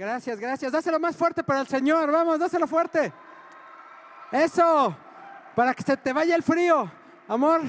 Gracias, 0.00 0.40
gracias. 0.40 0.72
Dáselo 0.72 0.98
más 0.98 1.14
fuerte 1.14 1.44
para 1.44 1.60
el 1.60 1.66
Señor. 1.66 2.10
Vamos, 2.10 2.38
dáselo 2.38 2.66
fuerte. 2.66 3.12
Eso, 4.32 4.96
para 5.54 5.74
que 5.74 5.82
se 5.82 5.94
te 5.94 6.14
vaya 6.14 6.34
el 6.34 6.42
frío. 6.42 6.90
Amor. 7.28 7.60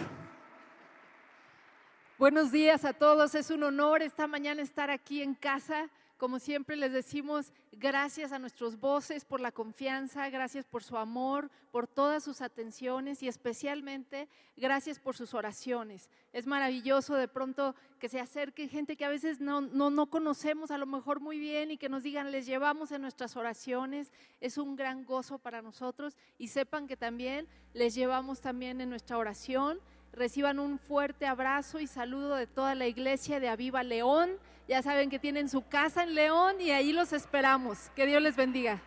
Buenos 2.18 2.50
días 2.50 2.86
a 2.86 2.94
todos. 2.94 3.36
Es 3.36 3.52
un 3.52 3.64
honor 3.64 4.02
esta 4.02 4.28
mañana 4.28 4.62
estar 4.62 4.90
aquí 4.90 5.22
en 5.22 5.36
casa. 5.36 5.90
Como 6.22 6.38
siempre 6.38 6.76
les 6.76 6.94
decimos, 6.94 7.52
gracias 7.72 8.32
a 8.32 8.38
nuestros 8.38 8.80
voces 8.80 9.26
por 9.26 9.40
la 9.40 9.52
confianza, 9.52 10.30
gracias 10.30 10.68
por 10.68 10.84
su 10.84 10.96
amor, 10.96 11.50
por 11.72 11.88
todas 11.88 12.24
sus 12.24 12.42
atenciones 12.42 13.24
y 13.24 13.28
especialmente 13.28 14.30
gracias 14.56 15.00
por 15.00 15.16
sus 15.16 15.34
oraciones. 15.34 16.12
Es 16.32 16.46
maravilloso 16.46 17.16
de 17.16 17.28
pronto 17.28 17.74
que 17.98 18.08
se 18.08 18.20
acerque 18.20 18.68
gente 18.68 18.96
que 18.96 19.06
a 19.06 19.10
veces 19.10 19.42
no, 19.42 19.62
no, 19.62 19.90
no 19.90 20.12
conocemos 20.12 20.70
a 20.70 20.78
lo 20.78 20.86
mejor 20.86 21.22
muy 21.22 21.40
bien 21.40 21.72
y 21.72 21.78
que 21.78 21.90
nos 21.90 22.04
digan, 22.04 22.32
les 22.32 22.46
llevamos 22.46 22.92
en 22.92 23.02
nuestras 23.02 23.36
oraciones. 23.36 24.14
Es 24.42 24.60
un 24.60 24.76
gran 24.76 25.06
gozo 25.06 25.40
para 25.40 25.64
nosotros 25.64 26.16
y 26.38 26.50
sepan 26.50 26.86
que 26.86 26.98
también 26.98 27.48
les 27.74 27.96
llevamos 27.96 28.42
también 28.42 28.80
en 28.80 28.92
nuestra 28.92 29.18
oración 29.18 29.80
reciban 30.14 30.60
un 30.60 30.80
fuerte 30.80 31.26
abrazo 31.26 31.80
y 31.80 31.88
saludo 31.88 32.36
de 32.36 32.48
toda 32.48 32.76
la 32.76 32.88
iglesia 32.88 33.40
de 33.40 33.50
Aviva 33.50 33.84
León. 33.84 34.32
Ya 34.68 34.82
saben 34.82 35.10
que 35.10 35.20
tienen 35.20 35.50
su 35.50 35.68
casa 35.68 36.04
en 36.04 36.16
León 36.16 36.62
y 36.62 36.72
ahí 36.72 36.94
los 36.94 37.14
esperamos. 37.14 37.90
Que 37.96 38.06
Dios 38.06 38.22
les 38.22 38.36
bendiga. 38.36 38.80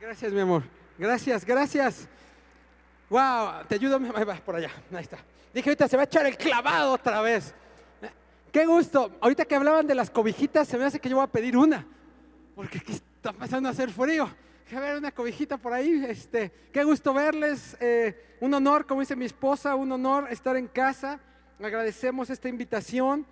Gracias, 0.00 0.32
mi 0.32 0.40
amor. 0.40 0.62
Gracias, 0.98 1.44
gracias. 1.44 2.08
Wow, 3.10 3.64
te 3.68 3.74
ayudo. 3.74 4.00
Ahí 4.14 4.24
va, 4.24 4.36
por 4.36 4.56
allá. 4.56 4.70
Ahí 4.92 5.02
está. 5.02 5.18
Dije, 5.52 5.70
ahorita 5.70 5.88
se 5.88 5.96
va 5.96 6.02
a 6.02 6.06
echar 6.06 6.26
el 6.26 6.36
clavado 6.36 6.92
otra 6.92 7.20
vez. 7.20 7.54
Qué 8.52 8.64
gusto. 8.64 9.12
Ahorita 9.20 9.44
que 9.44 9.54
hablaban 9.54 9.86
de 9.86 9.94
las 9.94 10.10
cobijitas, 10.10 10.66
se 10.66 10.78
me 10.78 10.84
hace 10.84 10.98
que 10.98 11.08
yo 11.08 11.16
voy 11.16 11.24
a 11.24 11.28
pedir 11.28 11.56
una. 11.56 11.86
Porque 12.54 12.78
aquí 12.78 12.92
está 12.92 13.30
empezando 13.30 13.68
a 13.68 13.72
hacer 13.72 13.90
frío. 13.90 14.30
A 14.74 14.80
ver, 14.80 14.96
una 14.96 15.12
cobijita 15.12 15.56
por 15.58 15.72
ahí. 15.72 16.04
Este, 16.08 16.50
qué 16.72 16.82
gusto 16.82 17.14
verles. 17.14 17.76
Eh, 17.78 18.36
un 18.40 18.52
honor, 18.52 18.84
como 18.84 19.00
dice 19.00 19.14
mi 19.14 19.24
esposa, 19.24 19.76
un 19.76 19.92
honor 19.92 20.26
estar 20.30 20.56
en 20.56 20.66
casa. 20.66 21.20
Agradecemos 21.60 22.30
esta 22.30 22.48
invitación. 22.48 23.24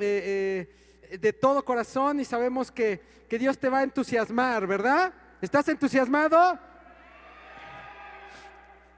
Eh, 0.00 0.68
eh, 1.10 1.18
de 1.18 1.32
todo 1.32 1.64
corazón 1.64 2.20
y 2.20 2.24
sabemos 2.24 2.70
que, 2.70 3.00
que 3.28 3.38
Dios 3.38 3.58
te 3.58 3.68
va 3.68 3.80
a 3.80 3.82
entusiasmar, 3.82 4.64
¿verdad? 4.66 5.12
¿Estás 5.40 5.68
entusiasmado? 5.68 6.58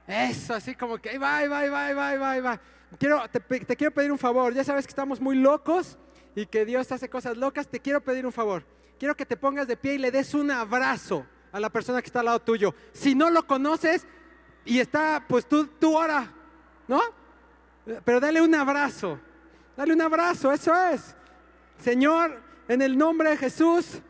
Eso, 0.07 0.53
así 0.53 0.75
como 0.75 0.99
que 0.99 1.09
ahí 1.09 1.17
va, 1.17 1.47
va, 1.47 2.39
va. 2.39 2.61
Quiero, 2.99 3.23
te, 3.29 3.75
quiero 3.75 3.93
pedir 3.93 4.11
un 4.11 4.19
favor. 4.19 4.53
Ya 4.53 4.63
sabes 4.63 4.85
que 4.85 4.91
estamos 4.91 5.19
muy 5.19 5.35
locos 5.35 5.97
y 6.35 6.45
que 6.45 6.65
Dios 6.65 6.91
hace 6.91 7.09
cosas 7.09 7.37
locas. 7.37 7.67
Te 7.67 7.79
quiero 7.79 8.01
pedir 8.01 8.25
un 8.25 8.31
favor. 8.31 8.63
Quiero 8.99 9.15
que 9.15 9.25
te 9.25 9.37
pongas 9.37 9.67
de 9.67 9.75
pie 9.75 9.95
y 9.95 9.97
le 9.97 10.11
des 10.11 10.33
un 10.33 10.51
abrazo 10.51 11.25
a 11.53 11.59
la 11.59 11.69
persona 11.69 12.01
que 12.01 12.07
está 12.07 12.19
al 12.19 12.25
lado 12.25 12.39
tuyo. 12.39 12.75
Si 12.91 13.15
no 13.15 13.29
lo 13.29 13.47
conoces 13.47 14.05
y 14.65 14.79
está, 14.79 15.23
pues 15.25 15.45
tú, 15.47 15.67
tú 15.67 15.95
ora, 15.95 16.29
¿no? 16.87 16.99
Pero 18.03 18.19
dale 18.19 18.41
un 18.41 18.53
abrazo. 18.55 19.19
Dale 19.77 19.93
un 19.93 20.01
abrazo, 20.01 20.51
eso 20.51 20.75
es. 20.75 21.15
Señor, 21.77 22.41
en 22.67 22.81
el 22.81 22.97
nombre 22.97 23.29
de 23.29 23.37
Jesús, 23.37 24.01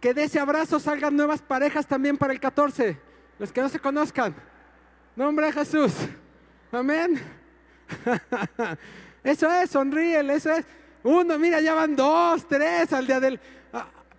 que 0.00 0.12
de 0.12 0.24
ese 0.24 0.40
abrazo 0.40 0.80
salgan 0.80 1.16
nuevas 1.16 1.40
parejas 1.40 1.86
también 1.86 2.18
para 2.18 2.32
el 2.32 2.40
14, 2.40 2.98
los 3.38 3.52
que 3.52 3.60
no 3.60 3.68
se 3.68 3.78
conozcan. 3.78 4.34
Nombre 5.14 5.46
de 5.46 5.52
Jesús. 5.52 5.92
Amén. 6.72 7.20
Eso 9.22 9.52
es, 9.52 9.70
sonríele, 9.70 10.34
eso 10.34 10.50
es. 10.50 10.64
Uno, 11.02 11.38
mira, 11.38 11.60
ya 11.60 11.74
van 11.74 11.94
dos, 11.94 12.48
tres, 12.48 12.90
al 12.92 13.06
día 13.06 13.20
del... 13.20 13.38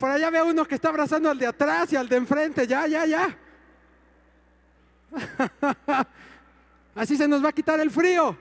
Por 0.02 0.10
allá 0.10 0.32
veo 0.32 0.48
uno 0.48 0.66
que 0.66 0.74
está 0.74 0.90
abrazando 0.90 1.30
al 1.30 1.38
de 1.38 1.46
atrás 1.46 1.94
y 1.94 1.96
al 1.96 2.10
de 2.10 2.16
enfrente, 2.16 2.66
ya, 2.66 2.88
ya, 2.88 3.06
ya. 3.06 3.38
Así 6.96 7.16
se 7.16 7.28
nos 7.28 7.46
va 7.46 7.50
a 7.50 7.54
quitar 7.54 7.80
el 7.80 7.92
frío 7.92 8.36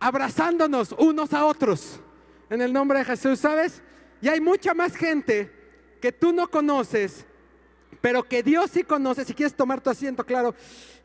abrazándonos 0.00 0.96
unos 0.98 1.32
a 1.32 1.44
otros 1.44 2.00
en 2.50 2.60
el 2.60 2.72
nombre 2.72 2.98
de 2.98 3.04
Jesús, 3.04 3.38
¿sabes? 3.38 3.82
Y 4.20 4.26
hay 4.28 4.40
mucha 4.40 4.74
más 4.74 4.96
gente 4.96 5.48
que 6.02 6.10
tú 6.10 6.32
no 6.32 6.50
conoces, 6.50 7.24
pero 8.00 8.24
que 8.24 8.42
Dios 8.42 8.72
sí 8.72 8.82
conoce. 8.82 9.24
Si 9.24 9.32
quieres 9.32 9.54
tomar 9.54 9.80
tu 9.80 9.90
asiento, 9.90 10.26
claro, 10.26 10.56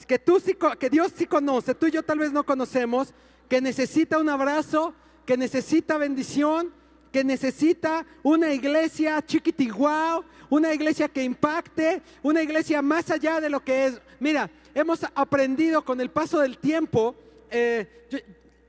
que 0.07 0.17
tú 0.17 0.39
sí, 0.39 0.57
que 0.79 0.89
Dios 0.89 1.13
sí 1.15 1.27
conoce, 1.27 1.75
tú 1.75 1.85
y 1.85 1.91
yo 1.91 2.01
tal 2.01 2.17
vez 2.17 2.31
no 2.31 2.43
conocemos, 2.43 3.13
que 3.47 3.61
necesita 3.61 4.17
un 4.17 4.29
abrazo, 4.29 4.95
que 5.27 5.37
necesita 5.37 5.99
bendición, 5.99 6.78
que 7.11 7.23
necesita 7.23 8.05
una 8.23 8.53
iglesia 8.53 9.21
chiquitiguao, 9.25 10.23
una 10.49 10.73
iglesia 10.73 11.07
que 11.07 11.23
impacte, 11.23 12.01
una 12.21 12.41
iglesia 12.41 12.81
más 12.81 13.09
allá 13.09 13.39
de 13.39 13.49
lo 13.49 13.59
que 13.63 13.87
es. 13.87 14.01
Mira, 14.19 14.49
hemos 14.73 15.05
aprendido 15.15 15.83
con 15.83 15.99
el 16.01 16.09
paso 16.09 16.39
del 16.39 16.57
tiempo. 16.57 17.15
Eh, 17.51 17.87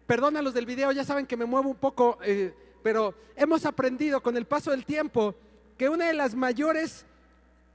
perdona 0.06 0.42
los 0.42 0.54
del 0.54 0.66
video, 0.66 0.90
ya 0.92 1.04
saben 1.04 1.26
que 1.26 1.36
me 1.36 1.44
muevo 1.44 1.68
un 1.68 1.76
poco, 1.76 2.18
eh, 2.22 2.52
pero 2.82 3.14
hemos 3.36 3.64
aprendido 3.64 4.22
con 4.22 4.36
el 4.36 4.44
paso 4.44 4.70
del 4.70 4.84
tiempo 4.84 5.34
que 5.78 5.88
una 5.88 6.06
de 6.06 6.14
las 6.14 6.34
mayores 6.34 7.06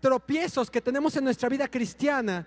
tropiezos 0.02 0.70
que 0.70 0.82
tenemos 0.82 1.16
en 1.16 1.24
nuestra 1.24 1.50
vida 1.50 1.68
cristiana 1.68 2.46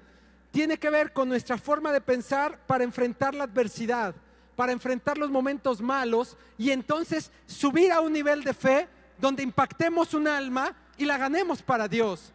tiene 0.51 0.79
que 0.79 0.91
ver 0.91 1.13
con 1.13 1.29
nuestra 1.29 1.59
forma 1.59 1.93
de 1.93 2.01
pensar 2.01 2.59
para 2.67 2.85
enfrentar 2.85 3.35
la 3.35 3.45
adversidad, 3.45 4.15
para 4.59 4.73
enfrentar 4.73 5.17
los 5.19 5.31
momentos 5.31 5.81
malos 5.81 6.37
y 6.59 6.73
entonces 6.73 7.31
subir 7.47 7.93
a 7.93 8.01
un 8.01 8.13
nivel 8.13 8.43
de 8.43 8.53
fe 8.53 8.89
donde 9.17 9.45
impactemos 9.45 10.15
un 10.15 10.27
alma 10.27 10.75
y 10.97 11.05
la 11.05 11.17
ganemos 11.17 11.63
para 11.63 11.87
Dios. 11.87 12.33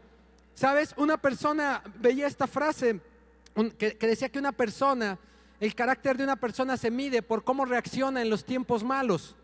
¿Sabes? 0.55 0.93
Una 0.95 1.17
persona 1.17 1.83
veía 1.99 2.25
esta 2.25 2.47
frase 2.47 3.01
que 3.77 4.07
decía 4.07 4.29
que 4.29 4.39
una 4.39 4.53
persona 4.53 5.19
el 5.59 5.75
carácter 5.75 6.15
de 6.15 6.23
una 6.23 6.37
persona 6.37 6.77
se 6.77 6.89
mide 6.89 7.21
por 7.23 7.43
cómo 7.43 7.65
reacciona 7.65 8.21
en 8.21 8.29
los 8.29 8.45
tiempos 8.45 8.85
malos. 8.85 9.35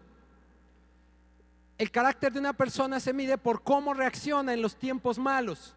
El 1.77 1.91
carácter 1.91 2.31
de 2.31 2.39
una 2.39 2.53
persona 2.53 3.01
se 3.01 3.11
mide 3.11 3.37
por 3.37 3.61
cómo 3.61 3.93
reacciona 3.93 4.53
en 4.53 4.61
los 4.61 4.77
tiempos 4.77 5.19
malos. 5.19 5.75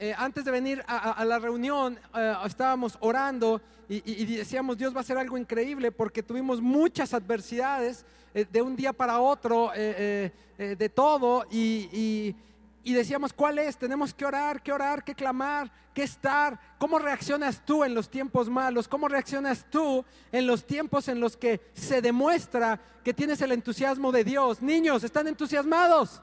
Eh, 0.00 0.14
antes 0.16 0.44
de 0.44 0.52
venir 0.52 0.84
a, 0.86 1.24
la 1.24 1.40
reunión 1.40 1.98
eh, 2.14 2.34
estábamos 2.46 2.96
orando 3.00 3.60
y, 3.88 4.36
decíamos 4.36 4.78
Dios 4.78 4.94
va 4.94 4.98
a 4.98 5.00
hacer 5.00 5.18
algo 5.18 5.36
increíble 5.36 5.90
porque 5.90 6.22
tuvimos 6.22 6.60
muchas 6.60 7.12
adversidades 7.14 8.04
eh, 8.32 8.46
de 8.48 8.62
un 8.62 8.76
día 8.76 8.92
para 8.92 9.18
otro, 9.18 9.72
de 9.74 10.92
todo 10.94 11.46
y, 11.50 12.36
y 12.84 12.92
decíamos, 12.92 13.32
¿cuál 13.32 13.58
es? 13.58 13.76
Tenemos 13.76 14.14
que 14.14 14.24
orar, 14.24 14.62
que 14.62 14.72
orar, 14.72 15.02
que 15.02 15.14
clamar, 15.14 15.70
que 15.92 16.04
estar. 16.04 16.58
¿Cómo 16.78 17.00
reaccionas 17.00 17.64
tú 17.64 17.82
en 17.82 17.92
los 17.92 18.08
tiempos 18.08 18.48
malos? 18.48 18.86
¿Cómo 18.86 19.08
reaccionas 19.08 19.66
tú 19.68 20.04
en 20.30 20.46
los 20.46 20.64
tiempos 20.64 21.08
en 21.08 21.18
los 21.18 21.36
que 21.36 21.60
se 21.74 22.00
demuestra 22.00 22.80
que 23.02 23.12
tienes 23.12 23.40
el 23.42 23.50
entusiasmo 23.50 24.12
de 24.12 24.22
Dios? 24.22 24.62
Niños, 24.62 25.02
¿están 25.02 25.26
entusiasmados? 25.26 26.22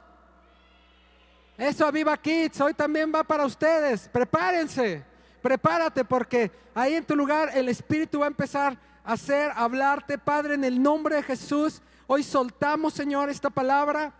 Eso, 1.57 1.89
Viva 1.91 2.17
Kids, 2.17 2.59
hoy 2.59 2.73
también 2.73 3.11
va 3.13 3.23
para 3.23 3.45
ustedes. 3.45 4.09
Prepárense, 4.09 5.03
prepárate 5.41 6.03
porque 6.03 6.51
ahí 6.73 6.95
en 6.95 7.05
tu 7.05 7.15
lugar 7.15 7.49
el 7.53 7.69
Espíritu 7.69 8.19
va 8.19 8.25
a 8.25 8.27
empezar 8.27 8.77
a 9.03 9.13
hacer, 9.13 9.51
hablarte, 9.55 10.17
Padre, 10.17 10.55
en 10.55 10.65
el 10.65 10.81
nombre 10.81 11.15
de 11.15 11.23
Jesús. 11.23 11.81
Hoy 12.07 12.23
soltamos, 12.23 12.93
Señor, 12.93 13.29
esta 13.29 13.49
palabra 13.49 14.13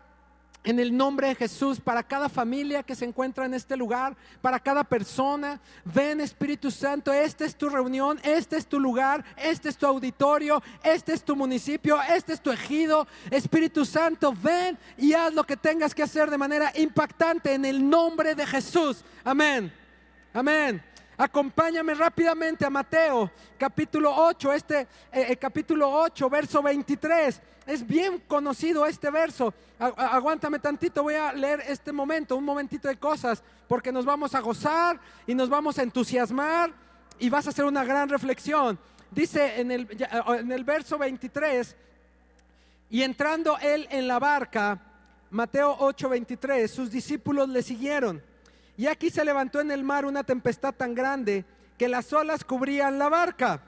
en 0.65 0.79
el 0.79 0.95
nombre 0.95 1.27
de 1.27 1.35
Jesús, 1.35 1.79
para 1.79 2.03
cada 2.03 2.27
familia 2.27 2.83
que 2.83 2.95
se 2.95 3.05
encuentra 3.05 3.45
en 3.45 3.53
este 3.53 3.77
lugar, 3.77 4.17
para 4.41 4.59
cada 4.59 4.83
persona. 4.83 5.61
Ven 5.85 6.19
Espíritu 6.19 6.71
Santo, 6.71 7.13
esta 7.13 7.45
es 7.45 7.55
tu 7.55 7.69
reunión, 7.69 8.19
este 8.23 8.57
es 8.57 8.67
tu 8.67 8.79
lugar, 8.79 9.23
este 9.37 9.69
es 9.69 9.77
tu 9.77 9.85
auditorio, 9.85 10.61
este 10.83 11.13
es 11.13 11.23
tu 11.23 11.35
municipio, 11.35 11.99
este 12.09 12.33
es 12.33 12.41
tu 12.41 12.51
ejido. 12.51 13.07
Espíritu 13.29 13.85
Santo, 13.85 14.33
ven 14.33 14.77
y 14.97 15.13
haz 15.13 15.33
lo 15.33 15.43
que 15.43 15.55
tengas 15.55 15.93
que 15.93 16.03
hacer 16.03 16.29
de 16.29 16.37
manera 16.37 16.73
impactante 16.75 17.53
en 17.53 17.63
el 17.63 17.87
nombre 17.87 18.35
de 18.35 18.45
Jesús. 18.45 19.05
Amén. 19.23 19.72
Amén. 20.34 20.94
Acompáñame 21.17 21.94
rápidamente 21.94 22.66
a 22.66 22.70
Mateo 22.70 23.32
capítulo 23.58 24.14
8, 24.14 24.53
este 24.53 24.79
eh, 24.82 24.88
eh, 25.29 25.38
capítulo 25.38 25.90
8, 25.90 26.29
verso 26.29 26.62
23. 26.62 27.41
Es 27.66 27.88
bien 27.88 28.22
conocido 28.28 28.85
este 28.85 29.09
verso. 29.09 29.53
Aguántame 29.79 30.59
tantito, 30.59 31.03
voy 31.03 31.16
a 31.16 31.32
leer 31.32 31.64
este 31.67 31.91
momento, 31.91 32.35
un 32.35 32.44
momentito 32.44 32.88
de 32.88 32.97
cosas, 32.97 33.41
porque 33.67 33.91
nos 33.91 34.06
vamos 34.06 34.35
a 34.35 34.41
gozar 34.41 35.00
y 35.26 35.34
nos 35.34 35.50
vamos 35.50 35.79
a 35.79 35.84
entusiasmar 35.84 36.72
y 37.17 37.29
vas 37.29 37.47
a 37.47 37.50
hacer 37.52 37.66
una 37.66 37.85
gran 37.85 38.09
reflexión. 38.09 38.78
Dice 39.09 39.62
en 39.62 39.72
el, 39.72 39.88
en 40.40 40.52
el 40.52 40.64
verso 40.64 40.97
23, 40.97 41.76
y 42.90 43.02
entrando 43.03 43.58
él 43.59 43.88
en 43.90 44.08
la 44.08 44.20
barca, 44.20 44.79
Mateo 45.32 45.76
8, 45.79 46.09
23, 46.09 46.70
sus 46.70 46.91
discípulos 46.91 47.50
le 47.50 47.64
siguieron. 47.64 48.22
Y 48.77 48.87
aquí 48.87 49.09
se 49.09 49.23
levantó 49.23 49.61
en 49.61 49.72
el 49.72 49.83
mar 49.83 50.05
una 50.05 50.23
tempestad 50.23 50.73
tan 50.73 50.93
grande 50.93 51.45
que 51.77 51.87
las 51.87 52.11
olas 52.13 52.43
cubrían 52.43 52.99
la 52.99 53.09
barca, 53.09 53.61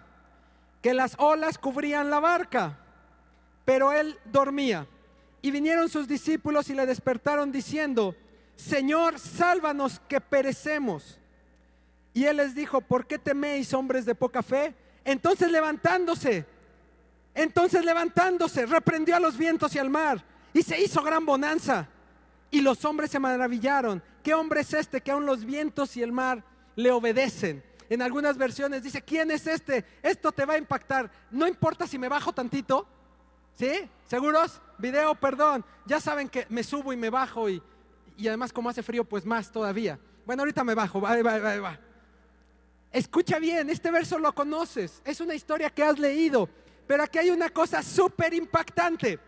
que 0.81 0.93
las 0.93 1.15
olas 1.17 1.57
cubrían 1.57 2.09
la 2.09 2.19
barca, 2.19 2.77
pero 3.65 3.91
él 3.91 4.17
dormía. 4.25 4.87
Y 5.41 5.51
vinieron 5.51 5.89
sus 5.89 6.07
discípulos 6.07 6.69
y 6.69 6.73
le 6.73 6.85
despertaron 6.85 7.51
diciendo, 7.51 8.15
Señor, 8.55 9.19
sálvanos 9.19 10.01
que 10.07 10.19
perecemos. 10.19 11.19
Y 12.13 12.25
él 12.25 12.37
les 12.37 12.55
dijo, 12.55 12.81
¿por 12.81 13.05
qué 13.05 13.19
teméis, 13.19 13.73
hombres 13.73 14.05
de 14.05 14.15
poca 14.15 14.41
fe? 14.41 14.73
Entonces 15.05 15.51
levantándose, 15.51 16.45
entonces 17.33 17.85
levantándose, 17.85 18.65
reprendió 18.65 19.15
a 19.15 19.19
los 19.19 19.37
vientos 19.37 19.75
y 19.75 19.79
al 19.79 19.89
mar, 19.89 20.23
y 20.53 20.63
se 20.63 20.81
hizo 20.81 21.03
gran 21.03 21.25
bonanza. 21.25 21.87
Y 22.49 22.61
los 22.61 22.83
hombres 22.83 23.11
se 23.11 23.19
maravillaron. 23.19 24.01
¿Qué 24.27 24.33
hombre 24.33 24.59
es 24.59 24.73
este 24.73 24.99
que 24.99 25.11
aun 25.11 25.25
los 25.25 25.45
vientos 25.45 25.95
y 25.95 26.03
el 26.03 26.11
mar 26.11 26.43
le 26.75 26.91
obedecen? 26.91 27.63
En 27.89 28.01
algunas 28.01 28.37
versiones 28.37 28.83
dice, 28.83 29.01
¿quién 29.01 29.31
es 29.31 29.47
este? 29.47 29.85
Esto 30.03 30.33
te 30.33 30.43
va 30.43 30.55
a 30.55 30.57
impactar. 30.57 31.09
No 31.31 31.47
importa 31.47 31.87
si 31.87 31.97
me 31.97 32.09
bajo 32.09 32.33
tantito. 32.33 32.85
¿Sí? 33.57 33.89
¿Seguros? 34.05 34.59
Video, 34.79 35.15
perdón. 35.15 35.63
Ya 35.85 36.01
saben 36.01 36.27
que 36.27 36.45
me 36.49 36.61
subo 36.61 36.91
y 36.91 36.97
me 36.97 37.09
bajo 37.09 37.49
y, 37.49 37.63
y 38.17 38.27
además 38.27 38.51
como 38.51 38.67
hace 38.69 38.83
frío, 38.83 39.05
pues 39.05 39.25
más 39.25 39.49
todavía. 39.49 39.97
Bueno, 40.25 40.41
ahorita 40.41 40.61
me 40.65 40.75
bajo. 40.75 40.99
Va, 40.99 41.21
va, 41.21 41.39
va, 41.39 41.59
va. 41.61 41.79
Escucha 42.91 43.39
bien, 43.39 43.69
este 43.69 43.91
verso 43.91 44.19
lo 44.19 44.35
conoces. 44.35 45.01
Es 45.05 45.21
una 45.21 45.35
historia 45.35 45.69
que 45.69 45.83
has 45.83 45.97
leído. 45.97 46.49
Pero 46.85 47.03
aquí 47.03 47.17
hay 47.17 47.29
una 47.29 47.47
cosa 47.49 47.81
súper 47.81 48.33
impactante. 48.33 49.19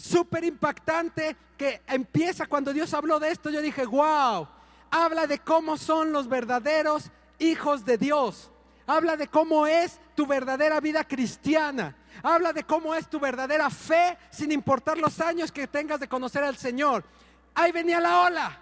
Súper 0.00 0.44
impactante 0.44 1.36
que 1.58 1.82
empieza 1.86 2.46
cuando 2.46 2.72
Dios 2.72 2.94
habló 2.94 3.20
de 3.20 3.30
esto. 3.30 3.50
Yo 3.50 3.60
dije, 3.60 3.84
wow. 3.84 4.48
Habla 4.90 5.26
de 5.26 5.40
cómo 5.40 5.76
son 5.76 6.10
los 6.10 6.26
verdaderos 6.26 7.10
hijos 7.38 7.84
de 7.84 7.98
Dios. 7.98 8.50
Habla 8.86 9.18
de 9.18 9.28
cómo 9.28 9.66
es 9.66 10.00
tu 10.16 10.26
verdadera 10.26 10.80
vida 10.80 11.04
cristiana. 11.04 11.94
Habla 12.22 12.54
de 12.54 12.64
cómo 12.64 12.94
es 12.94 13.10
tu 13.10 13.20
verdadera 13.20 13.68
fe 13.68 14.16
sin 14.30 14.52
importar 14.52 14.96
los 14.96 15.20
años 15.20 15.52
que 15.52 15.66
tengas 15.66 16.00
de 16.00 16.08
conocer 16.08 16.44
al 16.44 16.56
Señor. 16.56 17.04
Ahí 17.54 17.70
venía 17.70 18.00
la 18.00 18.22
ola. 18.22 18.58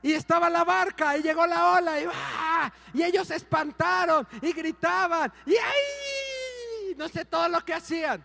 Y 0.00 0.12
estaba 0.12 0.48
la 0.48 0.62
barca 0.62 1.16
y 1.16 1.22
llegó 1.22 1.44
la 1.44 1.72
ola 1.72 2.00
y, 2.00 2.04
¡ah! 2.06 2.72
y 2.94 3.02
ellos 3.02 3.26
se 3.26 3.34
espantaron 3.34 4.28
y 4.40 4.52
gritaban 4.52 5.32
y 5.44 5.54
¡ay! 5.56 6.94
no 6.96 7.08
sé 7.08 7.24
todo 7.24 7.48
lo 7.48 7.64
que 7.64 7.74
hacían. 7.74 8.24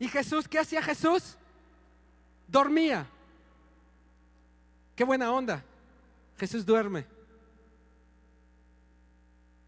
¿Y 0.00 0.08
Jesús 0.08 0.48
qué 0.48 0.58
hacía 0.58 0.82
Jesús? 0.82 1.37
Dormía. 2.48 3.06
Qué 4.96 5.04
buena 5.04 5.30
onda. 5.30 5.62
Jesús 6.38 6.64
duerme. 6.66 7.06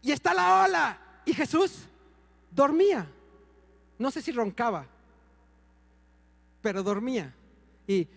Y 0.01 0.11
está 0.11 0.33
la 0.33 0.63
ola. 0.63 0.97
Y 1.25 1.33
Jesús 1.33 1.85
dormía. 2.49 3.07
No 3.97 4.09
sé 4.09 4.21
si 4.21 4.31
roncaba, 4.31 4.85
pero 6.61 6.81
dormía. 6.81 7.31
Y 7.85 8.07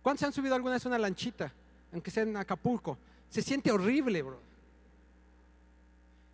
¿cuántos 0.00 0.20
se 0.20 0.26
han 0.26 0.32
subido 0.32 0.54
alguna 0.54 0.74
vez 0.74 0.86
una 0.86 0.98
lanchita? 0.98 1.52
Aunque 1.92 2.12
sea 2.12 2.22
en 2.22 2.36
Acapulco. 2.36 2.96
Se 3.28 3.42
siente 3.42 3.72
horrible, 3.72 4.22
bro. 4.22 4.38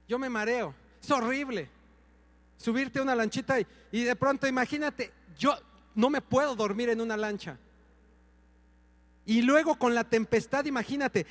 Yo 0.06 0.18
me 0.18 0.28
mareo. 0.28 0.74
Es 1.02 1.10
horrible. 1.10 1.70
Subirte 2.60 2.98
a 2.98 3.02
una 3.02 3.14
lanchita 3.14 3.56
y, 3.90 4.04
de 4.04 4.14
pronto 4.16 4.46
imagínate, 4.46 5.10
yo 5.38 5.56
no 5.94 6.10
me 6.10 6.20
puedo 6.20 6.54
dormir 6.54 6.90
en 6.90 7.00
una 7.00 7.16
lancha. 7.16 7.56
Y 9.24 9.40
luego 9.40 9.78
con 9.78 9.94
la 9.94 10.04
tempestad, 10.04 10.66
imagínate. 10.66 11.26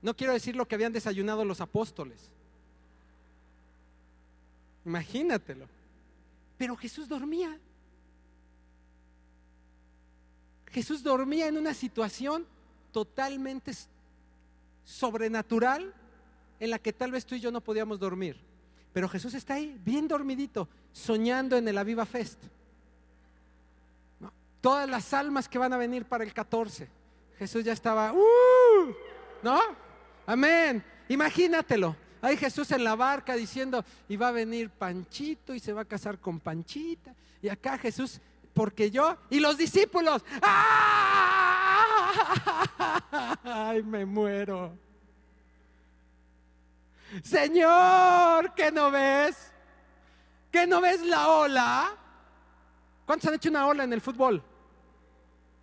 No 0.00 0.14
quiero 0.14 0.32
decir 0.32 0.54
lo 0.54 0.68
que 0.68 0.76
habían 0.76 0.92
desayunado 0.92 1.44
los 1.44 1.60
apóstoles. 1.60 2.30
Imagínatelo. 4.84 5.66
Pero 6.56 6.76
Jesús 6.76 7.08
dormía. 7.08 7.58
Jesús 10.70 11.02
dormía 11.02 11.48
en 11.48 11.58
una 11.58 11.74
situación 11.74 12.46
totalmente 12.92 13.72
sobrenatural 14.84 15.92
en 16.60 16.70
la 16.70 16.78
que 16.78 16.92
tal 16.92 17.12
vez 17.12 17.26
tú 17.26 17.34
y 17.34 17.40
yo 17.40 17.50
no 17.50 17.60
podíamos 17.60 17.98
dormir. 17.98 18.40
Pero 18.92 19.08
Jesús 19.08 19.34
está 19.34 19.54
ahí, 19.54 19.78
bien 19.84 20.06
dormidito, 20.06 20.68
soñando 20.92 21.56
en 21.56 21.66
el 21.66 21.76
Aviva 21.76 22.06
Fest. 22.06 22.40
Todas 24.60 24.88
las 24.88 25.12
almas 25.12 25.48
que 25.48 25.58
van 25.58 25.72
a 25.72 25.76
venir 25.76 26.04
para 26.04 26.24
el 26.24 26.32
14. 26.32 26.88
Jesús 27.38 27.64
ya 27.64 27.72
estaba, 27.72 28.12
¡uh! 28.12 28.94
¿no? 29.42 29.60
Amén. 30.26 30.82
Imagínatelo. 31.08 31.96
Hay 32.22 32.36
Jesús 32.38 32.70
en 32.70 32.84
la 32.84 32.94
barca 32.94 33.34
diciendo, 33.34 33.84
y 34.08 34.16
va 34.16 34.28
a 34.28 34.32
venir 34.32 34.70
Panchito 34.70 35.54
y 35.54 35.60
se 35.60 35.74
va 35.74 35.82
a 35.82 35.84
casar 35.84 36.18
con 36.18 36.40
Panchita. 36.40 37.14
Y 37.42 37.50
acá 37.50 37.76
Jesús, 37.76 38.20
porque 38.54 38.90
yo, 38.90 39.18
y 39.28 39.40
los 39.40 39.58
discípulos, 39.58 40.24
¡ah! 40.40 41.74
¡ay, 43.44 43.82
me 43.82 44.06
muero! 44.06 44.72
Señor, 47.22 48.54
¿qué 48.54 48.72
no 48.72 48.90
ves? 48.90 49.52
¿Qué 50.50 50.66
no 50.66 50.80
ves 50.80 51.02
la 51.02 51.28
ola? 51.28 51.92
¿Cuántos 53.06 53.28
han 53.28 53.34
hecho 53.34 53.50
una 53.50 53.66
ola 53.66 53.84
en 53.84 53.92
el 53.92 54.00
fútbol? 54.00 54.42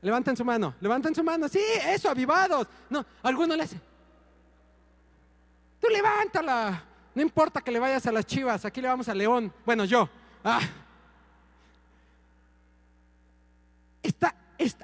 Levanten 0.01 0.35
su 0.35 0.43
mano, 0.43 0.75
levanten 0.81 1.13
su 1.13 1.23
mano. 1.23 1.47
Sí, 1.47 1.61
eso, 1.85 2.09
avivados. 2.09 2.67
No, 2.89 3.05
alguno 3.23 3.55
le 3.55 3.63
hace. 3.63 3.79
Tú 5.79 5.87
levántala. 5.89 6.83
No 7.13 7.21
importa 7.21 7.61
que 7.61 7.71
le 7.71 7.79
vayas 7.79 8.05
a 8.05 8.11
las 8.11 8.25
chivas, 8.25 8.63
aquí 8.65 8.81
le 8.81 8.87
vamos 8.87 9.09
a 9.09 9.13
León. 9.13 9.53
Bueno, 9.65 9.85
yo. 9.85 10.09
Ah. 10.43 10.61
Esta, 14.01 14.35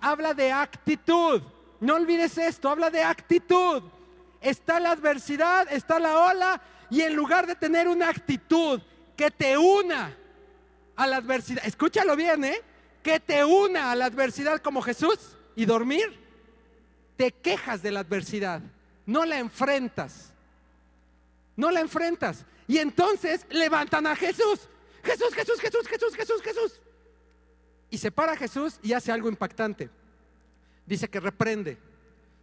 habla 0.01 0.33
de 0.33 0.51
actitud. 0.51 1.41
No 1.79 1.95
olvides 1.95 2.37
esto, 2.37 2.69
habla 2.69 2.89
de 2.89 3.03
actitud. 3.03 3.83
Está 4.41 4.79
la 4.79 4.91
adversidad, 4.91 5.67
está 5.71 5.99
la 5.99 6.19
ola, 6.19 6.61
y 6.89 7.01
en 7.01 7.15
lugar 7.15 7.47
de 7.47 7.55
tener 7.55 7.87
una 7.87 8.09
actitud 8.09 8.81
que 9.15 9.31
te 9.31 9.57
una 9.57 10.15
a 10.95 11.07
la 11.07 11.17
adversidad, 11.17 11.65
escúchalo 11.65 12.15
bien, 12.15 12.43
¿eh? 12.45 12.61
Que 13.03 13.19
te 13.19 13.43
una 13.43 13.91
a 13.91 13.95
la 13.95 14.05
adversidad 14.05 14.61
como 14.61 14.81
Jesús 14.81 15.35
y 15.55 15.65
dormir, 15.65 16.19
te 17.15 17.31
quejas 17.31 17.81
de 17.81 17.91
la 17.91 18.01
adversidad, 18.01 18.61
no 19.05 19.25
la 19.25 19.39
enfrentas 19.39 20.33
no 21.57 21.71
la 21.71 21.81
enfrentas. 21.81 22.45
Y 22.67 22.77
entonces 22.77 23.45
levantan 23.49 24.07
a 24.07 24.15
Jesús. 24.15 24.69
Jesús, 25.03 25.33
Jesús, 25.33 25.59
Jesús, 25.59 25.87
Jesús, 25.87 26.15
Jesús, 26.15 26.41
Jesús. 26.41 26.81
Y 27.89 27.97
se 27.97 28.11
para 28.11 28.37
Jesús 28.37 28.79
y 28.81 28.93
hace 28.93 29.11
algo 29.11 29.27
impactante. 29.27 29.89
Dice 30.85 31.09
que 31.09 31.19
reprende. 31.19 31.77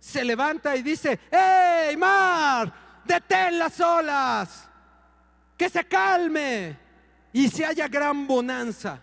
Se 0.04 0.22
levanta 0.22 0.76
y 0.76 0.82
dice, 0.82 1.18
¡Ey, 1.30 1.96
mar! 1.96 3.00
Detén 3.06 3.58
las 3.58 3.80
olas. 3.80 4.68
Que 5.56 5.70
se 5.70 5.82
calme. 5.88 6.78
Y 7.32 7.48
se 7.48 7.64
haya 7.64 7.88
gran 7.88 8.26
bonanza. 8.26 9.00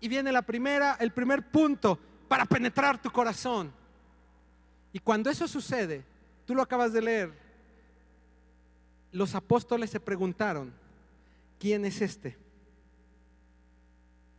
Y 0.00 0.06
viene 0.06 0.30
la 0.30 0.42
primera, 0.42 0.96
el 1.00 1.10
primer 1.10 1.50
punto 1.50 1.98
para 2.28 2.46
penetrar 2.46 3.02
tu 3.02 3.10
corazón. 3.10 3.72
Y 4.92 5.00
cuando 5.00 5.28
eso 5.28 5.48
sucede, 5.48 6.04
tú 6.46 6.54
lo 6.54 6.62
acabas 6.62 6.92
de 6.92 7.02
leer, 7.02 7.32
los 9.10 9.34
apóstoles 9.34 9.90
se 9.90 9.98
preguntaron, 9.98 10.72
¿quién 11.58 11.84
es 11.84 12.00
este? 12.00 12.38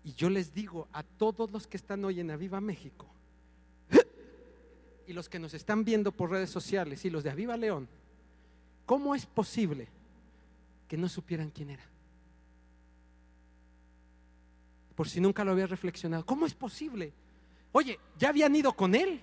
Y 0.05 0.13
yo 0.13 0.29
les 0.29 0.53
digo 0.53 0.87
a 0.93 1.03
todos 1.03 1.51
los 1.51 1.67
que 1.67 1.75
están 1.75 2.05
hoy 2.05 2.21
en 2.21 2.31
Aviva 2.31 2.61
México 2.61 3.05
y 5.09 5.13
los 5.13 5.27
que 5.27 5.39
nos 5.39 5.55
están 5.55 5.83
viendo 5.83 6.11
por 6.11 6.29
redes 6.29 6.51
sociales 6.51 7.03
y 7.03 7.09
los 7.09 7.23
de 7.23 7.31
Aviva 7.31 7.57
León, 7.57 7.89
¿cómo 8.85 9.15
es 9.15 9.25
posible 9.25 9.87
que 10.87 10.97
no 10.97 11.09
supieran 11.09 11.49
quién 11.49 11.71
era? 11.71 11.83
Por 14.93 15.09
si 15.09 15.19
nunca 15.19 15.43
lo 15.43 15.53
había 15.53 15.65
reflexionado, 15.65 16.23
¿cómo 16.27 16.45
es 16.45 16.53
posible? 16.53 17.11
Oye, 17.71 17.99
ya 18.19 18.29
habían 18.29 18.55
ido 18.55 18.73
con 18.73 18.93
él, 18.93 19.19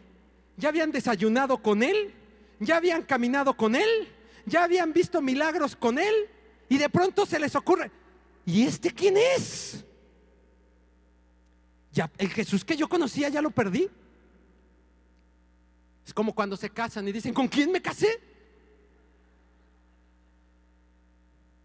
ya 0.56 0.70
habían 0.70 0.90
desayunado 0.90 1.58
con 1.58 1.84
él, 1.84 2.12
ya 2.58 2.78
habían 2.78 3.04
caminado 3.04 3.56
con 3.56 3.76
él, 3.76 4.08
ya 4.44 4.64
habían 4.64 4.92
visto 4.92 5.22
milagros 5.22 5.76
con 5.76 6.00
él 6.00 6.14
y 6.68 6.78
de 6.78 6.90
pronto 6.90 7.24
se 7.26 7.38
les 7.38 7.54
ocurre, 7.54 7.92
¿y 8.44 8.64
este 8.64 8.90
quién 8.90 9.16
es? 9.16 9.84
Ya, 11.92 12.10
el 12.18 12.30
Jesús 12.30 12.64
que 12.64 12.76
yo 12.76 12.88
conocía 12.88 13.28
ya 13.28 13.40
lo 13.40 13.50
perdí. 13.50 13.88
Es 16.06 16.14
como 16.14 16.32
cuando 16.32 16.56
se 16.56 16.70
casan 16.70 17.08
y 17.08 17.12
dicen, 17.12 17.34
¿con 17.34 17.48
quién 17.48 17.72
me 17.72 17.82
casé? 17.82 18.20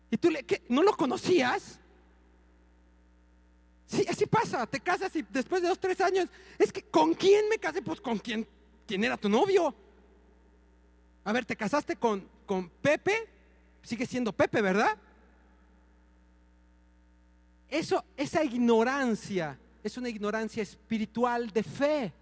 ¿Y 0.10 0.18
tú 0.18 0.32
le, 0.32 0.44
no 0.68 0.82
lo 0.82 0.98
conocías? 0.98 1.80
Sí, 3.86 4.04
así 4.10 4.26
pasa, 4.26 4.66
te 4.66 4.80
casas 4.80 5.16
y 5.16 5.22
después 5.22 5.62
de 5.62 5.68
dos, 5.68 5.80
tres 5.80 6.02
años, 6.02 6.28
es 6.58 6.72
que 6.72 6.82
¿con 6.82 7.14
quién 7.14 7.48
me 7.50 7.60
casé? 7.60 7.82
Pues 7.82 8.02
con 8.02 8.18
quién, 8.18 8.48
quién 8.88 9.04
era 9.04 9.16
tu 9.16 9.30
novio. 9.30 9.76
A 11.24 11.32
ver, 11.32 11.46
te 11.46 11.56
casaste 11.56 11.96
con, 11.96 12.28
con 12.48 12.68
Pepe, 12.70 13.28
sigue 13.84 14.08
siendo 14.08 14.34
Pepe, 14.34 14.62
¿verdad? 14.62 14.98
Eso, 17.70 18.04
esa 18.18 18.44
ignorancia 18.44 19.58
es 19.84 19.98
una 19.98 20.10
ignorancia 20.10 20.64
espiritual 20.64 21.52
de 21.52 21.64
fe. 21.64 22.14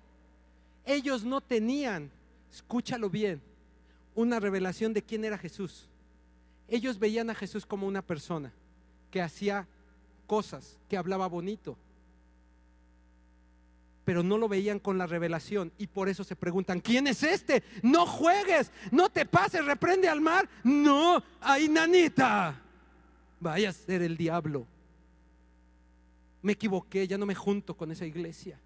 Ellos 0.86 1.24
no 1.24 1.42
tenían, 1.42 2.12
escúchalo 2.52 3.10
bien, 3.10 3.42
una 4.16 4.40
revelación 4.40 4.94
de 4.94 5.04
quién 5.04 5.26
era 5.26 5.38
Jesús. 5.38 5.88
Ellos 6.68 7.00
veían 7.00 7.30
a 7.30 7.36
Jesús 7.36 7.66
como 7.66 7.88
una 7.88 8.02
persona 8.02 8.52
que 9.12 9.22
hacía 9.22 9.68
cosas, 10.28 10.78
que 10.88 10.98
hablaba 10.98 11.28
bonito, 11.28 11.78
pero 14.10 14.24
no 14.24 14.40
lo 14.40 14.48
veían 14.48 14.80
con 14.80 14.98
la 14.98 15.06
revelación 15.06 15.72
y 15.78 15.86
por 15.86 16.10
eso 16.10 16.24
se 16.24 16.36
preguntan, 16.36 16.80
¿quién 16.80 17.06
es 17.06 17.22
este? 17.22 17.62
No 17.84 18.08
juegues, 18.08 18.72
no 18.90 19.10
te 19.10 19.24
pases, 19.24 19.64
reprende 19.64 20.08
al 20.08 20.20
mar. 20.20 20.50
No, 20.64 21.24
ay 21.40 21.70
nanita, 21.70 22.60
vaya 23.40 23.70
a 23.70 23.74
ser 23.74 24.02
el 24.02 24.18
diablo. 24.18 24.66
Me 26.42 26.54
equivoqué, 26.54 27.08
ya 27.08 27.20
no 27.20 27.28
me 27.28 27.36
junto 27.36 27.78
con 27.78 27.92
esa 27.92 28.08
iglesia. 28.08 28.60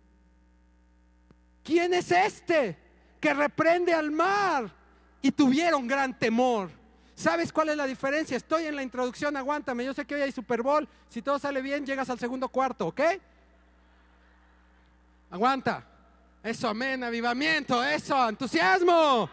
¿Quién 1.63 1.93
es 1.93 2.11
este 2.11 2.77
que 3.19 3.33
reprende 3.33 3.93
al 3.93 4.11
mar? 4.11 4.69
Y 5.21 5.31
tuvieron 5.31 5.87
gran 5.87 6.17
temor. 6.17 6.69
¿Sabes 7.15 7.53
cuál 7.53 7.69
es 7.69 7.77
la 7.77 7.85
diferencia? 7.85 8.35
Estoy 8.35 8.65
en 8.65 8.75
la 8.75 8.83
introducción, 8.83 9.37
aguántame. 9.37 9.85
Yo 9.85 9.93
sé 9.93 10.05
que 10.05 10.15
hoy 10.15 10.21
hay 10.21 10.31
Super 10.31 10.61
Bowl. 10.61 10.87
Si 11.07 11.21
todo 11.21 11.39
sale 11.39 11.61
bien, 11.61 11.85
llegas 11.85 12.09
al 12.09 12.19
segundo 12.19 12.49
cuarto, 12.49 12.87
¿ok? 12.87 13.01
Aguanta. 15.29 15.87
Eso, 16.43 16.67
amén, 16.67 17.03
avivamiento, 17.03 17.81
eso, 17.83 18.27
entusiasmo. 18.27 19.29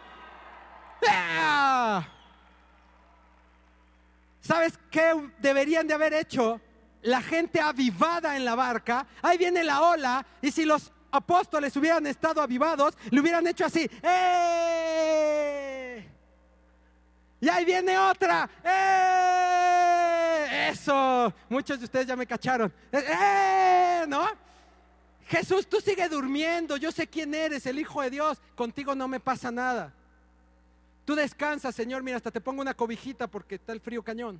¿Sabes 4.39 4.79
qué 4.89 5.29
deberían 5.39 5.87
de 5.87 5.93
haber 5.93 6.13
hecho? 6.13 6.61
La 7.01 7.21
gente 7.21 7.59
avivada 7.59 8.37
en 8.37 8.45
la 8.45 8.55
barca. 8.55 9.05
Ahí 9.21 9.37
viene 9.37 9.63
la 9.63 9.81
ola. 9.81 10.25
Y 10.41 10.51
si 10.51 10.65
los 10.65 10.90
apóstoles 11.11 11.75
hubieran 11.75 12.07
estado 12.07 12.41
avivados, 12.41 12.97
le 13.09 13.19
hubieran 13.19 13.45
hecho 13.47 13.65
así. 13.65 13.89
¡Eh! 14.01 16.07
Y 17.41 17.49
ahí 17.49 17.65
viene 17.65 17.97
otra. 17.97 18.49
¡Eh! 18.63 20.69
Eso. 20.71 21.33
Muchos 21.49 21.79
de 21.79 21.85
ustedes 21.85 22.07
ya 22.07 22.15
me 22.15 22.27
cacharon. 22.27 22.71
¡Eh! 22.91 24.05
¿No? 24.07 24.27
Jesús, 25.27 25.67
tú 25.67 25.81
sigue 25.81 26.07
durmiendo. 26.07 26.77
Yo 26.77 26.91
sé 26.91 27.07
quién 27.07 27.33
eres, 27.33 27.65
el 27.65 27.79
Hijo 27.79 28.01
de 28.01 28.11
Dios. 28.11 28.39
Contigo 28.55 28.95
no 28.95 29.07
me 29.07 29.19
pasa 29.19 29.51
nada. 29.51 29.93
Tú 31.05 31.15
descansas, 31.15 31.73
Señor. 31.73 32.03
Mira, 32.03 32.17
hasta 32.17 32.31
te 32.31 32.41
pongo 32.41 32.61
una 32.61 32.73
cobijita 32.73 33.27
porque 33.27 33.55
está 33.55 33.73
el 33.73 33.81
frío 33.81 34.03
cañón. 34.03 34.39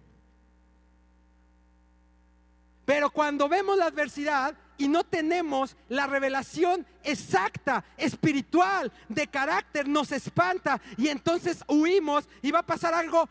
Pero 2.86 3.10
cuando 3.10 3.48
vemos 3.48 3.78
la 3.78 3.86
adversidad 3.86 4.56
y 4.78 4.88
no 4.88 5.04
tenemos 5.04 5.76
la 5.90 6.08
revelación 6.08 6.86
exacta, 7.04 7.84
espiritual, 7.98 8.92
de 9.10 9.28
carácter, 9.28 9.88
nos 9.88 10.12
espanta 10.12 10.82
y 10.98 11.08
entonces 11.08 11.64
huimos 11.68 12.28
y 12.42 12.52
va 12.52 12.60
a 12.60 12.66
pasar 12.66 12.94
algo 12.94 13.30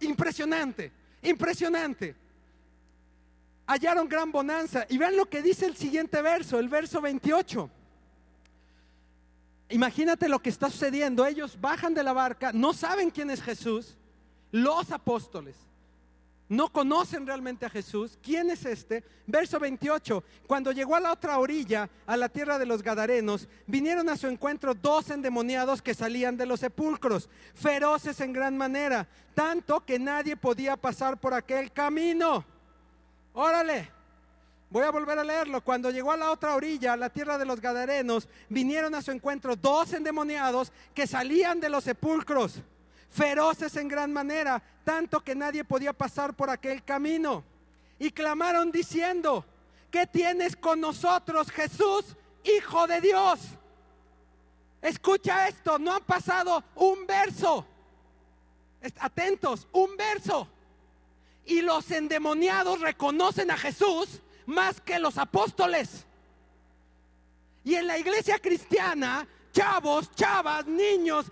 impresionante, 0.00 0.92
impresionante. 1.22 2.14
Hallaron 3.66 4.08
gran 4.08 4.32
bonanza 4.32 4.86
y 4.88 4.98
vean 4.98 5.16
lo 5.16 5.26
que 5.26 5.42
dice 5.42 5.66
el 5.66 5.76
siguiente 5.76 6.20
verso, 6.22 6.58
el 6.58 6.68
verso 6.68 7.00
28. 7.00 7.70
Imagínate 9.68 10.28
lo 10.28 10.40
que 10.40 10.50
está 10.50 10.68
sucediendo. 10.68 11.24
Ellos 11.24 11.56
bajan 11.60 11.94
de 11.94 12.02
la 12.02 12.12
barca, 12.12 12.52
no 12.52 12.72
saben 12.72 13.10
quién 13.10 13.30
es 13.30 13.40
Jesús, 13.40 13.96
los 14.50 14.90
apóstoles 14.90 15.69
no 16.50 16.68
conocen 16.68 17.28
realmente 17.28 17.64
a 17.64 17.70
Jesús. 17.70 18.18
¿Quién 18.20 18.50
es 18.50 18.64
este? 18.66 19.04
Verso 19.24 19.60
28. 19.60 20.24
Cuando 20.48 20.72
llegó 20.72 20.96
a 20.96 21.00
la 21.00 21.12
otra 21.12 21.38
orilla, 21.38 21.88
a 22.06 22.16
la 22.16 22.28
tierra 22.28 22.58
de 22.58 22.66
los 22.66 22.82
Gadarenos, 22.82 23.48
vinieron 23.68 24.08
a 24.08 24.16
su 24.16 24.26
encuentro 24.26 24.74
dos 24.74 25.10
endemoniados 25.10 25.80
que 25.80 25.94
salían 25.94 26.36
de 26.36 26.46
los 26.46 26.58
sepulcros, 26.58 27.30
feroces 27.54 28.20
en 28.20 28.32
gran 28.32 28.58
manera, 28.58 29.06
tanto 29.32 29.84
que 29.86 30.00
nadie 30.00 30.36
podía 30.36 30.76
pasar 30.76 31.20
por 31.20 31.34
aquel 31.34 31.70
camino. 31.70 32.44
Órale. 33.32 33.88
Voy 34.70 34.82
a 34.82 34.90
volver 34.90 35.20
a 35.20 35.24
leerlo. 35.24 35.62
Cuando 35.62 35.90
llegó 35.90 36.10
a 36.10 36.16
la 36.16 36.32
otra 36.32 36.56
orilla, 36.56 36.94
a 36.94 36.96
la 36.96 37.10
tierra 37.10 37.38
de 37.38 37.44
los 37.44 37.60
Gadarenos, 37.60 38.28
vinieron 38.48 38.96
a 38.96 39.02
su 39.02 39.12
encuentro 39.12 39.54
dos 39.54 39.92
endemoniados 39.92 40.72
que 40.94 41.06
salían 41.06 41.60
de 41.60 41.68
los 41.68 41.84
sepulcros 41.84 42.60
feroces 43.10 43.76
en 43.76 43.88
gran 43.88 44.12
manera, 44.12 44.62
tanto 44.90 45.20
que 45.20 45.36
nadie 45.36 45.62
podía 45.62 45.92
pasar 45.92 46.34
por 46.34 46.50
aquel 46.50 46.82
camino. 46.82 47.44
Y 47.96 48.10
clamaron 48.10 48.72
diciendo, 48.72 49.44
¿qué 49.88 50.04
tienes 50.04 50.56
con 50.56 50.80
nosotros, 50.80 51.48
Jesús, 51.52 52.16
Hijo 52.42 52.88
de 52.88 53.00
Dios? 53.00 53.38
Escucha 54.82 55.46
esto, 55.46 55.78
no 55.78 55.94
han 55.94 56.02
pasado 56.02 56.64
un 56.74 57.06
verso. 57.06 57.64
Atentos, 58.98 59.68
un 59.70 59.96
verso. 59.96 60.48
Y 61.44 61.60
los 61.62 61.88
endemoniados 61.92 62.80
reconocen 62.80 63.52
a 63.52 63.56
Jesús 63.56 64.20
más 64.44 64.80
que 64.80 64.98
los 64.98 65.18
apóstoles. 65.18 66.04
Y 67.62 67.76
en 67.76 67.86
la 67.86 67.96
iglesia 67.96 68.40
cristiana, 68.40 69.28
chavos, 69.52 70.10
chavas, 70.16 70.66
niños, 70.66 71.26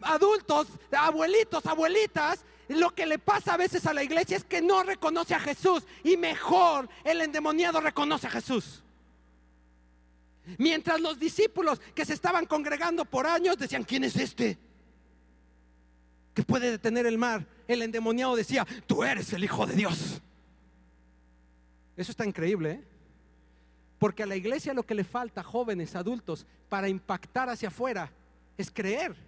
adultos, 0.00 0.68
abuelitos, 0.90 1.66
abuelitas, 1.66 2.46
lo 2.68 2.94
que 2.94 3.06
le 3.06 3.18
pasa 3.18 3.54
a 3.54 3.56
veces 3.56 3.86
a 3.86 3.94
la 3.94 4.02
iglesia 4.02 4.36
es 4.36 4.44
que 4.44 4.60
no 4.60 4.82
reconoce 4.82 5.34
a 5.34 5.40
Jesús 5.40 5.84
y 6.04 6.16
mejor 6.16 6.88
el 7.04 7.20
endemoniado 7.22 7.80
reconoce 7.80 8.26
a 8.26 8.30
Jesús. 8.30 8.82
Mientras 10.58 11.00
los 11.00 11.18
discípulos 11.18 11.80
que 11.94 12.04
se 12.04 12.14
estaban 12.14 12.46
congregando 12.46 13.04
por 13.04 13.26
años 13.26 13.58
decían, 13.58 13.84
¿quién 13.84 14.04
es 14.04 14.16
este? 14.16 14.58
Que 16.34 16.42
puede 16.42 16.70
detener 16.70 17.06
el 17.06 17.18
mar. 17.18 17.46
El 17.66 17.82
endemoniado 17.82 18.36
decía, 18.36 18.66
tú 18.86 19.02
eres 19.02 19.32
el 19.32 19.44
Hijo 19.44 19.66
de 19.66 19.74
Dios. 19.74 20.20
Eso 21.96 22.10
está 22.12 22.24
increíble, 22.24 22.70
¿eh? 22.70 22.84
Porque 23.98 24.22
a 24.22 24.26
la 24.26 24.36
iglesia 24.36 24.72
lo 24.72 24.84
que 24.84 24.94
le 24.94 25.04
falta, 25.04 25.42
jóvenes, 25.42 25.96
adultos, 25.96 26.46
para 26.68 26.88
impactar 26.88 27.48
hacia 27.48 27.68
afuera, 27.68 28.12
es 28.56 28.70
creer 28.70 29.27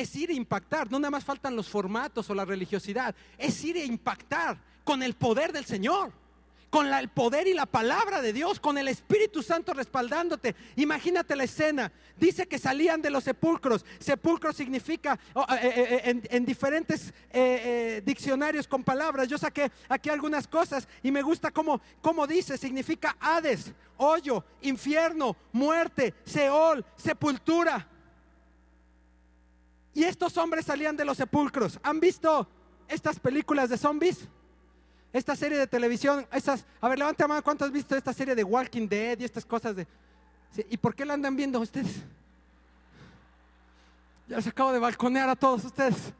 es 0.00 0.14
ir 0.16 0.30
a 0.30 0.34
impactar. 0.34 0.90
No 0.90 0.98
nada 0.98 1.10
más 1.10 1.24
faltan 1.24 1.56
los 1.56 1.68
formatos 1.68 2.28
o 2.30 2.34
la 2.34 2.44
religiosidad, 2.44 3.14
es 3.38 3.62
ir 3.64 3.76
a 3.76 3.84
impactar 3.84 4.58
con 4.84 5.02
el 5.02 5.14
poder 5.14 5.52
del 5.52 5.64
Señor, 5.64 6.12
con 6.70 6.86
el 6.86 7.08
poder 7.08 7.48
y 7.48 7.54
la 7.54 7.66
palabra 7.66 8.22
de 8.22 8.32
Dios, 8.32 8.60
con 8.60 8.78
el 8.78 8.88
Espíritu 8.88 9.42
Santo 9.42 9.74
respaldándote. 9.74 10.54
Imagínate 10.76 11.36
la 11.36 11.44
escena. 11.44 11.92
Dice 12.16 12.46
que 12.46 12.58
salían 12.58 13.02
de 13.02 13.10
los 13.10 13.24
sepulcros. 13.24 13.84
Sepulcro 13.98 14.52
significa 14.52 15.18
oh, 15.34 15.44
eh, 15.50 15.58
eh, 15.62 16.02
eh, 16.04 16.22
en, 16.30 16.44
diferentes 16.44 17.12
diccionarios 18.04 18.68
con 18.68 18.84
palabras. 18.84 19.28
Yo 19.28 19.36
saqué 19.36 19.70
aquí 19.88 20.10
algunas 20.10 20.46
cosas 20.46 20.86
y 21.02 21.10
me 21.10 21.22
gusta 21.22 21.50
cómo, 21.50 21.80
cómo 22.00 22.26
dice. 22.26 22.56
Significa 22.56 23.16
Hades, 23.20 23.72
hoyo, 23.96 24.44
infierno, 24.62 25.36
muerte, 25.52 26.14
Seol, 26.24 26.84
sepultura. 26.96 27.89
Y 29.94 30.04
estos 30.04 30.36
hombres 30.36 30.66
salían 30.66 30.96
de 30.96 31.04
los 31.04 31.16
sepulcros. 31.16 31.78
¿Han 31.82 32.00
visto 32.00 32.46
estas 32.88 33.18
películas 33.18 33.70
de 33.70 33.76
zombies? 33.76 34.20
Esta 35.12 35.34
serie 35.34 35.58
de 35.58 35.66
televisión, 35.66 36.26
esas, 36.32 36.64
a 36.80 36.88
ver, 36.88 36.98
levante 36.98 37.24
la 37.24 37.28
mano, 37.28 37.42
¿cuántos 37.42 37.66
han 37.66 37.74
visto 37.74 37.96
esta 37.96 38.12
serie 38.12 38.34
de 38.34 38.44
Walking 38.44 38.88
Dead 38.88 39.18
y 39.18 39.24
estas 39.24 39.44
cosas 39.44 39.74
de... 39.74 39.86
¿Y 40.68 40.76
por 40.76 40.94
qué 40.94 41.04
la 41.04 41.14
andan 41.14 41.34
viendo 41.34 41.60
ustedes? 41.60 41.96
Ya 44.28 44.36
les 44.36 44.46
acabo 44.46 44.72
de 44.72 44.78
balconear 44.78 45.28
a 45.28 45.34
todos 45.34 45.64
ustedes. 45.64 46.12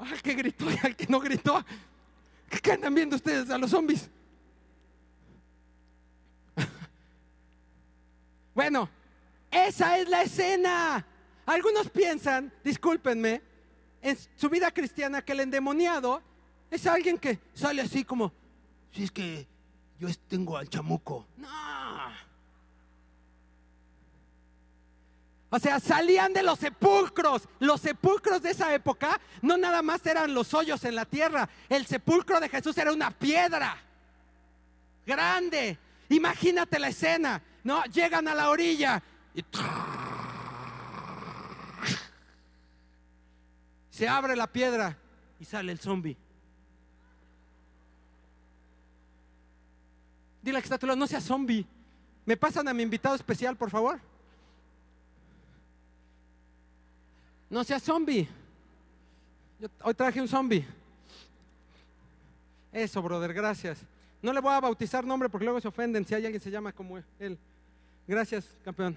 Al 0.00 0.20
que 0.20 0.34
gritó 0.34 0.70
y 0.70 0.78
al 0.82 0.94
que 0.94 1.06
no 1.06 1.20
gritó. 1.20 1.64
¿Qué 2.62 2.72
andan 2.72 2.94
viendo 2.94 3.16
ustedes 3.16 3.48
a 3.48 3.56
los 3.56 3.70
zombies? 3.70 4.10
bueno, 8.54 8.88
esa 9.50 9.98
es 9.98 10.08
la 10.08 10.22
escena. 10.22 11.06
Algunos 11.46 11.90
piensan, 11.90 12.52
discúlpenme, 12.62 13.42
en 14.00 14.18
su 14.36 14.48
vida 14.48 14.70
cristiana 14.70 15.22
que 15.22 15.32
el 15.32 15.40
endemoniado 15.40 16.22
es 16.70 16.86
alguien 16.86 17.18
que 17.18 17.38
sale 17.54 17.82
así 17.82 18.04
como, 18.04 18.32
si 18.92 19.04
es 19.04 19.10
que 19.10 19.46
yo 19.98 20.08
tengo 20.28 20.56
al 20.56 20.68
chamuco. 20.68 21.26
No. 21.36 21.48
O 25.54 25.58
sea, 25.58 25.78
salían 25.80 26.32
de 26.32 26.42
los 26.42 26.58
sepulcros. 26.58 27.46
Los 27.58 27.82
sepulcros 27.82 28.40
de 28.40 28.52
esa 28.52 28.74
época 28.74 29.20
no 29.42 29.58
nada 29.58 29.82
más 29.82 30.04
eran 30.06 30.32
los 30.32 30.54
hoyos 30.54 30.82
en 30.84 30.94
la 30.94 31.04
tierra. 31.04 31.46
El 31.68 31.84
sepulcro 31.84 32.40
de 32.40 32.48
Jesús 32.48 32.78
era 32.78 32.90
una 32.90 33.10
piedra 33.10 33.76
grande. 35.06 35.78
Imagínate 36.08 36.78
la 36.78 36.88
escena, 36.88 37.42
¿no? 37.64 37.84
Llegan 37.84 38.28
a 38.28 38.34
la 38.34 38.48
orilla 38.48 39.02
y 39.34 39.42
Se 43.92 44.08
abre 44.08 44.34
la 44.34 44.46
piedra 44.46 44.96
y 45.38 45.44
sale 45.44 45.70
el 45.70 45.78
zombie. 45.78 46.16
Dile 50.42 50.58
que 50.58 50.64
está 50.64 50.78
tu 50.78 50.86
lado, 50.86 50.98
no 50.98 51.06
sea 51.06 51.20
zombie. 51.20 51.66
¿Me 52.24 52.34
pasan 52.34 52.66
a 52.66 52.72
mi 52.72 52.82
invitado 52.82 53.14
especial, 53.14 53.54
por 53.54 53.68
favor? 53.68 54.00
No 57.50 57.62
sea 57.64 57.78
zombie. 57.78 58.26
Yo 59.60 59.68
hoy 59.82 59.92
traje 59.92 60.22
un 60.22 60.28
zombie. 60.28 60.66
Eso, 62.72 63.02
brother, 63.02 63.34
gracias. 63.34 63.78
No 64.22 64.32
le 64.32 64.40
voy 64.40 64.54
a 64.54 64.60
bautizar 64.60 65.04
nombre 65.04 65.28
porque 65.28 65.44
luego 65.44 65.60
se 65.60 65.68
ofenden 65.68 66.06
si 66.06 66.14
hay 66.14 66.24
alguien 66.24 66.40
que 66.40 66.44
se 66.44 66.50
llama 66.50 66.72
como 66.72 66.96
él. 67.18 67.38
Gracias, 68.08 68.46
campeón. 68.64 68.96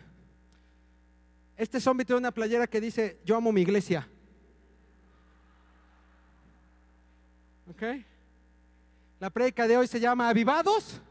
Este 1.58 1.82
zombie 1.82 2.06
tiene 2.06 2.20
una 2.20 2.32
playera 2.32 2.66
que 2.66 2.80
dice, 2.80 3.20
yo 3.26 3.36
amo 3.36 3.52
mi 3.52 3.62
iglesia. 3.62 4.08
¿Ok? 7.70 7.84
La 9.20 9.30
prédica 9.30 9.68
de 9.68 9.78
hoy 9.78 9.88
se 9.88 10.00
llama 10.00 10.30
Avivados 10.30 11.02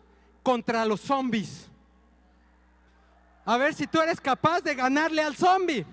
contra 0.43 0.85
los 0.85 1.01
zombies. 1.01 1.69
A 3.45 3.57
ver 3.57 3.75
si 3.75 3.87
tú 3.87 4.01
eres 4.01 4.21
capaz 4.21 4.61
de 4.61 4.75
ganarle 4.75 5.23
al 5.23 5.37
zombie. 5.37 5.85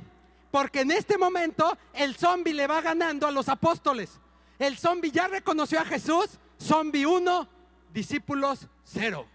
Porque 0.52 0.82
en 0.82 0.92
este 0.92 1.18
momento 1.18 1.78
el 1.94 2.16
zombie 2.16 2.54
le 2.54 2.68
va 2.68 2.82
ganando 2.82 3.26
a 3.26 3.32
los 3.32 3.48
apóstoles. 3.50 4.20
El 4.60 4.78
zombie 4.78 5.12
ya 5.12 5.28
reconoció 5.28 5.80
a 5.80 5.86
Jesús. 5.86 6.38
Zombie 6.60 7.06
1, 7.06 7.48
discípulos 7.94 8.68
0. 8.84 9.28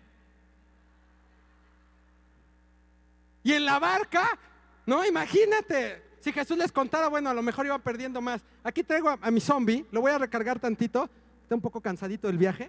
Y 3.42 3.52
en 3.52 3.64
la 3.64 3.78
barca, 3.78 4.38
no, 4.85 5.04
imagínate, 5.04 6.02
si 6.26 6.33
Jesús 6.33 6.59
les 6.59 6.73
contara, 6.73 7.06
bueno, 7.06 7.30
a 7.30 7.35
lo 7.35 7.40
mejor 7.40 7.66
iban 7.66 7.80
perdiendo 7.80 8.21
más. 8.21 8.42
Aquí 8.64 8.83
traigo 8.83 9.09
a, 9.11 9.30
mi 9.30 9.40
zombie, 9.40 9.87
lo 9.92 10.00
voy 10.00 10.11
a 10.11 10.18
recargar 10.18 10.59
tantito. 10.59 11.09
Está 11.45 11.54
un 11.54 11.61
poco 11.61 11.80
cansadito 11.80 12.26
del 12.26 12.37
viaje. 12.37 12.68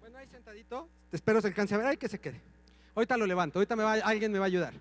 Bueno, 0.00 0.18
ahí 0.18 0.26
sentadito. 0.26 0.88
Te 1.08 1.14
espero 1.14 1.40
se 1.40 1.46
alcance 1.46 1.72
a 1.72 1.78
ver. 1.78 1.86
Ay, 1.86 1.96
que 1.96 2.08
se 2.08 2.18
quede. 2.18 2.40
Ahorita 2.96 3.16
lo 3.16 3.26
levanto. 3.26 3.60
Ahorita 3.60 3.76
me 3.76 3.84
va, 3.84 3.92
alguien 3.92 4.32
me 4.32 4.40
va 4.40 4.46
a 4.46 4.48
ayudar. 4.48 4.74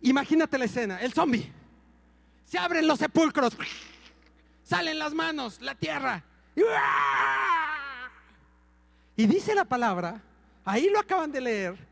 Imagínate 0.00 0.58
la 0.58 0.64
escena. 0.64 1.00
El 1.00 1.12
zombie. 1.12 1.48
Se 2.44 2.58
abren 2.58 2.88
los 2.88 2.98
sepulcros. 2.98 3.56
Salen 4.64 4.98
las 4.98 5.14
manos, 5.14 5.60
la 5.60 5.76
tierra. 5.76 6.24
Y 9.14 9.26
dice 9.28 9.54
la 9.54 9.64
palabra, 9.64 10.20
ahí 10.64 10.90
lo 10.90 10.98
acaban 10.98 11.30
de 11.30 11.40
leer, 11.40 11.87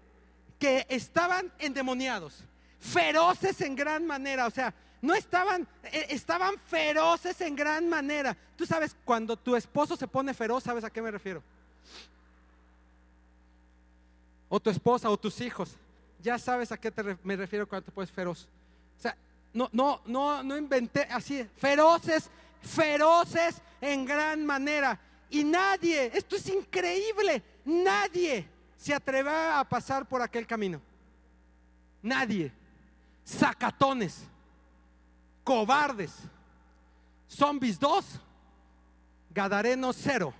que 0.58 0.86
estaban 0.88 1.52
endemoniados, 1.58 2.44
feroces 2.78 3.60
en 3.60 3.76
gran 3.76 4.06
manera. 4.06 4.46
O 4.46 4.50
sea, 4.50 4.72
no 5.02 5.14
estaban, 5.14 5.66
eh, 5.84 6.06
estaban 6.10 6.58
feroces 6.66 7.40
en 7.40 7.54
gran 7.54 7.88
manera. 7.88 8.36
Tú 8.56 8.66
sabes, 8.66 8.96
cuando 9.04 9.36
tu 9.36 9.54
esposo 9.54 9.96
se 9.96 10.08
pone 10.08 10.34
feroz, 10.34 10.64
¿sabes 10.64 10.84
a 10.84 10.90
qué 10.90 11.02
me 11.02 11.10
refiero? 11.10 11.42
O 14.48 14.60
tu 14.60 14.70
esposa 14.70 15.10
o 15.10 15.16
tus 15.16 15.40
hijos. 15.40 15.76
Ya 16.22 16.38
sabes 16.38 16.72
a 16.72 16.78
qué 16.78 16.90
te 16.90 17.16
me 17.22 17.36
refiero 17.36 17.68
cuando 17.68 17.86
te 17.86 17.92
pones 17.92 18.10
feroz. 18.10 18.48
O 18.98 19.02
sea, 19.02 19.16
no, 19.52 19.68
no, 19.72 20.00
no, 20.06 20.42
no 20.42 20.56
inventé 20.56 21.02
así, 21.10 21.46
feroces, 21.56 22.30
feroces 22.62 23.60
en 23.80 24.04
gran 24.04 24.44
manera. 24.44 24.98
Y 25.28 25.44
nadie, 25.44 26.10
esto 26.14 26.36
es 26.36 26.48
increíble, 26.48 27.42
nadie 27.64 28.55
se 28.86 28.94
atreve 28.94 29.30
a 29.30 29.64
pasar 29.68 30.06
por 30.06 30.22
aquel 30.22 30.46
camino. 30.46 30.80
Nadie. 32.00 32.52
Sacatones, 33.24 34.22
cobardes, 35.42 36.14
zombies 37.26 37.80
2, 37.80 38.20
Gadarenos 39.30 39.96
0, 39.98 40.32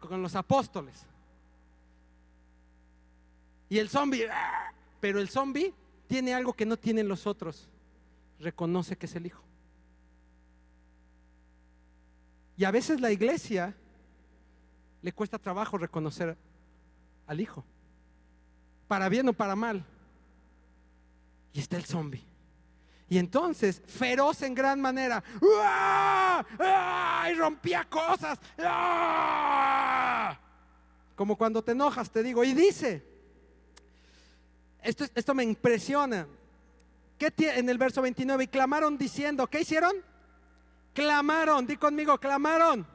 con 0.00 0.20
los 0.20 0.34
apóstoles. 0.34 1.06
Y 3.68 3.78
el 3.78 3.88
zombie, 3.88 4.28
pero 4.98 5.20
el 5.20 5.28
zombie 5.28 5.72
tiene 6.08 6.34
algo 6.34 6.52
que 6.52 6.66
no 6.66 6.76
tienen 6.76 7.06
los 7.06 7.28
otros. 7.28 7.68
Reconoce 8.40 8.96
que 8.96 9.06
es 9.06 9.14
el 9.14 9.26
hijo. 9.26 9.44
Y 12.56 12.64
a 12.64 12.72
veces 12.72 13.00
la 13.00 13.12
iglesia 13.12 13.76
le 15.02 15.12
cuesta 15.12 15.38
trabajo 15.38 15.78
reconocer 15.78 16.36
al 17.26 17.40
hijo. 17.40 17.64
Para 18.88 19.08
bien 19.08 19.28
o 19.28 19.32
para 19.32 19.56
mal. 19.56 19.84
Y 21.52 21.60
está 21.60 21.76
el 21.76 21.84
zombie. 21.84 22.24
Y 23.08 23.18
entonces, 23.18 23.82
feroz 23.86 24.40
en 24.40 24.54
gran 24.54 24.80
manera, 24.80 25.22
y 27.30 27.34
rompía 27.34 27.84
cosas. 27.84 28.38
Como 31.14 31.36
cuando 31.36 31.62
te 31.62 31.72
enojas, 31.72 32.10
te 32.10 32.22
digo, 32.22 32.42
y 32.42 32.54
dice, 32.54 33.04
esto, 34.82 35.04
esto 35.14 35.34
me 35.34 35.44
impresiona. 35.44 36.26
¿Qué 37.18 37.32
en 37.38 37.68
el 37.68 37.76
verso 37.76 38.00
29? 38.00 38.44
Y 38.44 38.48
clamaron 38.48 38.96
diciendo, 38.96 39.46
¿qué 39.46 39.60
hicieron? 39.60 39.92
Clamaron, 40.94 41.66
di 41.66 41.76
conmigo, 41.76 42.18
clamaron. 42.18 42.86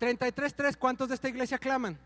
33.3, 0.00 0.76
¿cuántos 0.76 1.08
de 1.08 1.14
esta 1.14 1.28
iglesia 1.28 1.58
claman? 1.58 1.96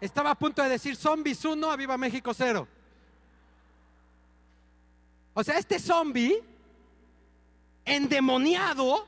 Estaba 0.00 0.30
a 0.30 0.34
punto 0.36 0.62
de 0.62 0.68
decir 0.68 0.94
zombies 0.94 1.44
1 1.44 1.70
a 1.70 1.76
Viva 1.76 1.98
México 1.98 2.32
0. 2.32 2.68
O 5.34 5.42
sea, 5.42 5.58
este 5.58 5.80
zombie 5.80 6.40
endemoniado, 7.84 9.06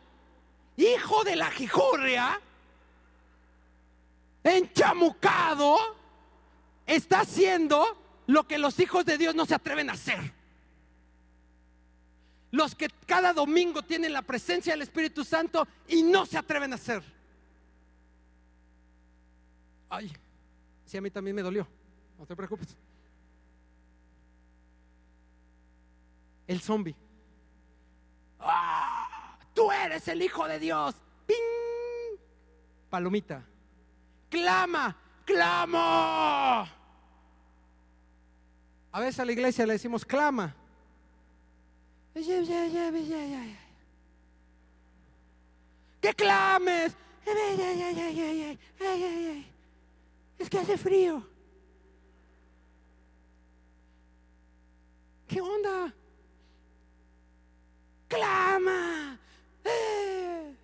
hijo 0.76 1.22
de 1.22 1.36
la 1.36 1.50
jijurria, 1.52 2.40
enchamucado, 4.42 5.76
está 6.84 7.20
haciendo 7.20 7.84
lo 8.26 8.48
que 8.48 8.58
los 8.58 8.80
hijos 8.80 9.04
de 9.04 9.18
Dios 9.18 9.36
no 9.36 9.46
se 9.46 9.54
atreven 9.54 9.88
a 9.88 9.92
hacer. 9.92 10.32
Los 12.50 12.74
que 12.74 12.88
cada 13.06 13.32
domingo 13.32 13.82
tienen 13.82 14.12
la 14.12 14.22
presencia 14.22 14.72
del 14.72 14.82
Espíritu 14.82 15.24
Santo 15.24 15.68
y 15.86 16.02
no 16.02 16.26
se 16.26 16.38
atreven 16.38 16.72
a 16.72 16.76
hacer. 16.76 17.04
Ay, 19.88 20.12
sí, 20.90 20.96
a 20.96 21.00
mí 21.00 21.10
también 21.10 21.36
me 21.36 21.42
dolió. 21.42 21.66
No 22.18 22.26
te 22.26 22.34
preocupes. 22.34 22.76
El 26.48 26.60
zombie. 26.60 26.96
¡Ah! 28.40 29.38
Tú 29.54 29.70
eres 29.70 30.08
el 30.08 30.20
Hijo 30.20 30.48
de 30.48 30.58
Dios. 30.58 30.96
¡Ping! 31.26 32.18
Palomita. 32.90 33.44
Clama, 34.28 34.96
clamo. 35.24 35.78
A 38.92 39.00
veces 39.00 39.20
a 39.20 39.24
la 39.24 39.32
iglesia 39.32 39.64
le 39.66 39.74
decimos 39.74 40.04
clama. 40.04 40.56
Que 46.00 46.14
clames. 46.14 46.96
Es 50.40 50.48
que 50.48 50.58
hace 50.58 50.78
frío. 50.78 51.22
¿Qué 55.28 55.38
onda? 55.38 55.94
Clama. 58.08 59.20
Eh. 59.62 60.56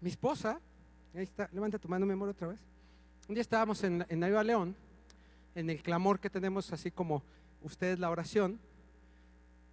Mi 0.00 0.10
esposa, 0.10 0.60
ahí 1.14 1.22
está, 1.22 1.48
levanta 1.52 1.78
tu 1.78 1.88
mano, 1.88 2.04
mi 2.04 2.12
amor, 2.12 2.28
otra 2.28 2.48
vez. 2.48 2.58
Un 3.28 3.36
día 3.36 3.42
estábamos 3.42 3.82
en, 3.84 4.04
en 4.08 4.46
León, 4.46 4.74
en 5.54 5.70
el 5.70 5.80
clamor 5.80 6.18
que 6.18 6.28
tenemos, 6.28 6.72
así 6.72 6.90
como 6.90 7.22
ustedes 7.62 8.00
la 8.00 8.10
oración, 8.10 8.58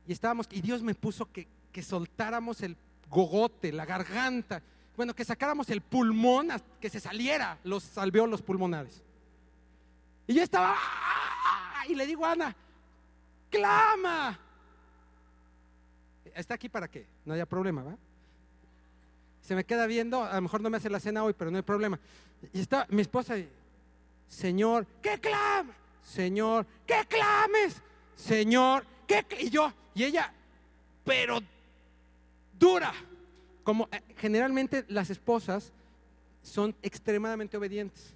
y 0.07 0.13
estábamos, 0.13 0.47
y 0.51 0.61
Dios 0.61 0.83
me 0.83 0.93
puso 0.93 1.31
que, 1.31 1.47
que 1.71 1.81
soltáramos 1.81 2.61
el 2.61 2.77
gogote, 3.09 3.71
la 3.71 3.85
garganta, 3.85 4.61
bueno, 5.01 5.15
que 5.15 5.25
sacáramos 5.25 5.67
el 5.71 5.81
pulmón, 5.81 6.49
que 6.79 6.87
se 6.87 6.99
saliera 6.99 7.57
los 7.63 7.97
alveolos 7.97 8.43
pulmonares. 8.43 9.01
Y 10.27 10.35
yo 10.35 10.43
estaba, 10.43 10.75
¡ah! 10.77 11.83
y 11.89 11.95
le 11.95 12.05
digo 12.05 12.23
a 12.23 12.33
Ana, 12.33 12.55
clama. 13.49 14.37
Está 16.35 16.53
aquí 16.53 16.69
para 16.69 16.87
que 16.87 17.07
no 17.25 17.33
haya 17.33 17.47
problema, 17.47 17.81
¿va? 17.81 17.97
Se 19.41 19.55
me 19.55 19.63
queda 19.63 19.87
viendo, 19.87 20.23
a 20.23 20.35
lo 20.35 20.41
mejor 20.43 20.61
no 20.61 20.69
me 20.69 20.77
hace 20.77 20.87
la 20.87 20.99
cena 20.99 21.23
hoy, 21.23 21.33
pero 21.33 21.49
no 21.49 21.57
hay 21.57 21.63
problema. 21.63 21.99
Y 22.53 22.61
está 22.61 22.85
mi 22.91 23.01
esposa, 23.01 23.33
Señor, 24.27 24.85
¿qué 25.01 25.19
clama? 25.19 25.73
Señor, 26.03 26.67
¿qué 26.85 27.07
clames? 27.09 27.81
Señor, 28.15 28.85
¿qué? 29.07 29.27
cl-?" 29.27 29.45
Y 29.45 29.49
yo, 29.49 29.73
y 29.95 30.03
ella, 30.03 30.31
pero 31.03 31.39
dura. 32.59 32.93
Como 33.63 33.87
eh, 33.91 34.01
generalmente 34.17 34.85
las 34.87 35.09
esposas 35.09 35.71
son 36.41 36.75
extremadamente 36.81 37.57
obedientes. 37.57 38.13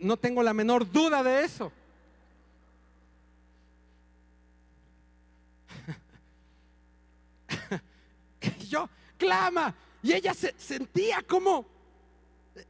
no 0.00 0.16
tengo 0.16 0.42
la 0.42 0.54
menor 0.54 0.90
duda 0.90 1.22
de 1.22 1.44
eso. 1.44 1.70
yo, 8.68 8.88
clama. 9.16 9.74
Y 10.02 10.12
ella 10.12 10.34
se 10.34 10.54
sentía 10.56 11.22
como 11.22 11.66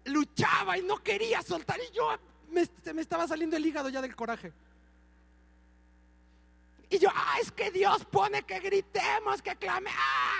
luchaba 0.06 0.78
y 0.78 0.82
no 0.82 1.02
quería 1.02 1.42
soltar. 1.42 1.78
Y 1.78 1.94
yo 1.94 2.08
me, 2.50 2.64
se 2.82 2.94
me 2.94 3.02
estaba 3.02 3.26
saliendo 3.28 3.56
el 3.56 3.66
hígado 3.66 3.88
ya 3.88 4.00
del 4.00 4.16
coraje. 4.16 4.52
Y 6.90 6.98
yo, 6.98 7.08
ah, 7.14 7.36
es 7.40 7.52
que 7.52 7.70
Dios 7.70 8.04
pone 8.06 8.42
que 8.44 8.60
gritemos, 8.60 9.42
que 9.42 9.54
clame. 9.56 9.90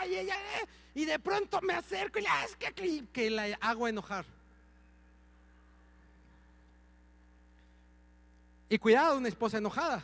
Ay, 0.01 0.17
ella, 0.17 0.35
eh". 0.35 0.67
y 0.95 1.05
de 1.05 1.19
pronto 1.19 1.61
me 1.61 1.75
acerco 1.75 2.19
y 2.19 2.25
ah, 2.27 2.45
es 2.45 2.57
que, 2.57 3.05
que 3.13 3.29
la 3.31 3.59
hago 3.61 3.87
enojar. 3.87 4.25
Y 8.71 8.79
cuidado, 8.79 9.19
una 9.19 9.29
esposa 9.29 9.59
enojada. 9.59 10.03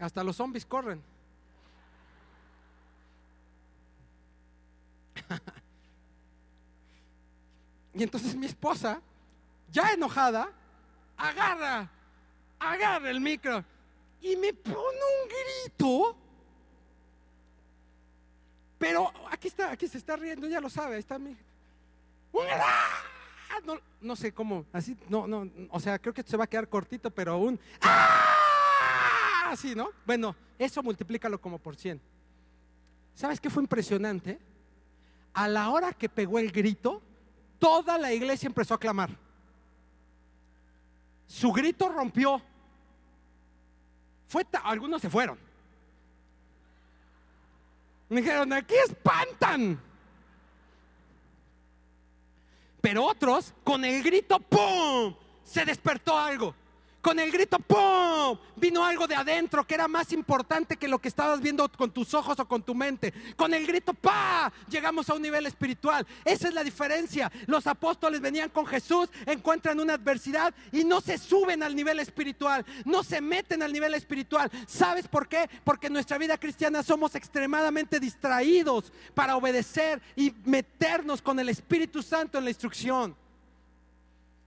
Hasta 0.00 0.24
los 0.24 0.34
zombies 0.36 0.66
corren. 0.66 1.00
y 7.94 8.02
entonces 8.02 8.34
mi 8.34 8.46
esposa, 8.46 9.00
ya 9.70 9.92
enojada, 9.92 10.50
agarra, 11.16 11.88
agarra 12.58 13.10
el 13.10 13.20
micro 13.20 13.64
y 14.24 14.36
me 14.36 14.54
pone 14.54 14.76
un 14.78 15.28
grito. 15.28 16.16
Pero 18.78 19.12
aquí 19.30 19.48
está, 19.48 19.70
aquí 19.70 19.86
se 19.86 19.98
está 19.98 20.16
riendo, 20.16 20.48
ya 20.48 20.60
lo 20.60 20.70
sabe, 20.70 20.96
está 20.98 21.18
mi. 21.18 21.36
No, 24.00 24.16
sé 24.16 24.32
cómo, 24.32 24.64
así, 24.72 24.96
no, 25.08 25.26
no, 25.26 25.48
o 25.70 25.78
sea, 25.78 25.98
creo 25.98 26.12
que 26.12 26.22
se 26.22 26.36
va 26.36 26.44
a 26.44 26.46
quedar 26.46 26.68
cortito, 26.68 27.10
pero 27.10 27.38
un. 27.38 27.60
¡Ah! 27.82 29.50
Así, 29.50 29.74
¿no? 29.74 29.90
Bueno, 30.06 30.34
eso 30.58 30.82
multiplícalo 30.82 31.38
como 31.40 31.58
por 31.58 31.76
100. 31.76 32.00
¿Sabes 33.14 33.40
qué 33.40 33.50
fue 33.50 33.62
impresionante? 33.62 34.38
A 35.34 35.48
la 35.48 35.68
hora 35.68 35.92
que 35.92 36.08
pegó 36.08 36.38
el 36.38 36.50
grito, 36.50 37.02
toda 37.58 37.98
la 37.98 38.12
iglesia 38.12 38.46
empezó 38.46 38.74
a 38.74 38.80
clamar. 38.80 39.10
Su 41.26 41.52
grito 41.52 41.88
rompió 41.90 42.42
fue 44.34 44.44
algunos 44.64 45.00
se 45.00 45.08
fueron. 45.08 45.38
Me 48.08 48.20
dijeron, 48.20 48.52
aquí 48.52 48.74
espantan. 48.74 49.80
Pero 52.80 53.04
otros, 53.04 53.54
con 53.62 53.84
el 53.84 54.02
grito, 54.02 54.40
¡pum! 54.40 55.14
Se 55.44 55.64
despertó 55.64 56.18
algo. 56.18 56.52
Con 57.04 57.18
el 57.18 57.30
grito, 57.30 57.58
¡pum! 57.58 58.38
Vino 58.56 58.82
algo 58.82 59.06
de 59.06 59.14
adentro 59.14 59.66
que 59.66 59.74
era 59.74 59.86
más 59.86 60.10
importante 60.14 60.78
que 60.78 60.88
lo 60.88 60.98
que 60.98 61.08
estabas 61.08 61.42
viendo 61.42 61.70
con 61.70 61.90
tus 61.90 62.14
ojos 62.14 62.40
o 62.40 62.48
con 62.48 62.62
tu 62.62 62.74
mente. 62.74 63.12
Con 63.36 63.52
el 63.52 63.66
grito, 63.66 63.92
¡pa! 63.92 64.50
Llegamos 64.70 65.10
a 65.10 65.14
un 65.14 65.20
nivel 65.20 65.44
espiritual. 65.44 66.06
Esa 66.24 66.48
es 66.48 66.54
la 66.54 66.64
diferencia. 66.64 67.30
Los 67.46 67.66
apóstoles 67.66 68.22
venían 68.22 68.48
con 68.48 68.64
Jesús, 68.64 69.10
encuentran 69.26 69.80
una 69.80 69.92
adversidad 69.92 70.54
y 70.72 70.82
no 70.82 71.02
se 71.02 71.18
suben 71.18 71.62
al 71.62 71.76
nivel 71.76 72.00
espiritual. 72.00 72.64
No 72.86 73.02
se 73.02 73.20
meten 73.20 73.62
al 73.62 73.74
nivel 73.74 73.92
espiritual. 73.92 74.50
¿Sabes 74.66 75.06
por 75.06 75.28
qué? 75.28 75.50
Porque 75.62 75.88
en 75.88 75.92
nuestra 75.92 76.16
vida 76.16 76.38
cristiana 76.38 76.82
somos 76.82 77.14
extremadamente 77.16 78.00
distraídos 78.00 78.94
para 79.12 79.36
obedecer 79.36 80.00
y 80.16 80.32
meternos 80.46 81.20
con 81.20 81.38
el 81.38 81.50
Espíritu 81.50 82.02
Santo 82.02 82.38
en 82.38 82.44
la 82.44 82.50
instrucción. 82.50 83.14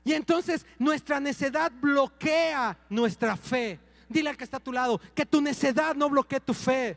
Y 0.07 0.13
entonces 0.13 0.65
nuestra 0.79 1.19
necedad 1.19 1.69
bloquea 1.69 2.77
nuestra 2.87 3.35
fe. 3.35 3.77
Dile 4.07 4.29
al 4.29 4.37
que 4.37 4.45
está 4.45 4.55
a 4.55 4.61
tu 4.61 4.71
lado 4.71 5.01
que 5.13 5.25
tu 5.25 5.41
necedad 5.41 5.93
no 5.95 6.09
bloquee 6.09 6.39
tu 6.39 6.53
fe. 6.53 6.95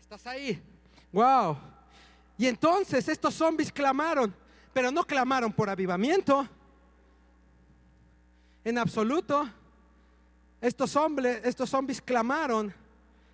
¿Estás 0.00 0.26
ahí? 0.26 0.58
Wow. 1.12 1.58
Y 2.38 2.46
entonces 2.46 3.06
estos 3.08 3.34
zombies 3.34 3.70
clamaron, 3.70 4.34
pero 4.72 4.90
no 4.90 5.04
clamaron 5.04 5.52
por 5.52 5.68
avivamiento. 5.68 6.48
En 8.64 8.78
absoluto. 8.78 9.50
Estos 10.62 10.96
hombres, 10.96 11.42
estos 11.44 11.68
zombies 11.68 12.00
clamaron 12.00 12.72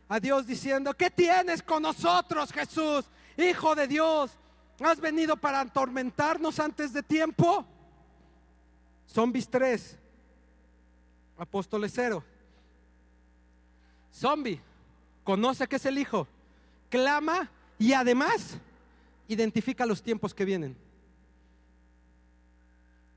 a 0.08 0.18
Dios 0.18 0.48
diciendo, 0.48 0.94
¿qué 0.94 1.10
tienes 1.10 1.62
con 1.62 1.84
nosotros, 1.84 2.50
Jesús, 2.50 3.04
Hijo 3.36 3.76
de 3.76 3.86
Dios? 3.86 4.36
¿Has 4.80 5.00
venido 5.00 5.36
para 5.36 5.60
atormentarnos 5.60 6.58
antes 6.58 6.92
de 6.92 7.02
tiempo? 7.02 7.64
Zombies 9.08 9.48
3. 9.48 9.98
Apóstoles 11.38 11.92
0. 11.94 12.24
Zombie. 14.12 14.60
Conoce 15.22 15.66
que 15.66 15.76
es 15.76 15.86
el 15.86 15.98
Hijo. 15.98 16.26
Clama 16.90 17.50
y 17.78 17.92
además 17.92 18.58
identifica 19.28 19.86
los 19.86 20.02
tiempos 20.02 20.34
que 20.34 20.44
vienen. 20.44 20.76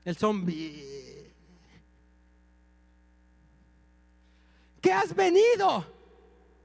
El 0.04 0.16
zombie. 0.16 0.98
¿Qué 4.80 4.92
has 4.92 5.14
venido 5.14 5.84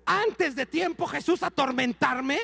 antes 0.06 0.56
de 0.56 0.66
tiempo, 0.66 1.08
Jesús, 1.08 1.44
a 1.44 1.48
atormentarme? 1.48 2.40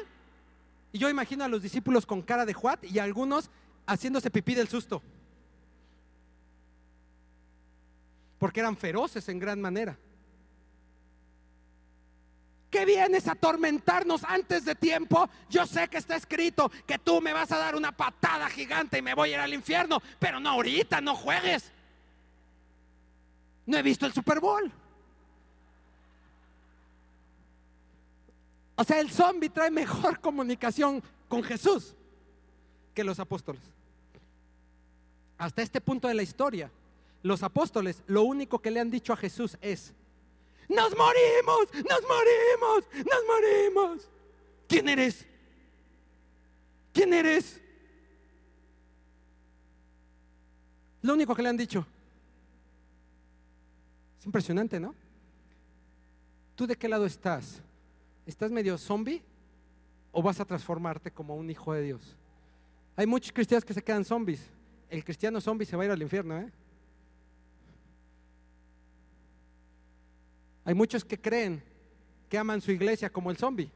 Y 0.92 0.98
yo 0.98 1.10
imagino 1.10 1.44
a 1.44 1.48
los 1.48 1.62
discípulos 1.62 2.06
con 2.06 2.22
cara 2.22 2.46
de 2.46 2.54
Juat 2.54 2.84
y 2.84 3.00
algunos 3.00 3.50
haciéndose 3.86 4.32
pipí 4.32 4.56
del 4.56 4.68
susto. 4.68 5.02
Porque 8.38 8.60
eran 8.60 8.78
feroces 8.78 9.28
en 9.30 9.40
gran 9.40 9.62
manera. 9.62 9.98
¿Qué 12.70 12.86
vienes 12.86 13.28
a 13.28 13.32
atormentarnos 13.32 14.24
antes 14.24 14.64
de 14.64 14.76
tiempo? 14.76 15.28
Yo 15.50 15.66
sé 15.66 15.88
que 15.88 15.98
está 15.98 16.16
escrito 16.16 16.72
que 16.86 17.00
tú 17.00 17.20
me 17.20 17.34
vas 17.34 17.52
a 17.52 17.58
dar 17.58 17.76
una 17.76 17.92
patada 17.92 18.48
gigante 18.50 19.00
y 19.00 19.02
me 19.02 19.16
voy 19.16 19.32
a 19.32 19.34
ir 19.34 19.40
al 19.40 19.54
infierno, 19.54 20.02
pero 20.20 20.40
no 20.40 20.50
ahorita, 20.50 21.02
no 21.02 21.16
juegues. 21.16 21.72
No 23.66 23.78
he 23.78 23.82
visto 23.82 24.06
el 24.06 24.14
Super 24.14 24.40
Bowl. 24.40 24.72
O 28.80 28.84
sea, 28.86 29.02
el 29.02 29.12
zombie 29.12 29.50
trae 29.50 29.70
mejor 29.70 30.20
comunicación 30.22 31.04
con 31.28 31.44
Jesús 31.44 31.94
que 32.94 33.04
los 33.04 33.20
apóstoles. 33.20 33.62
Hasta 35.38 35.62
este 35.62 35.82
punto 35.82 36.08
de 36.08 36.14
la 36.14 36.24
historia, 36.24 36.72
los 37.22 37.44
apóstoles 37.44 38.02
lo 38.08 38.24
único 38.24 38.60
que 38.60 38.72
le 38.72 38.80
han 38.80 38.90
dicho 38.90 39.12
a 39.12 39.18
Jesús 39.18 39.58
es, 39.60 39.94
nos 40.70 40.96
morimos, 40.96 41.74
nos 41.74 42.02
morimos, 42.04 43.06
nos 43.06 43.24
morimos. 43.28 44.10
¿Quién 44.70 44.88
eres? 44.88 45.26
¿Quién 46.94 47.14
eres? 47.14 47.60
Lo 51.02 51.16
único 51.16 51.36
que 51.36 51.44
le 51.44 51.50
han 51.50 51.58
dicho. 51.58 51.86
Es 54.20 54.26
impresionante, 54.26 54.80
¿no? 54.80 54.96
¿Tú 56.56 56.66
de 56.66 56.78
qué 56.78 56.88
lado 56.88 57.06
estás? 57.06 57.62
¿Estás 58.30 58.52
medio 58.52 58.78
zombie 58.78 59.24
o 60.12 60.22
vas 60.22 60.40
a 60.40 60.46
transformarte 60.46 61.10
como 61.10 61.36
un 61.36 61.50
hijo 61.50 61.74
de 61.74 61.82
Dios? 61.82 62.16
Hay 62.96 63.08
muchos 63.08 63.34
cristianos 63.34 63.66
que 63.66 63.74
se 63.74 63.82
quedan 63.82 64.06
zombies. 64.06 64.52
El 64.88 65.04
cristiano 65.04 65.42
zombie 65.42 65.66
se 65.66 65.76
va 65.76 65.82
a 65.82 65.86
ir 65.88 65.92
al 65.92 66.02
infierno, 66.02 66.38
¿eh? 66.38 66.52
Hay 70.64 70.76
muchos 70.76 71.04
que 71.04 71.20
creen 71.20 71.64
que 72.30 72.38
aman 72.38 72.62
su 72.62 72.72
iglesia 72.72 73.10
como 73.10 73.32
el 73.32 73.38
zombie, 73.38 73.72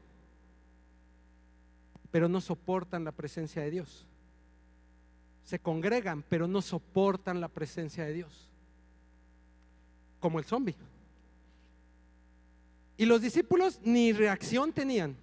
pero 2.12 2.28
no 2.28 2.40
soportan 2.40 3.02
la 3.02 3.10
presencia 3.10 3.60
de 3.60 3.72
Dios. 3.72 4.06
Se 5.42 5.58
congregan, 5.58 6.24
pero 6.28 6.46
no 6.46 6.62
soportan 6.62 7.40
la 7.40 7.48
presencia 7.48 8.04
de 8.04 8.12
Dios, 8.12 8.48
como 10.20 10.38
el 10.38 10.44
zombie. 10.44 10.76
Y 12.96 13.06
los 13.06 13.20
discípulos 13.20 13.80
ni 13.82 14.12
reacción 14.12 14.72
tenían. 14.72 15.16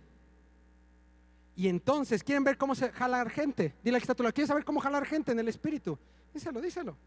Y 1.55 1.67
entonces, 1.67 2.23
¿quieren 2.23 2.43
ver 2.43 2.57
cómo 2.57 2.73
jalar 2.75 3.29
gente? 3.29 3.75
Dile 3.83 3.97
está 3.97 4.15
tú, 4.15 4.23
¿quieres 4.23 4.47
saber 4.47 4.65
cómo 4.65 4.79
jalar 4.79 5.05
gente 5.05 5.31
en 5.31 5.39
el 5.39 5.47
espíritu? 5.47 5.97
Díselo, 6.33 6.61
díselo. 6.61 6.97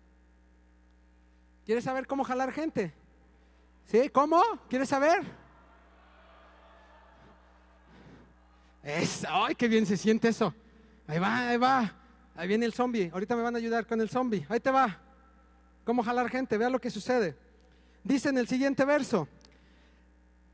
¿Quieres 1.64 1.84
saber 1.84 2.06
cómo 2.06 2.24
jalar 2.24 2.52
gente? 2.52 2.92
¿Sí? 3.86 4.08
¿Cómo? 4.10 4.40
¿Quieres 4.68 4.88
saber? 4.88 5.22
¡Ay, 9.28 9.54
qué 9.54 9.66
bien 9.66 9.86
se 9.86 9.96
siente 9.96 10.28
eso! 10.28 10.54
Ahí 11.06 11.18
va, 11.18 11.48
ahí 11.48 11.56
va. 11.56 11.94
Ahí 12.36 12.48
viene 12.48 12.66
el 12.66 12.72
zombie. 12.72 13.10
Ahorita 13.12 13.36
me 13.36 13.42
van 13.42 13.54
a 13.54 13.58
ayudar 13.58 13.86
con 13.86 14.00
el 14.00 14.08
zombie. 14.08 14.44
Ahí 14.48 14.60
te 14.60 14.70
va. 14.70 15.00
¿Cómo 15.84 16.02
jalar 16.02 16.28
gente? 16.28 16.58
Vea 16.58 16.70
lo 16.70 16.80
que 16.80 16.90
sucede. 16.90 17.36
Dice 18.02 18.28
en 18.28 18.38
el 18.38 18.48
siguiente 18.48 18.84
verso. 18.84 19.28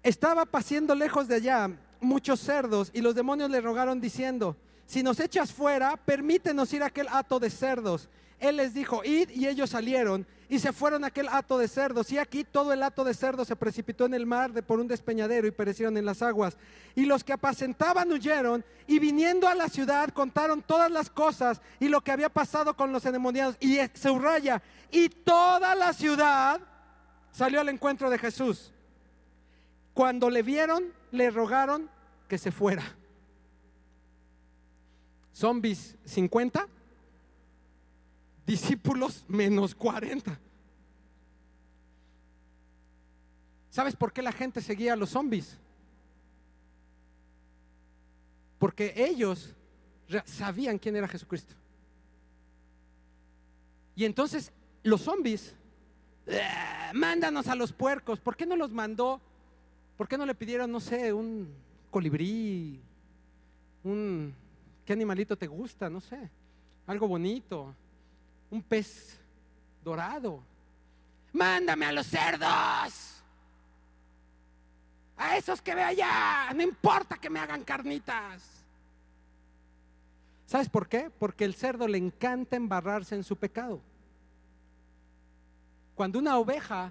Estaba 0.02 0.46
paseando 0.46 0.94
lejos 0.94 1.28
de 1.28 1.36
allá 1.36 1.70
muchos 2.00 2.40
cerdos 2.40 2.90
y 2.94 3.00
los 3.00 3.14
demonios 3.14 3.50
le 3.50 3.60
rogaron 3.60 4.00
diciendo, 4.00 4.56
si 4.86 5.02
nos 5.02 5.20
echas 5.20 5.52
fuera, 5.52 5.96
permítenos 5.96 6.72
ir 6.72 6.82
a 6.82 6.86
aquel 6.86 7.06
hato 7.08 7.38
de 7.38 7.50
cerdos. 7.50 8.08
Él 8.40 8.56
les 8.56 8.72
dijo, 8.72 9.04
id 9.04 9.28
y 9.30 9.46
ellos 9.46 9.70
salieron 9.70 10.26
y 10.48 10.58
se 10.58 10.72
fueron 10.72 11.04
a 11.04 11.08
aquel 11.08 11.28
hato 11.28 11.58
de 11.58 11.68
cerdos. 11.68 12.10
Y 12.10 12.18
aquí 12.18 12.42
todo 12.42 12.72
el 12.72 12.82
hato 12.82 13.04
de 13.04 13.14
cerdos 13.14 13.46
se 13.46 13.54
precipitó 13.54 14.06
en 14.06 14.14
el 14.14 14.26
mar 14.26 14.52
de 14.52 14.62
por 14.62 14.80
un 14.80 14.88
despeñadero 14.88 15.46
y 15.46 15.52
perecieron 15.52 15.96
en 15.96 16.06
las 16.06 16.22
aguas. 16.22 16.56
Y 16.96 17.04
los 17.04 17.22
que 17.22 17.34
apacentaban 17.34 18.10
huyeron 18.10 18.64
y 18.86 18.98
viniendo 18.98 19.46
a 19.46 19.54
la 19.54 19.68
ciudad 19.68 20.08
contaron 20.08 20.62
todas 20.62 20.90
las 20.90 21.10
cosas 21.10 21.60
y 21.78 21.88
lo 21.88 22.00
que 22.00 22.12
había 22.12 22.30
pasado 22.30 22.74
con 22.74 22.90
los 22.92 23.04
endemoniados. 23.04 23.56
Y 23.60 23.76
se 23.94 24.10
y 24.90 25.08
toda 25.08 25.74
la 25.74 25.92
ciudad 25.92 26.60
salió 27.30 27.60
al 27.60 27.68
encuentro 27.68 28.08
de 28.08 28.18
Jesús. 28.18 28.72
Cuando 29.94 30.30
le 30.30 30.42
vieron, 30.42 30.92
le 31.10 31.30
rogaron 31.30 31.90
que 32.28 32.38
se 32.38 32.50
fuera. 32.50 32.84
Zombies 35.32 35.96
50 36.04 36.66
discípulos 38.46 39.24
menos 39.28 39.74
40. 39.74 40.38
¿Sabes 43.70 43.94
por 43.94 44.12
qué 44.12 44.22
la 44.22 44.32
gente 44.32 44.60
seguía 44.60 44.94
a 44.94 44.96
los 44.96 45.10
zombies? 45.10 45.56
Porque 48.58 48.92
ellos 48.96 49.54
sabían 50.24 50.78
quién 50.78 50.96
era 50.96 51.06
Jesucristo. 51.06 51.54
Y 53.94 54.04
entonces 54.04 54.52
los 54.82 55.02
zombies, 55.02 55.54
mándanos 56.92 57.46
a 57.46 57.54
los 57.54 57.72
puercos. 57.72 58.18
¿Por 58.18 58.36
qué 58.36 58.46
no 58.46 58.56
los 58.56 58.72
mandó? 58.72 59.20
¿Por 60.00 60.08
qué 60.08 60.16
no 60.16 60.24
le 60.24 60.34
pidieron, 60.34 60.72
no 60.72 60.80
sé, 60.80 61.12
un 61.12 61.54
colibrí? 61.90 62.80
Un, 63.84 64.34
¿Qué 64.82 64.94
animalito 64.94 65.36
te 65.36 65.46
gusta? 65.46 65.90
No 65.90 66.00
sé. 66.00 66.30
Algo 66.86 67.06
bonito 67.06 67.74
un 68.50 68.62
pez 68.62 69.20
dorado. 69.84 70.42
Mándame 71.34 71.84
a 71.84 71.92
los 71.92 72.06
cerdos. 72.06 73.22
A 75.18 75.36
esos 75.36 75.60
que 75.60 75.74
ve 75.74 75.82
allá. 75.82 76.50
No 76.54 76.62
importa 76.62 77.18
que 77.18 77.28
me 77.28 77.38
hagan 77.38 77.62
carnitas. 77.62 78.64
¿Sabes 80.46 80.70
por 80.70 80.88
qué? 80.88 81.10
Porque 81.10 81.44
el 81.44 81.54
cerdo 81.54 81.86
le 81.86 81.98
encanta 81.98 82.56
embarrarse 82.56 83.16
en 83.16 83.22
su 83.22 83.36
pecado. 83.36 83.82
Cuando 85.94 86.18
una 86.18 86.38
oveja 86.38 86.90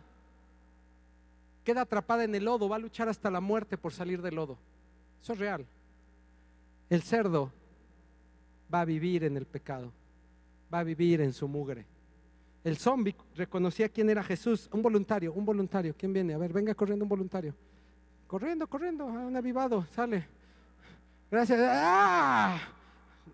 queda 1.70 1.82
atrapada 1.82 2.24
en 2.24 2.34
el 2.34 2.46
lodo, 2.46 2.68
va 2.68 2.78
a 2.78 2.80
luchar 2.80 3.10
hasta 3.10 3.30
la 3.30 3.40
muerte 3.40 3.78
por 3.78 3.94
salir 3.94 4.22
del 4.22 4.36
lodo. 4.36 4.58
Eso 5.22 5.34
es 5.34 5.40
real. 5.40 5.66
El 6.90 7.04
cerdo 7.04 7.52
va 8.74 8.82
a 8.82 8.86
vivir 8.86 9.24
en 9.24 9.38
el 9.38 9.46
pecado 9.46 9.92
va 10.74 10.80
a 10.80 10.84
vivir 10.84 11.22
en 11.22 11.34
su 11.34 11.48
mugre. 11.48 11.86
El 12.64 12.78
zombie 12.78 13.16
reconocía 13.36 13.90
quién 13.90 14.10
era 14.10 14.24
Jesús, 14.24 14.70
un 14.72 14.82
voluntario, 14.82 15.34
un 15.34 15.46
voluntario. 15.46 15.96
¿Quién 15.98 16.14
viene? 16.14 16.34
A 16.34 16.38
ver, 16.38 16.54
venga 16.54 16.76
corriendo 16.76 17.06
un 17.06 17.10
voluntario. 17.10 17.54
Corriendo, 18.28 18.68
corriendo, 18.68 19.06
un 19.06 19.36
avivado, 19.36 19.86
sale. 19.96 20.28
Gracias. 21.32 21.60
¡Ah! 21.64 22.60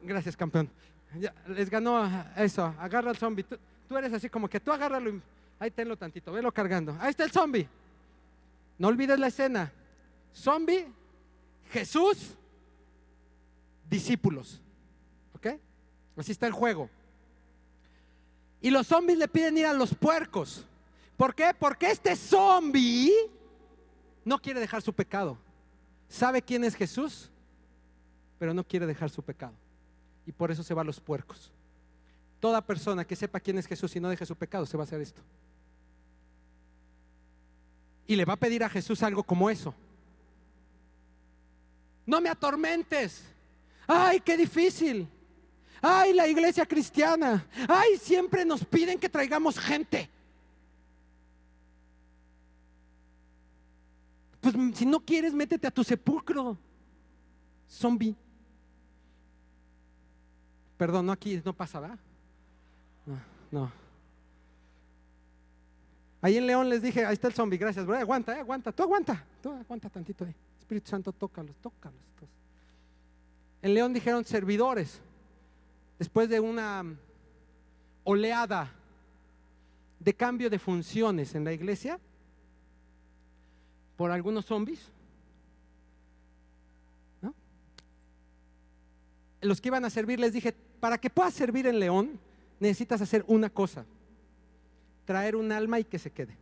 Gracias, 0.02 0.38
campeón. 0.38 0.70
les 1.48 1.70
ganó 1.70 2.08
eso. 2.38 2.74
Agarra 2.80 3.10
al 3.10 3.18
zombie. 3.18 3.44
Tú, 3.44 3.98
eres 3.98 4.14
así 4.14 4.30
como 4.30 4.48
que 4.48 4.60
tú 4.60 4.72
agárralo. 4.72 5.20
Ahí 5.60 5.72
tenlo 5.72 5.98
tantito, 5.98 6.32
velo 6.32 6.52
cargando. 6.52 6.96
Ahí 7.00 7.10
está 7.10 7.24
el 7.24 7.32
zombie. 7.32 7.68
No 8.78 8.88
olvides 8.88 9.20
la 9.20 9.28
escena. 9.28 9.72
Zombie, 10.34 10.88
Jesús, 11.72 12.36
discípulos. 13.90 14.62
¿Ok? 15.34 15.48
Así 16.18 16.32
está 16.32 16.48
el 16.48 16.54
juego. 16.54 16.90
Y 18.62 18.70
los 18.72 18.88
zombies 18.88 19.18
le 19.18 19.28
piden 19.28 19.58
ir 19.58 19.66
a 19.66 19.74
los 19.74 19.94
puercos. 19.94 20.66
¿Por 21.18 21.36
qué? 21.36 21.54
Porque 21.58 21.92
este 21.92 22.16
zombie 22.16 23.14
no 24.24 24.40
quiere 24.40 24.60
dejar 24.60 24.82
su 24.82 24.92
pecado. 24.92 25.38
Sabe 26.10 26.42
quién 26.42 26.64
es 26.64 26.76
Jesús, 26.76 27.30
pero 28.40 28.54
no 28.54 28.64
quiere 28.64 28.86
dejar 28.86 29.10
su 29.10 29.22
pecado. 29.22 29.54
Y 30.26 30.32
por 30.32 30.52
eso 30.52 30.64
se 30.64 30.74
va 30.74 30.82
a 30.82 30.86
los 30.86 31.00
puercos. 31.00 31.52
Toda 32.40 32.66
persona 32.66 33.06
que 33.06 33.16
sepa 33.16 33.40
quién 33.40 33.58
es 33.58 33.68
Jesús 33.68 33.96
y 33.96 34.00
no 34.00 34.10
deje 34.10 34.26
su 34.26 34.36
pecado 34.36 34.66
se 34.66 34.78
va 34.78 34.84
a 34.84 34.86
hacer 34.86 35.02
esto. 35.02 35.22
Y 38.08 38.16
le 38.16 38.26
va 38.26 38.34
a 38.34 38.38
pedir 38.38 38.64
a 38.64 38.70
Jesús 38.70 39.02
algo 39.04 39.24
como 39.24 39.50
eso. 39.50 39.74
No 42.06 42.22
me 42.22 42.30
atormentes. 42.30 43.24
Ay, 43.88 44.20
qué 44.20 44.38
difícil. 44.38 45.08
Ay, 45.82 46.14
la 46.14 46.28
iglesia 46.28 46.66
cristiana. 46.66 47.46
Ay, 47.68 47.98
siempre 47.98 48.46
nos 48.46 48.64
piden 48.64 49.00
que 49.00 49.10
traigamos 49.10 49.60
gente. 49.60 50.10
Pues 54.42 54.56
si 54.76 54.86
no 54.86 55.00
quieres, 55.00 55.34
métete 55.34 55.66
a 55.66 55.72
tu 55.72 55.84
sepulcro. 55.84 56.58
Zombie. 57.68 58.16
Perdón, 60.78 61.08
no 61.08 61.12
aquí 61.12 61.42
no 61.44 61.54
pasa, 61.54 61.80
¿verdad? 61.80 62.00
No, 63.06 63.20
no. 63.52 63.85
Ahí 66.26 66.38
en 66.38 66.48
León 66.48 66.68
les 66.70 66.82
dije, 66.82 67.06
ahí 67.06 67.14
está 67.14 67.28
el 67.28 67.36
zombie, 67.36 67.56
gracias, 67.56 67.86
bro. 67.86 67.96
Aguanta, 67.96 68.36
eh, 68.36 68.40
aguanta, 68.40 68.72
tú 68.72 68.82
aguanta, 68.82 69.24
tú 69.44 69.52
aguanta 69.52 69.92
tantito 69.92 70.26
ahí. 70.26 70.34
Espíritu 70.58 70.90
Santo, 70.90 71.12
tócalos, 71.12 71.56
tócalos. 71.58 72.00
En 73.62 73.76
León 73.76 73.94
dijeron 73.94 74.26
servidores 74.26 75.00
después 76.00 76.28
de 76.28 76.40
una 76.40 76.84
oleada 78.04 78.72
de 80.00 80.16
cambio 80.16 80.50
de 80.50 80.58
funciones 80.58 81.36
en 81.36 81.44
la 81.44 81.54
iglesia 81.54 82.00
por 83.96 84.10
algunos 84.10 84.46
zombies, 84.46 84.80
los 89.42 89.62
que 89.62 89.68
iban 89.68 89.86
a 89.86 89.92
servir 89.92 90.20
les 90.20 90.34
dije, 90.34 90.56
para 90.80 90.98
que 90.98 91.12
puedas 91.12 91.36
servir 91.36 91.68
en 91.68 91.80
León, 91.80 92.20
necesitas 92.60 93.00
hacer 93.00 93.24
una 93.28 93.52
cosa, 93.52 93.86
traer 95.06 95.36
un 95.36 95.52
alma 95.52 95.80
y 95.80 95.84
que 95.84 96.00
se 96.00 96.12
quede. 96.12 96.38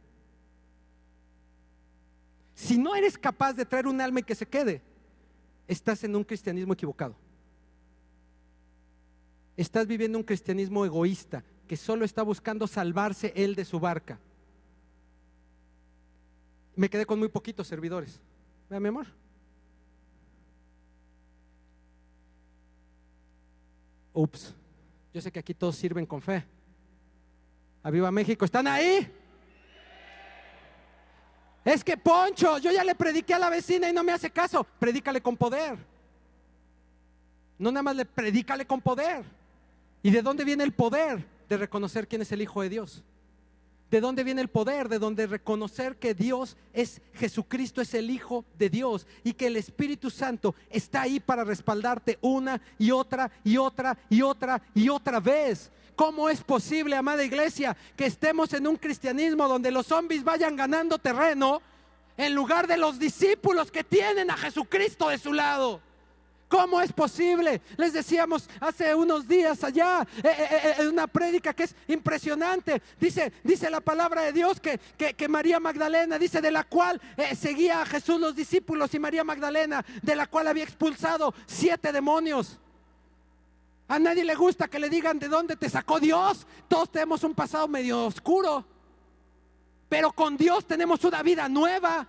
Si 2.56 2.78
no 2.78 2.96
eres 2.96 3.18
capaz 3.18 3.54
de 3.54 3.66
traer 3.66 3.88
un 3.88 4.00
alma 4.00 4.22
y 4.22 4.24
que 4.24 4.36
se 4.36 4.48
quede, 4.48 4.82
estás 5.68 6.04
en 6.04 6.16
un 6.16 6.24
cristianismo 6.24 6.74
equivocado. 6.74 7.16
Estás 9.56 9.86
viviendo 9.86 10.18
un 10.18 10.24
cristianismo 10.24 10.86
egoísta 10.86 11.44
que 11.68 11.78
solo 11.78 12.06
está 12.06 12.24
buscando 12.24 12.66
salvarse 12.68 13.34
él 13.36 13.56
de 13.56 13.66
su 13.66 13.80
barca. 13.80 14.20
Me 16.76 16.90
quedé 16.90 17.06
con 17.06 17.20
muy 17.20 17.28
poquitos 17.28 17.68
servidores. 17.68 18.20
Vea, 18.70 18.80
mi 18.80 18.88
amor. 18.88 19.08
Ups, 24.14 24.54
yo 25.14 25.22
sé 25.22 25.32
que 25.32 25.40
aquí 25.40 25.54
todos 25.54 25.76
sirven 25.76 26.06
con 26.06 26.22
fe. 26.22 26.46
Aviva 27.84 28.12
México, 28.12 28.46
¿están 28.46 28.66
ahí? 28.66 29.12
Es 31.66 31.84
que 31.84 31.98
Poncho, 31.98 32.58
yo 32.58 32.72
ya 32.72 32.84
le 32.84 32.96
prediqué 32.96 33.34
a 33.34 33.40
la 33.40 33.50
vecina 33.50 33.90
y 33.90 33.94
no 33.94 34.04
me 34.04 34.14
hace 34.14 34.32
caso. 34.32 34.66
Predícale 34.80 35.22
con 35.22 35.36
poder. 35.36 35.78
No 37.58 37.72
nada 37.72 37.84
más 37.84 37.96
le 37.96 38.06
predícale 38.06 38.66
con 38.66 38.82
poder. 38.82 39.24
¿Y 40.02 40.12
de 40.12 40.22
dónde 40.22 40.44
viene 40.46 40.64
el 40.64 40.74
poder 40.74 41.26
de 41.48 41.58
reconocer 41.58 42.08
quién 42.08 42.22
es 42.22 42.32
el 42.32 42.42
Hijo 42.42 42.62
de 42.62 42.70
Dios? 42.70 43.04
¿De 43.92 44.02
dónde 44.02 44.24
viene 44.24 44.42
el 44.42 44.50
poder? 44.50 44.90
De 44.90 44.98
donde 44.98 45.28
reconocer 45.28 45.98
que 45.98 46.14
Dios 46.14 46.58
es 46.74 47.02
Jesucristo, 47.14 47.82
es 47.82 47.94
el 47.94 48.10
Hijo 48.10 48.44
de 48.58 48.70
Dios 48.70 49.08
y 49.24 49.34
que 49.34 49.48
el 49.48 49.56
Espíritu 49.56 50.10
Santo 50.10 50.56
está 50.70 51.04
ahí 51.04 51.20
para 51.20 51.44
respaldarte 51.44 52.18
una 52.22 52.62
y 52.78 52.92
otra 52.92 53.32
y 53.44 53.58
otra 53.58 53.98
y 54.10 54.22
otra 54.22 54.62
y 54.74 54.90
otra 54.90 55.20
vez. 55.20 55.72
¿Cómo 55.96 56.30
es 56.30 56.44
posible, 56.44 56.96
amada 56.96 57.24
iglesia, 57.24 57.76
que 57.96 58.06
estemos 58.06 58.54
en 58.54 58.68
un 58.68 58.78
cristianismo 58.78 59.48
donde 59.48 59.72
los 59.72 59.88
zombies 59.88 60.24
vayan 60.24 60.56
ganando 60.56 60.98
terreno 60.98 61.62
en 62.18 62.34
lugar 62.34 62.68
de 62.68 62.78
los 62.78 63.00
discípulos 63.00 63.72
que 63.72 63.84
tienen 63.84 64.32
a 64.32 64.38
Jesucristo 64.38 65.10
de 65.10 65.18
su 65.18 65.34
lado? 65.34 65.82
¿Cómo 66.54 66.82
es 66.82 66.94
posible? 66.94 67.62
Les 67.78 67.94
decíamos 67.94 68.48
hace 68.60 68.94
unos 68.94 69.28
días 69.28 69.64
allá 69.64 70.06
eh, 70.18 70.28
eh, 70.28 70.48
eh, 70.52 70.74
en 70.82 70.90
una 70.90 71.08
prédica 71.08 71.52
que 71.52 71.64
es 71.64 71.76
impresionante. 71.88 72.80
Dice, 73.00 73.34
dice 73.44 73.72
la 73.72 73.82
palabra 73.82 74.22
de 74.22 74.34
Dios 74.34 74.60
que, 74.60 74.80
que, 74.98 75.28
María 75.28 75.60
Magdalena, 75.60 76.20
dice 76.20 76.42
de 76.42 76.52
la 76.52 76.64
cual 76.64 77.02
seguía 77.36 77.82
a 77.82 77.88
Jesús 77.88 78.20
los 78.20 78.36
discípulos 78.36 78.94
y 78.94 79.00
María 79.00 79.24
Magdalena, 79.24 79.84
de 80.04 80.16
la 80.16 80.28
cual 80.28 80.48
había 80.48 80.64
expulsado 80.64 81.34
siete 81.48 81.92
demonios. 81.92 82.60
A 83.88 84.00
nadie 84.00 84.24
le 84.24 84.36
gusta 84.36 84.68
que 84.68 84.80
le 84.80 84.90
digan 84.90 85.20
de 85.20 85.28
dónde 85.28 85.56
te 85.56 85.70
sacó 85.70 86.00
Dios. 86.00 86.48
Todos 86.68 86.92
tenemos 86.92 87.24
un 87.24 87.34
pasado 87.34 87.68
medio 87.68 88.06
oscuro. 88.06 88.66
Pero 89.90 90.12
con 90.12 90.38
Dios 90.38 90.66
tenemos 90.66 91.04
una 91.04 91.22
vida 91.22 91.50
nueva. 91.50 92.08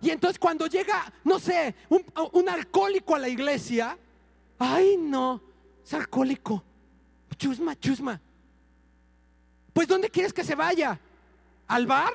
Y 0.00 0.10
entonces 0.10 0.38
cuando 0.38 0.66
llega, 0.66 1.12
no 1.24 1.38
sé, 1.38 1.74
un, 1.88 2.48
alcohólico 2.48 3.14
a 3.14 3.18
la 3.18 3.28
iglesia, 3.28 3.98
ay 4.58 4.96
no, 4.96 5.42
Es 5.84 5.94
alcohólico. 5.94 6.62
Chusma, 7.36 7.78
chusma. 7.78 8.20
Pues 9.72 9.86
¿dónde 9.86 10.08
quieres 10.08 10.32
que 10.32 10.44
se 10.44 10.54
vaya? 10.54 10.98
¿Al 11.66 11.86
bar? 11.86 12.14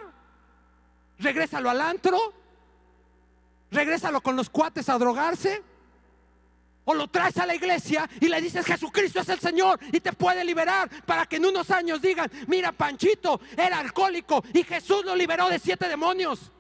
¿Regrésalo 1.20 1.70
al 1.70 1.82
antro? 1.82 2.18
¿Regrésalo 3.70 4.22
con 4.22 4.36
los 4.36 4.50
cuates 4.50 4.90
a 4.90 4.98
drogarse? 4.98 5.62
O 6.86 6.94
lo 6.94 7.08
traes 7.08 7.38
a 7.38 7.46
la 7.46 7.54
iglesia 7.54 8.10
y 8.20 8.28
le 8.28 8.42
dices 8.42 8.66
Jesucristo 8.66 9.20
es 9.20 9.30
el 9.30 9.40
Señor 9.40 9.80
y 9.92 10.00
te 10.00 10.14
puede 10.14 10.44
liberar 10.44 10.90
para 11.06 11.26
que 11.26 11.36
en 11.36 11.46
unos 11.46 11.70
años 11.70 12.02
digan, 12.02 12.30
mira, 12.48 12.72
Panchito 12.72 13.40
era 13.56 13.80
alcohólico 13.80 14.44
y 14.54 14.64
Jesús 14.64 15.06
lo 15.06 15.16
liberó 15.16 15.48
de 15.48 15.60
siete 15.60 15.88
demonios. 15.88 16.52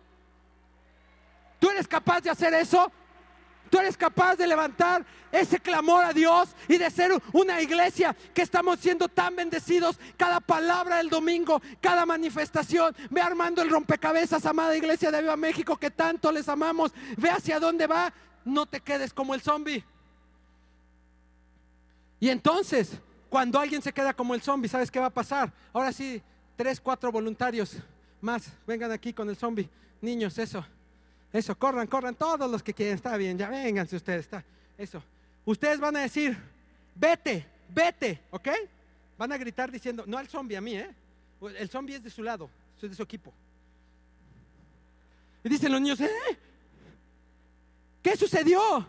¿Tú 1.59 1.69
eres 1.69 1.87
capaz 1.87 2.21
de 2.21 2.29
hacer 2.29 2.53
eso? 2.53 2.91
Tú 3.71 3.79
eres 3.79 3.95
capaz 3.95 4.35
de 4.35 4.45
levantar 4.47 5.05
ese 5.31 5.57
clamor 5.57 6.03
a 6.03 6.11
Dios 6.11 6.49
y 6.67 6.77
de 6.77 6.91
ser 6.91 7.11
una 7.31 7.61
iglesia 7.61 8.13
que 8.33 8.41
estamos 8.41 8.79
siendo 8.79 9.07
tan 9.07 9.35
bendecidos 9.35 9.97
cada 10.17 10.41
palabra 10.41 10.97
del 10.97 11.09
domingo, 11.09 11.61
cada 11.79 12.05
manifestación. 12.05 12.93
Ve 13.09 13.21
armando 13.21 13.61
el 13.61 13.69
rompecabezas, 13.69 14.45
amada 14.45 14.75
iglesia 14.75 15.09
de 15.09 15.21
Viva 15.21 15.37
México, 15.37 15.77
que 15.77 15.89
tanto 15.89 16.33
les 16.33 16.49
amamos. 16.49 16.91
Ve 17.15 17.29
hacia 17.29 17.61
dónde 17.61 17.87
va. 17.87 18.13
No 18.43 18.65
te 18.65 18.81
quedes 18.81 19.13
como 19.13 19.33
el 19.33 19.41
zombie. 19.41 19.85
Y 22.21 22.29
entonces, 22.29 22.91
cuando 23.29 23.59
alguien 23.59 23.81
se 23.81 23.91
queda 23.91 24.13
como 24.13 24.35
el 24.35 24.41
zombie, 24.41 24.69
¿sabes 24.69 24.91
qué 24.91 24.99
va 24.99 25.07
a 25.07 25.13
pasar? 25.13 25.51
Ahora 25.73 25.91
sí, 25.91 26.21
tres, 26.55 26.79
cuatro 26.79 27.11
voluntarios 27.11 27.77
más, 28.21 28.53
vengan 28.67 28.91
aquí 28.91 29.11
con 29.11 29.27
el 29.27 29.35
zombie. 29.35 29.67
Niños, 29.99 30.37
eso. 30.37 30.63
Eso, 31.33 31.57
corran, 31.57 31.87
corran, 31.87 32.13
todos 32.13 32.49
los 32.49 32.61
que 32.61 32.73
quieren, 32.73 32.95
está 32.95 33.17
bien, 33.17 33.39
ya 33.39 33.49
vénganse 33.49 33.95
ustedes, 33.95 34.21
está, 34.21 34.45
eso. 34.77 35.01
Ustedes 35.45 35.79
van 35.79 35.95
a 35.95 36.01
decir, 36.01 36.37
vete, 36.93 37.45
vete, 37.73 38.21
¿ok? 38.29 38.49
Van 39.17 39.31
a 39.31 39.37
gritar 39.37 39.71
diciendo, 39.71 40.03
no 40.05 40.17
al 40.17 40.27
zombie, 40.27 40.57
a 40.57 40.61
mí, 40.61 40.75
¿eh? 40.75 40.93
El 41.57 41.69
zombie 41.69 41.95
es 41.95 42.03
de 42.03 42.09
su 42.11 42.21
lado, 42.21 42.49
soy 42.79 42.89
de 42.89 42.95
su 42.95 43.01
equipo. 43.01 43.33
Y 45.43 45.49
dicen 45.49 45.71
los 45.71 45.81
niños, 45.81 45.99
¿eh? 46.01 46.37
¿Qué 48.03 48.15
sucedió? 48.15 48.85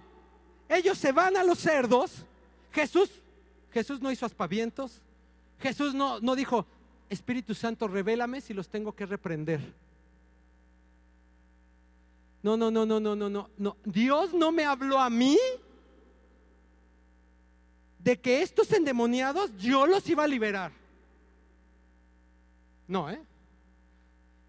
Ellos 0.69 0.99
se 0.99 1.13
van 1.13 1.37
a 1.39 1.45
los 1.45 1.59
cerdos. 1.59 2.27
Jesús, 2.73 3.22
Jesús 3.73 4.01
no 4.01 4.11
hizo 4.11 4.27
aspavientos. 4.27 5.01
Jesús 5.59 5.95
no, 5.95 6.21
no 6.21 6.37
dijo, 6.37 6.67
Espíritu 7.09 7.55
Santo, 7.55 7.89
revélame 7.89 8.41
si 8.41 8.55
los 8.55 8.69
tengo 8.69 8.95
que 8.95 9.07
reprender. 9.07 9.61
No, 12.43 12.57
no, 12.57 12.71
no, 12.71 12.85
no, 12.85 13.01
no, 13.01 13.15
no, 13.15 13.31
no, 13.31 13.51
no. 13.57 13.77
Dios 13.85 14.35
no 14.35 14.51
me 14.53 14.65
habló 14.65 14.99
a 14.99 15.09
mí 15.09 15.39
de 17.99 18.21
que 18.21 18.43
estos 18.43 18.73
endemoniados 18.73 19.57
yo 19.57 19.87
los 19.87 20.09
iba 20.09 20.25
a 20.25 20.29
liberar. 20.29 20.73
No, 22.89 23.09
¿eh? 23.09 23.23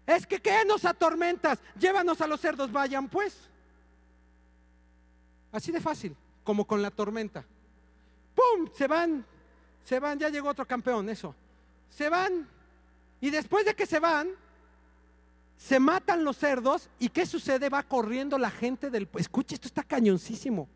Es 0.06 0.26
que 0.26 0.40
¿qué 0.40 0.64
nos 0.66 0.84
atormentas? 0.84 1.60
Llévanos 1.78 2.20
a 2.20 2.26
los 2.26 2.40
cerdos, 2.40 2.70
vayan 2.70 3.08
pues. 3.08 3.48
Así 5.52 5.72
de 5.72 5.80
fácil, 5.80 6.16
como 6.42 6.66
con 6.66 6.82
la 6.82 6.90
tormenta. 6.90 7.46
¡Pum! 8.44 8.68
Se 8.74 8.86
van, 8.86 9.24
se 9.84 10.00
van, 10.00 10.18
ya 10.18 10.28
llegó 10.28 10.48
otro 10.48 10.66
campeón, 10.66 11.08
eso. 11.08 11.34
Se 11.90 12.08
van. 12.08 12.48
Y 13.20 13.30
después 13.30 13.64
de 13.64 13.74
que 13.74 13.86
se 13.86 14.00
van, 14.00 14.28
se 15.56 15.78
matan 15.80 16.24
los 16.24 16.36
cerdos 16.36 16.90
y 16.98 17.08
¿qué 17.08 17.26
sucede? 17.26 17.68
Va 17.68 17.82
corriendo 17.82 18.38
la 18.38 18.50
gente 18.50 18.90
del... 18.90 19.08
Escuche, 19.16 19.54
esto 19.54 19.68
está 19.68 19.82
cañoncísimo. 19.82 20.68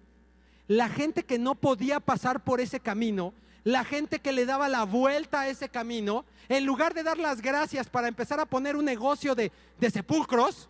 La 0.66 0.88
gente 0.88 1.24
que 1.24 1.38
no 1.38 1.54
podía 1.54 2.00
pasar 2.00 2.44
por 2.44 2.60
ese 2.60 2.80
camino, 2.80 3.32
la 3.64 3.84
gente 3.84 4.20
que 4.20 4.32
le 4.32 4.46
daba 4.46 4.68
la 4.68 4.84
vuelta 4.84 5.40
a 5.40 5.48
ese 5.48 5.68
camino, 5.68 6.24
en 6.48 6.64
lugar 6.64 6.94
de 6.94 7.02
dar 7.02 7.18
las 7.18 7.40
gracias 7.40 7.88
para 7.88 8.08
empezar 8.08 8.38
a 8.40 8.46
poner 8.46 8.76
un 8.76 8.84
negocio 8.84 9.34
de, 9.34 9.50
de 9.78 9.90
sepulcros, 9.90 10.68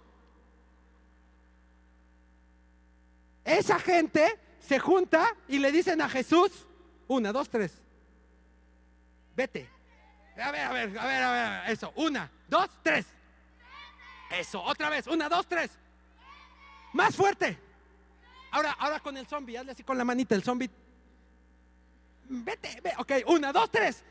esa 3.45 3.79
gente 3.79 4.39
se 4.61 4.79
junta 4.79 5.37
y 5.49 5.59
le 5.59 5.73
dicen 5.73 6.01
a 6.01 6.09
Jesús, 6.09 6.68
una, 7.09 7.33
dos, 7.33 7.49
tres, 7.49 7.83
vete. 9.35 9.69
A 10.37 10.53
ver, 10.53 10.61
a 10.61 10.73
ver, 10.73 10.99
a 10.99 11.07
ver, 11.07 11.23
a 11.23 11.33
ver, 11.63 11.71
eso, 11.73 11.93
una, 11.97 12.31
dos, 12.49 12.71
tres. 12.83 13.07
Eso, 14.31 14.63
otra 14.63 14.89
vez. 14.89 15.07
Una, 15.07 15.29
dos, 15.29 15.47
tres. 15.49 15.71
Más 16.93 17.17
fuerte. 17.17 17.59
Ahora, 18.51 18.73
ahora 18.79 19.01
con 19.01 19.17
el 19.17 19.27
zombie, 19.27 19.59
hazle 19.59 19.73
así 19.73 19.83
con 19.83 19.99
la 19.99 20.05
manita, 20.05 20.35
el 20.35 20.43
zombie. 20.43 20.71
Vete, 22.29 22.81
Ok, 22.99 23.13
una, 23.27 23.53
dos, 23.53 23.71
tres. 23.71 24.05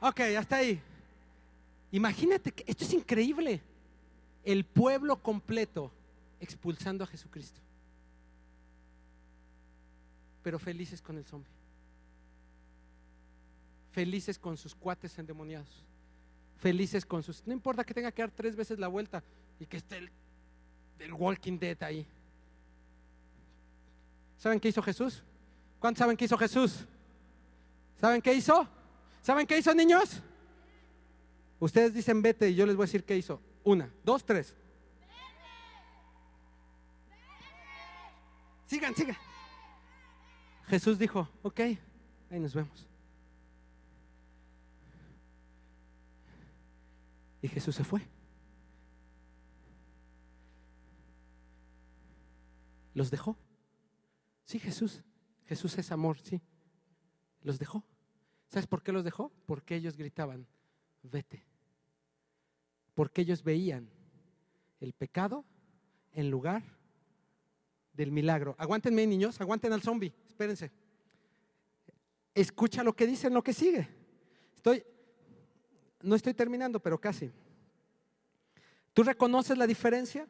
Ok, 0.00 0.20
hasta 0.38 0.56
ahí. 0.56 0.80
Imagínate 1.92 2.52
que 2.52 2.64
esto 2.66 2.84
es 2.84 2.92
increíble. 2.92 3.60
El 4.44 4.64
pueblo 4.64 5.22
completo 5.22 5.92
expulsando 6.40 7.04
a 7.04 7.06
Jesucristo. 7.06 7.60
Pero 10.42 10.58
felices 10.58 11.00
con 11.02 11.16
el 11.18 11.24
zombie. 11.24 11.50
Felices 13.92 14.38
con 14.38 14.56
sus 14.56 14.74
cuates 14.74 15.18
endemoniados 15.18 15.84
felices 16.60 17.04
con 17.04 17.22
sus... 17.22 17.44
No 17.46 17.52
importa 17.52 17.84
que 17.84 17.94
tenga 17.94 18.12
que 18.12 18.22
dar 18.22 18.30
tres 18.30 18.54
veces 18.54 18.78
la 18.78 18.88
vuelta 18.88 19.22
y 19.58 19.66
que 19.66 19.78
esté 19.78 19.96
el, 20.98 21.12
Walking 21.14 21.58
Dead 21.58 21.82
ahí. 21.82 22.06
¿Saben 24.36 24.60
qué 24.60 24.68
hizo 24.68 24.82
Jesús? 24.82 25.22
¿Cuántos 25.78 26.00
saben 26.00 26.16
qué 26.16 26.26
hizo 26.26 26.36
Jesús? 26.36 26.84
¿Saben 27.98 28.20
qué 28.20 28.34
hizo? 28.34 28.68
¿Saben 29.22 29.46
qué 29.46 29.58
hizo, 29.58 29.74
niños? 29.74 30.22
Ustedes 31.58 31.94
dicen 31.94 32.20
vete 32.20 32.50
y 32.50 32.54
yo 32.54 32.66
les 32.66 32.76
voy 32.76 32.84
a 32.84 32.86
decir 32.86 33.04
qué 33.04 33.16
hizo. 33.16 33.40
Una, 33.64 33.90
dos, 34.04 34.24
tres. 34.24 34.54
Sigan, 38.66 38.94
sigan. 38.94 39.16
Jesús 40.70 41.00
dijo, 41.00 41.28
ok, 41.42 41.60
ahí 42.30 42.38
nos 42.38 42.54
vemos. 42.54 42.86
Y 47.42 47.48
Jesús 47.48 47.74
se 47.74 47.82
fue. 47.82 48.00
Los 52.94 53.10
dejó. 53.10 53.36
Sí, 54.44 54.60
Jesús. 54.60 55.02
Jesús 55.46 55.76
es 55.76 55.90
amor, 55.90 56.18
sí. 56.20 56.40
Los 57.42 57.58
dejó. 57.58 57.82
¿Sabes 58.46 58.68
por 58.68 58.84
qué 58.84 58.92
los 58.92 59.02
dejó? 59.02 59.32
Porque 59.46 59.74
ellos 59.74 59.96
gritaban, 59.96 60.46
vete. 61.02 61.44
Porque 62.94 63.22
ellos 63.22 63.42
veían 63.42 63.90
el 64.78 64.92
pecado 64.92 65.44
en 66.12 66.30
lugar 66.30 66.62
del 67.92 68.12
milagro. 68.12 68.54
Aguántenme, 68.56 69.04
niños, 69.08 69.40
aguanten 69.40 69.72
al 69.72 69.82
zombie, 69.82 70.14
espérense. 70.40 70.70
Escucha 72.34 72.82
lo 72.82 72.94
que 72.94 73.06
dicen, 73.06 73.34
lo 73.34 73.42
que 73.42 73.52
sigue. 73.52 73.86
Estoy, 74.56 74.82
no 76.00 76.16
estoy 76.16 76.32
terminando, 76.32 76.80
pero 76.80 76.98
casi. 76.98 77.30
¿Tú 78.94 79.02
reconoces 79.02 79.58
la 79.58 79.66
diferencia? 79.66 80.26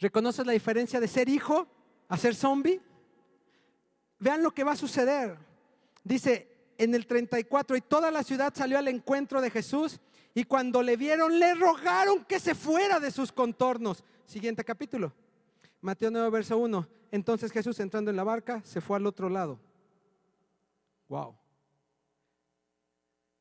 ¿Reconoces 0.00 0.44
la 0.44 0.52
diferencia 0.52 0.98
de 0.98 1.06
ser 1.06 1.28
hijo 1.28 1.68
a 2.08 2.16
ser 2.16 2.34
zombie? 2.34 2.80
Vean 4.18 4.42
lo 4.42 4.50
que 4.50 4.64
va 4.64 4.72
a 4.72 4.76
suceder. 4.76 5.38
Dice 6.02 6.48
en 6.76 6.92
el 6.96 7.06
34, 7.06 7.76
y 7.76 7.80
toda 7.80 8.10
la 8.10 8.24
ciudad 8.24 8.52
salió 8.56 8.76
al 8.76 8.88
encuentro 8.88 9.40
de 9.40 9.50
Jesús 9.50 10.00
y 10.34 10.42
cuando 10.44 10.82
le 10.82 10.96
vieron 10.96 11.38
le 11.38 11.54
rogaron 11.54 12.24
que 12.24 12.40
se 12.40 12.56
fuera 12.56 12.98
de 12.98 13.12
sus 13.12 13.30
contornos. 13.30 14.02
Siguiente 14.26 14.64
capítulo. 14.64 15.12
Mateo 15.82 16.10
9, 16.10 16.30
verso 16.30 16.56
1. 16.56 16.88
Entonces 17.10 17.52
Jesús 17.52 17.78
entrando 17.80 18.10
en 18.10 18.16
la 18.16 18.24
barca 18.24 18.62
se 18.64 18.80
fue 18.80 18.96
al 18.96 19.06
otro 19.06 19.28
lado. 19.28 19.60
Wow. 21.08 21.36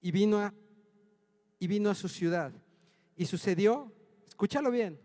Y 0.01 0.11
vino 0.11 0.39
a 0.39 0.53
y 1.61 1.67
vino 1.67 1.91
a 1.91 1.95
su 1.95 2.09
ciudad. 2.09 2.51
Y 3.15 3.27
sucedió, 3.27 3.91
escúchalo 4.27 4.71
bien, 4.71 4.99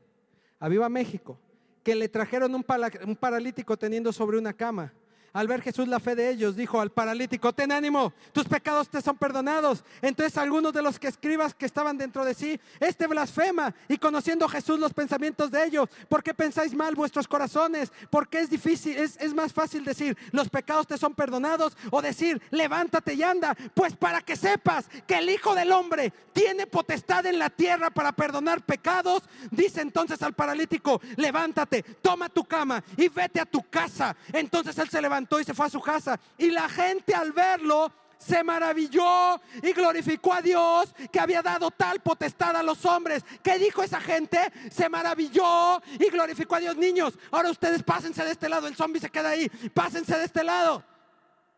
a 0.58 0.70
Viva 0.70 0.88
México, 0.88 1.38
que 1.82 1.94
le 1.94 2.08
trajeron 2.08 2.54
un, 2.54 2.64
un 3.06 3.16
paralítico 3.16 3.76
teniendo 3.76 4.10
sobre 4.10 4.38
una 4.38 4.54
cama. 4.54 4.94
Al 5.36 5.48
ver 5.48 5.60
Jesús 5.60 5.86
la 5.86 6.00
fe 6.00 6.14
de 6.14 6.30
ellos, 6.30 6.56
dijo 6.56 6.80
al 6.80 6.88
paralítico, 6.88 7.52
ten 7.52 7.70
ánimo, 7.70 8.14
tus 8.32 8.44
pecados 8.44 8.88
te 8.88 9.02
son 9.02 9.18
perdonados. 9.18 9.84
Entonces 10.00 10.38
algunos 10.38 10.72
de 10.72 10.80
los 10.80 10.98
que 10.98 11.08
escribas 11.08 11.52
que 11.52 11.66
estaban 11.66 11.98
dentro 11.98 12.24
de 12.24 12.32
sí, 12.32 12.58
este 12.80 13.06
blasfema 13.06 13.74
y 13.86 13.98
conociendo 13.98 14.48
Jesús 14.48 14.80
los 14.80 14.94
pensamientos 14.94 15.50
de 15.50 15.66
ellos, 15.66 15.90
¿por 16.08 16.22
qué 16.22 16.32
pensáis 16.32 16.72
mal 16.72 16.94
vuestros 16.94 17.28
corazones? 17.28 17.92
Porque 18.08 18.40
es 18.40 18.48
difícil, 18.48 18.96
es, 18.96 19.18
es 19.18 19.34
más 19.34 19.52
fácil 19.52 19.84
decir, 19.84 20.16
los 20.32 20.48
pecados 20.48 20.86
te 20.86 20.96
son 20.96 21.14
perdonados 21.14 21.76
o 21.90 22.00
decir, 22.00 22.40
levántate 22.50 23.12
y 23.12 23.22
anda. 23.22 23.54
Pues 23.74 23.94
para 23.94 24.22
que 24.22 24.36
sepas 24.36 24.88
que 25.06 25.18
el 25.18 25.28
Hijo 25.28 25.54
del 25.54 25.70
Hombre 25.70 26.14
tiene 26.32 26.66
potestad 26.66 27.26
en 27.26 27.38
la 27.38 27.50
tierra 27.50 27.90
para 27.90 28.12
perdonar 28.12 28.64
pecados, 28.64 29.22
dice 29.50 29.82
entonces 29.82 30.22
al 30.22 30.32
paralítico, 30.32 30.98
levántate, 31.16 31.82
toma 32.00 32.30
tu 32.30 32.42
cama 32.44 32.82
y 32.96 33.10
vete 33.10 33.38
a 33.38 33.44
tu 33.44 33.62
casa. 33.68 34.16
Entonces 34.32 34.78
él 34.78 34.88
se 34.88 35.02
levantó 35.02 35.25
y 35.40 35.44
se 35.44 35.54
fue 35.54 35.66
a 35.66 35.70
su 35.70 35.80
casa. 35.80 36.18
Y 36.38 36.50
la 36.50 36.68
gente 36.68 37.14
al 37.14 37.32
verlo 37.32 37.92
se 38.18 38.42
maravilló 38.42 39.40
y 39.62 39.72
glorificó 39.72 40.32
a 40.32 40.42
Dios 40.42 40.94
que 41.12 41.20
había 41.20 41.42
dado 41.42 41.70
tal 41.70 42.00
potestad 42.00 42.56
a 42.56 42.62
los 42.62 42.84
hombres. 42.84 43.24
¿Qué 43.42 43.58
dijo 43.58 43.82
esa 43.82 44.00
gente? 44.00 44.40
Se 44.70 44.88
maravilló 44.88 45.82
y 45.98 46.08
glorificó 46.10 46.56
a 46.56 46.60
Dios. 46.60 46.76
Niños, 46.76 47.14
ahora 47.30 47.50
ustedes 47.50 47.82
pásense 47.82 48.24
de 48.24 48.32
este 48.32 48.48
lado, 48.48 48.66
el 48.68 48.76
zombie 48.76 49.00
se 49.00 49.10
queda 49.10 49.30
ahí, 49.30 49.48
pásense 49.74 50.16
de 50.16 50.24
este 50.24 50.44
lado. 50.44 50.84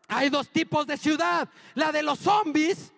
Hay 0.07 0.29
dos 0.29 0.49
tipos 0.49 0.87
de 0.87 0.97
ciudad, 0.97 1.47
la 1.75 1.91
de 1.91 2.03
los 2.03 2.19
zombies 2.19 2.91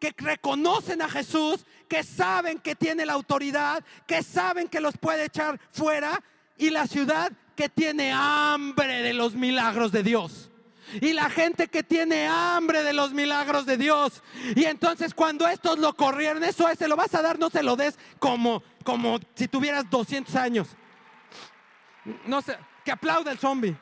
que 0.00 0.14
reconocen 0.16 1.02
a 1.02 1.08
Jesús, 1.08 1.66
que 1.88 2.02
saben 2.02 2.58
que 2.58 2.74
tiene 2.74 3.04
la 3.04 3.14
autoridad, 3.14 3.84
que 4.06 4.22
saben 4.22 4.68
que 4.68 4.80
los 4.80 4.96
puede 4.96 5.24
echar 5.26 5.60
fuera, 5.70 6.22
y 6.56 6.70
la 6.70 6.86
ciudad 6.86 7.32
que 7.58 7.68
tiene 7.68 8.12
hambre 8.12 9.02
de 9.02 9.12
los 9.12 9.34
milagros 9.34 9.90
de 9.90 10.04
Dios. 10.04 10.48
Y 11.00 11.12
la 11.12 11.28
gente 11.28 11.66
que 11.66 11.82
tiene 11.82 12.28
hambre 12.28 12.84
de 12.84 12.92
los 12.92 13.12
milagros 13.12 13.66
de 13.66 13.76
Dios. 13.76 14.22
Y 14.54 14.64
entonces 14.66 15.12
cuando 15.12 15.44
estos 15.48 15.76
lo 15.76 15.92
corrieron, 15.94 16.44
eso 16.44 16.68
es, 16.68 16.78
se 16.78 16.86
lo 16.86 16.94
vas 16.94 17.12
a 17.16 17.20
dar, 17.20 17.36
no 17.36 17.50
se 17.50 17.64
lo 17.64 17.74
des 17.74 17.98
como, 18.20 18.62
como 18.84 19.18
si 19.34 19.48
tuvieras 19.48 19.90
200 19.90 20.36
años. 20.36 20.68
No 22.26 22.40
sé, 22.42 22.56
que 22.84 22.92
aplauda 22.92 23.32
el 23.32 23.38
zombie. 23.38 23.76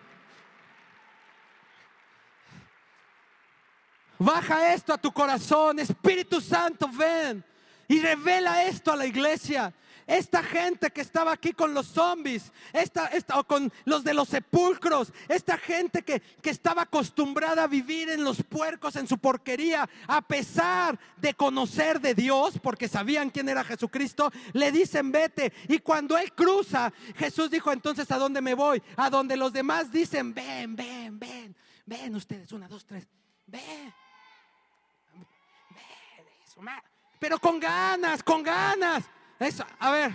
Baja 4.18 4.72
esto 4.72 4.94
a 4.94 4.98
tu 4.98 5.12
corazón, 5.12 5.80
Espíritu 5.80 6.40
Santo, 6.40 6.88
ven 6.88 7.44
y 7.88 8.00
revela 8.00 8.64
esto 8.64 8.90
a 8.90 8.96
la 8.96 9.04
iglesia. 9.04 9.74
Esta 10.07 10.42
gente 10.42 10.90
que 10.90 11.00
estaba 11.00 11.32
aquí 11.32 11.52
con 11.52 11.74
los 11.74 11.88
zombies, 11.88 12.52
esta, 12.72 13.07
esta, 13.07 13.38
o 13.40 13.44
con 13.44 13.72
los 13.84 14.04
de 14.04 14.14
los 14.14 14.28
sepulcros, 14.28 15.12
esta 15.28 15.59
gente 15.59 16.02
que, 16.02 16.20
que 16.20 16.50
estaba 16.50 16.82
acostumbrada 16.82 17.64
a 17.64 17.66
vivir 17.66 18.11
en 18.11 18.22
los 18.22 18.42
puercos, 18.44 18.94
en 18.94 19.09
su 19.09 19.18
porquería, 19.18 19.88
a 20.07 20.22
pesar 20.22 20.96
de 21.16 21.34
conocer 21.34 22.00
de 22.00 22.14
Dios, 22.14 22.59
porque 22.62 22.86
sabían 22.86 23.30
quién 23.30 23.48
era 23.48 23.64
Jesucristo, 23.64 24.30
le 24.52 24.70
dicen 24.70 25.11
vete. 25.11 25.52
Y 25.66 25.80
cuando 25.80 26.16
él 26.16 26.32
cruza, 26.32 26.92
Jesús 27.16 27.50
dijo 27.50 27.72
entonces, 27.72 28.09
¿a 28.12 28.18
dónde 28.18 28.40
me 28.40 28.54
voy? 28.54 28.80
A 28.96 29.11
donde 29.11 29.36
los 29.36 29.52
demás 29.52 29.90
dicen, 29.90 30.32
ven, 30.32 30.76
ven, 30.76 31.18
ven, 31.18 31.57
ven 31.84 32.14
ustedes, 32.14 32.52
una, 32.52 32.68
dos, 32.68 32.86
tres, 32.86 33.09
ven. 33.46 33.92
Pero 37.18 37.38
con 37.38 37.59
ganas, 37.59 38.22
con 38.22 38.42
ganas. 38.42 39.04
Eso, 39.39 39.64
a 39.78 39.91
ver, 39.91 40.12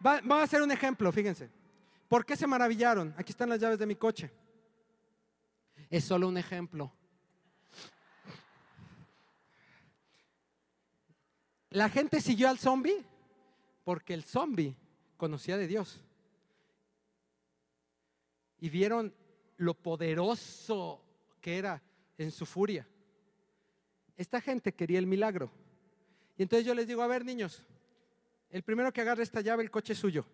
vamos 0.00 0.38
a 0.38 0.42
hacer 0.42 0.62
un 0.62 0.70
ejemplo, 0.70 1.12
fíjense. 1.12 1.48
¿Por 2.08 2.24
qué 2.24 2.36
se 2.36 2.46
maravillaron? 2.46 3.14
Aquí 3.16 3.32
están 3.32 3.48
las 3.50 3.60
llaves 3.60 3.78
de 3.78 3.86
mi 3.86 3.94
coche. 3.94 4.30
Es 5.90 6.04
solo 6.04 6.28
un 6.28 6.36
ejemplo. 6.38 6.92
La 11.70 11.88
gente 11.88 12.20
siguió 12.20 12.48
al 12.48 12.58
zombie 12.58 13.04
porque 13.84 14.14
el 14.14 14.24
zombie 14.24 14.74
conocía 15.16 15.56
de 15.56 15.66
Dios. 15.66 16.00
Y 18.60 18.70
vieron 18.70 19.14
lo 19.58 19.74
poderoso 19.74 21.02
que 21.40 21.58
era 21.58 21.82
en 22.16 22.30
su 22.30 22.46
furia. 22.46 22.86
Esta 24.16 24.40
gente 24.40 24.72
quería 24.72 24.98
el 24.98 25.06
milagro. 25.06 25.50
Y 26.36 26.42
entonces 26.42 26.66
yo 26.66 26.74
les 26.74 26.86
digo, 26.86 27.02
a 27.02 27.06
ver 27.06 27.24
niños, 27.24 27.62
el 28.50 28.62
primero 28.62 28.92
que 28.92 29.00
agarre 29.00 29.22
esta 29.22 29.40
llave, 29.40 29.62
el 29.62 29.70
coche 29.70 29.92
es 29.92 29.98
suyo. 29.98 30.24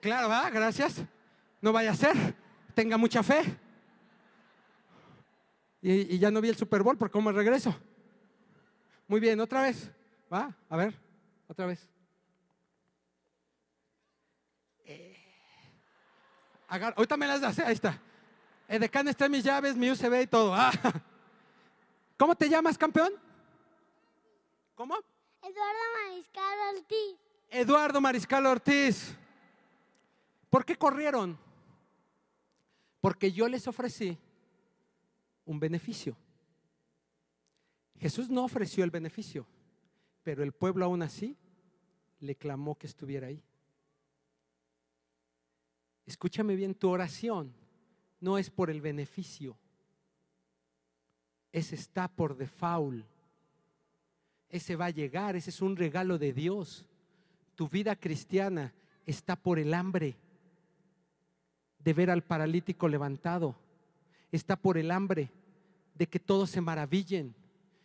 Claro, 0.00 0.28
¿va? 0.28 0.50
Gracias. 0.50 1.02
No 1.60 1.72
vaya 1.72 1.92
a 1.92 1.96
ser. 1.96 2.34
Tenga 2.74 2.96
mucha 2.96 3.22
fe. 3.22 3.42
Y, 5.80 6.18
ya 6.18 6.30
no 6.30 6.40
vi 6.40 6.48
el 6.48 6.56
Super 6.56 6.82
Bowl 6.82 6.96
por 6.96 7.10
cómo 7.10 7.30
regreso. 7.32 7.74
Muy 9.08 9.20
bien, 9.20 9.38
otra 9.40 9.62
vez. 9.62 9.90
¿Va? 10.32 10.54
A 10.68 10.76
ver, 10.76 10.94
otra 11.46 11.66
vez. 11.66 11.88
Eh. 14.86 15.16
ahorita 16.68 17.16
me 17.16 17.26
las 17.26 17.40
das, 17.40 17.58
ahí 17.58 17.74
está. 17.74 18.00
Edecán 18.66 19.08
está 19.08 19.26
en 19.26 19.32
mis 19.32 19.44
llaves, 19.44 19.76
mi 19.76 19.90
USB 19.90 20.22
y 20.22 20.26
todo. 20.26 20.54
Ah. 20.54 20.72
¿Cómo 22.16 22.34
te 22.34 22.48
llamas, 22.48 22.78
campeón? 22.78 23.12
¿Cómo? 24.74 24.96
Eduardo 25.44 25.82
Mariscal 25.92 26.58
Ortiz. 26.74 27.18
Eduardo 27.50 28.00
Mariscal 28.00 28.46
Ortiz. 28.46 29.14
¿Por 30.48 30.64
qué 30.64 30.74
corrieron? 30.76 31.38
Porque 33.00 33.30
yo 33.30 33.46
les 33.46 33.68
ofrecí 33.68 34.16
un 35.44 35.60
beneficio. 35.60 36.16
Jesús 37.98 38.30
no 38.30 38.44
ofreció 38.44 38.84
el 38.84 38.90
beneficio, 38.90 39.46
pero 40.22 40.42
el 40.42 40.52
pueblo 40.52 40.86
aún 40.86 41.02
así 41.02 41.36
le 42.20 42.34
clamó 42.36 42.76
que 42.76 42.86
estuviera 42.86 43.26
ahí. 43.26 43.42
Escúchame 46.06 46.56
bien, 46.56 46.74
tu 46.74 46.88
oración 46.88 47.54
no 48.18 48.38
es 48.38 48.50
por 48.50 48.70
el 48.70 48.80
beneficio, 48.80 49.58
ese 51.52 51.74
está 51.74 52.08
por 52.08 52.36
default 52.36 53.13
ese 54.54 54.76
va 54.76 54.86
a 54.86 54.90
llegar, 54.90 55.34
ese 55.34 55.50
es 55.50 55.60
un 55.60 55.74
regalo 55.74 56.16
de 56.16 56.32
Dios. 56.32 56.86
Tu 57.56 57.68
vida 57.68 57.96
cristiana 57.96 58.72
está 59.04 59.34
por 59.34 59.58
el 59.58 59.74
hambre 59.74 60.14
de 61.80 61.92
ver 61.92 62.08
al 62.08 62.22
paralítico 62.22 62.86
levantado, 62.86 63.56
está 64.30 64.54
por 64.54 64.78
el 64.78 64.92
hambre 64.92 65.28
de 65.96 66.06
que 66.06 66.20
todos 66.20 66.50
se 66.50 66.60
maravillen, 66.60 67.34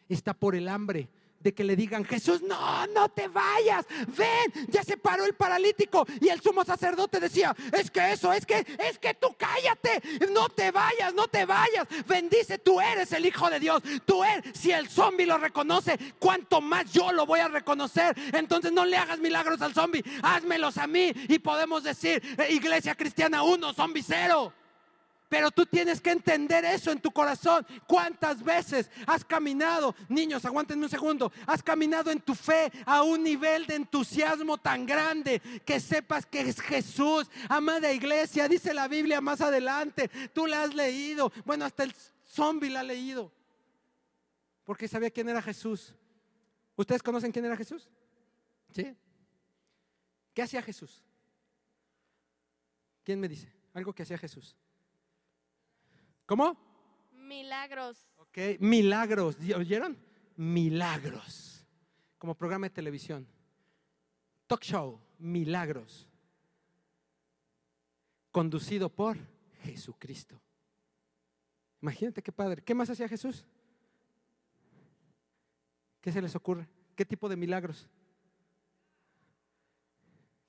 está 0.09 0.35
por 0.35 0.53
el 0.55 0.67
hambre 0.67 1.09
de 1.39 1.53
que 1.53 1.63
le 1.63 1.75
digan, 1.75 2.03
Jesús, 2.05 2.41
no, 2.41 2.87
no 2.87 3.09
te 3.09 3.27
vayas, 3.27 3.85
ven, 4.07 4.67
ya 4.67 4.83
se 4.83 4.97
paró 4.97 5.25
el 5.25 5.33
paralítico. 5.33 6.05
Y 6.19 6.29
el 6.29 6.41
sumo 6.41 6.63
sacerdote 6.63 7.19
decía, 7.19 7.55
es 7.71 7.89
que 7.89 8.11
eso, 8.11 8.33
es 8.33 8.45
que, 8.45 8.65
es 8.79 8.99
que 8.99 9.13
tú 9.13 9.35
cállate, 9.37 10.01
no 10.31 10.49
te 10.49 10.71
vayas, 10.71 11.13
no 11.13 11.27
te 11.27 11.45
vayas, 11.45 11.87
bendice, 12.07 12.57
tú 12.57 12.81
eres 12.81 13.11
el 13.13 13.25
Hijo 13.25 13.49
de 13.49 13.59
Dios, 13.59 13.81
tú 14.05 14.23
eres, 14.23 14.57
si 14.57 14.71
el 14.71 14.89
zombie 14.89 15.25
lo 15.25 15.37
reconoce, 15.37 15.97
cuánto 16.19 16.61
más 16.61 16.91
yo 16.91 17.11
lo 17.11 17.25
voy 17.25 17.39
a 17.39 17.47
reconocer. 17.47 18.15
Entonces 18.33 18.71
no 18.71 18.85
le 18.85 18.97
hagas 18.97 19.19
milagros 19.19 19.61
al 19.61 19.73
zombie, 19.73 20.03
házmelos 20.21 20.77
a 20.77 20.87
mí 20.87 21.13
y 21.27 21.39
podemos 21.39 21.83
decir, 21.83 22.21
eh, 22.37 22.47
iglesia 22.51 22.95
cristiana 22.95 23.43
uno, 23.43 23.73
zombie 23.73 24.03
cero. 24.05 24.53
Pero 25.29 25.51
tú 25.51 25.63
tienes 25.67 26.01
que 26.01 26.09
entender 26.09 26.65
eso 26.65 26.91
en 26.91 26.99
tu 26.99 27.11
corazón. 27.11 27.65
¿Cuántas 27.87 28.43
veces 28.43 28.89
has 29.05 29.23
caminado, 29.23 29.95
niños, 30.09 30.43
aguántenme 30.43 30.85
un 30.85 30.89
segundo, 30.89 31.31
has 31.45 31.61
caminado 31.61 32.09
en 32.09 32.19
tu 32.19 32.33
fe 32.33 32.71
a 32.83 33.03
un 33.03 33.23
nivel 33.23 33.67
de 33.67 33.75
entusiasmo 33.75 34.57
tan 34.57 34.87
grande 34.87 35.39
que 35.63 35.79
sepas 35.79 36.25
que 36.25 36.41
es 36.41 36.59
Jesús, 36.59 37.29
amada 37.47 37.93
iglesia, 37.93 38.47
dice 38.47 38.73
la 38.73 38.87
Biblia 38.87 39.21
más 39.21 39.39
adelante, 39.41 40.09
tú 40.33 40.47
la 40.47 40.63
has 40.63 40.73
leído, 40.73 41.31
bueno, 41.45 41.63
hasta 41.63 41.83
el 41.83 41.93
zombie 42.25 42.71
la 42.71 42.79
ha 42.79 42.83
leído, 42.83 43.31
porque 44.63 44.87
sabía 44.87 45.11
quién 45.11 45.29
era 45.29 45.43
Jesús. 45.43 45.93
¿Ustedes 46.75 47.03
conocen 47.03 47.31
quién 47.31 47.45
era 47.45 47.55
Jesús? 47.55 47.87
¿Sí? 48.71 48.95
¿Qué 50.33 50.41
hacía 50.41 50.63
Jesús? 50.63 51.03
¿Quién 53.03 53.19
me 53.19 53.27
dice? 53.27 53.51
Algo 53.73 53.93
que 53.93 54.03
hacía 54.03 54.17
Jesús. 54.17 54.55
¿Cómo? 56.29 56.55
Milagros. 57.11 58.07
Ok, 58.17 58.37
milagros. 58.59 59.35
¿Oyeron? 59.57 59.97
Milagros. 60.35 61.65
Como 62.19 62.35
programa 62.35 62.67
de 62.67 62.69
televisión. 62.69 63.27
Talk 64.45 64.61
show, 64.61 65.01
milagros. 65.17 66.07
Conducido 68.29 68.89
por 68.89 69.17
Jesucristo. 69.63 70.39
Imagínate 71.81 72.21
qué 72.21 72.31
padre. 72.31 72.61
¿Qué 72.61 72.75
más 72.75 72.91
hacía 72.91 73.09
Jesús? 73.09 73.43
¿Qué 75.99 76.11
se 76.11 76.21
les 76.21 76.35
ocurre? 76.35 76.69
¿Qué 76.95 77.05
tipo 77.05 77.27
de 77.27 77.37
milagros? 77.37 77.89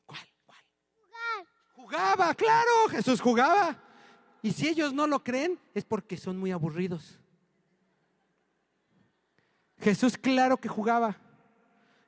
¿Cuál? 0.04 0.28
¿Cuál? 0.44 0.60
Jugar. 0.92 1.46
Jugaba, 1.72 2.34
claro, 2.34 2.70
Jesús 2.90 3.18
jugaba. 3.18 3.89
Y 4.42 4.52
si 4.52 4.68
ellos 4.68 4.92
no 4.92 5.06
lo 5.06 5.22
creen, 5.22 5.58
es 5.74 5.84
porque 5.84 6.16
son 6.16 6.38
muy 6.38 6.50
aburridos. 6.50 7.18
Jesús 9.78 10.16
claro 10.16 10.56
que 10.56 10.68
jugaba. 10.68 11.16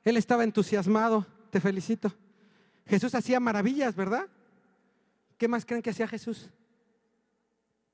Él 0.03 0.17
estaba 0.17 0.43
entusiasmado. 0.43 1.25
Te 1.49 1.59
felicito. 1.59 2.11
Jesús 2.85 3.13
hacía 3.15 3.39
maravillas, 3.39 3.95
¿verdad? 3.95 4.27
¿Qué 5.37 5.47
más 5.47 5.65
creen 5.65 5.81
que 5.81 5.91
hacía 5.91 6.07
Jesús? 6.07 6.49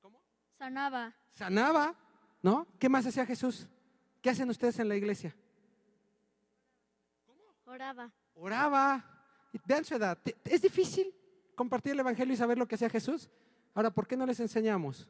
¿Cómo? 0.01 0.21
Sanaba. 0.57 1.13
Sanaba, 1.31 1.95
¿no? 2.41 2.67
¿Qué 2.79 2.89
más 2.89 3.05
hacía 3.05 3.25
Jesús? 3.25 3.67
¿Qué 4.21 4.29
hacen 4.29 4.49
ustedes 4.49 4.79
en 4.79 4.89
la 4.89 4.95
iglesia? 4.95 5.35
¿Cómo? 7.25 7.55
Oraba. 7.65 8.11
Oraba. 8.35 9.05
Vean 9.65 9.85
su 9.85 9.95
edad. 9.95 10.17
¿Es 10.45 10.61
difícil 10.61 11.13
compartir 11.55 11.93
el 11.93 11.99
Evangelio 11.99 12.33
y 12.33 12.37
saber 12.37 12.57
lo 12.57 12.67
que 12.67 12.75
hacía 12.75 12.89
Jesús? 12.89 13.29
Ahora, 13.73 13.91
¿por 13.91 14.07
qué 14.07 14.17
no 14.17 14.25
les 14.25 14.39
enseñamos 14.39 15.07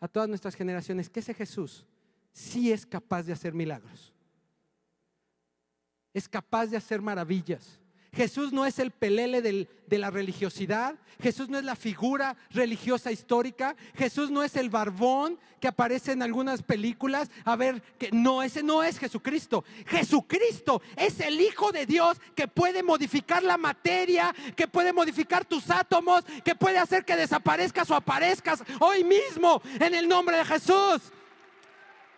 a 0.00 0.08
todas 0.08 0.28
nuestras 0.28 0.54
generaciones 0.54 1.08
que 1.08 1.20
ese 1.20 1.34
Jesús 1.34 1.86
sí 2.32 2.72
es 2.72 2.86
capaz 2.86 3.24
de 3.24 3.32
hacer 3.32 3.52
milagros? 3.52 4.12
Es 6.14 6.28
capaz 6.28 6.66
de 6.66 6.76
hacer 6.76 7.00
maravillas. 7.00 7.81
Jesús 8.14 8.52
no 8.52 8.66
es 8.66 8.78
el 8.78 8.90
pelele 8.90 9.40
de 9.40 9.98
la 9.98 10.10
religiosidad. 10.10 10.96
Jesús 11.22 11.48
no 11.48 11.58
es 11.58 11.64
la 11.64 11.76
figura 11.76 12.36
religiosa 12.50 13.10
histórica. 13.10 13.74
Jesús 13.94 14.30
no 14.30 14.42
es 14.42 14.54
el 14.56 14.68
barbón 14.68 15.38
que 15.60 15.68
aparece 15.68 16.12
en 16.12 16.22
algunas 16.22 16.62
películas. 16.62 17.30
A 17.44 17.56
ver, 17.56 17.80
que 17.98 18.10
no, 18.12 18.42
ese 18.42 18.62
no 18.62 18.82
es 18.82 18.98
Jesucristo. 18.98 19.64
Jesucristo 19.86 20.82
es 20.96 21.20
el 21.20 21.40
Hijo 21.40 21.72
de 21.72 21.86
Dios 21.86 22.20
que 22.34 22.48
puede 22.48 22.82
modificar 22.82 23.42
la 23.42 23.56
materia, 23.56 24.34
que 24.56 24.68
puede 24.68 24.92
modificar 24.92 25.46
tus 25.46 25.70
átomos, 25.70 26.22
que 26.44 26.54
puede 26.54 26.78
hacer 26.78 27.06
que 27.06 27.16
desaparezcas 27.16 27.90
o 27.90 27.94
aparezcas 27.94 28.62
hoy 28.80 29.04
mismo 29.04 29.62
en 29.80 29.94
el 29.94 30.06
nombre 30.06 30.36
de 30.36 30.44
Jesús. 30.44 31.00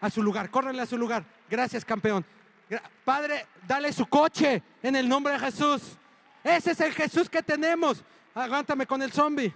A 0.01 0.11
su 0.11 0.25
lugar, 0.25 0.51
córrenle 0.51 0.83
a 0.83 0.87
su 0.87 0.99
lugar. 0.99 1.25
Gracias, 1.49 1.85
campeón. 1.85 2.27
Padre, 3.05 3.47
dale 3.67 3.93
su 3.93 4.07
coche 4.07 4.63
en 4.83 4.97
el 4.97 5.09
nombre 5.09 5.35
de 5.35 5.39
Jesús. 5.39 5.83
Ese 6.43 6.73
es 6.73 6.81
el 6.81 6.93
Jesús 6.93 7.29
que 7.29 7.43
tenemos. 7.43 8.03
Aguántame 8.35 8.87
con 8.87 9.01
el 9.03 9.13
zombie. 9.13 9.53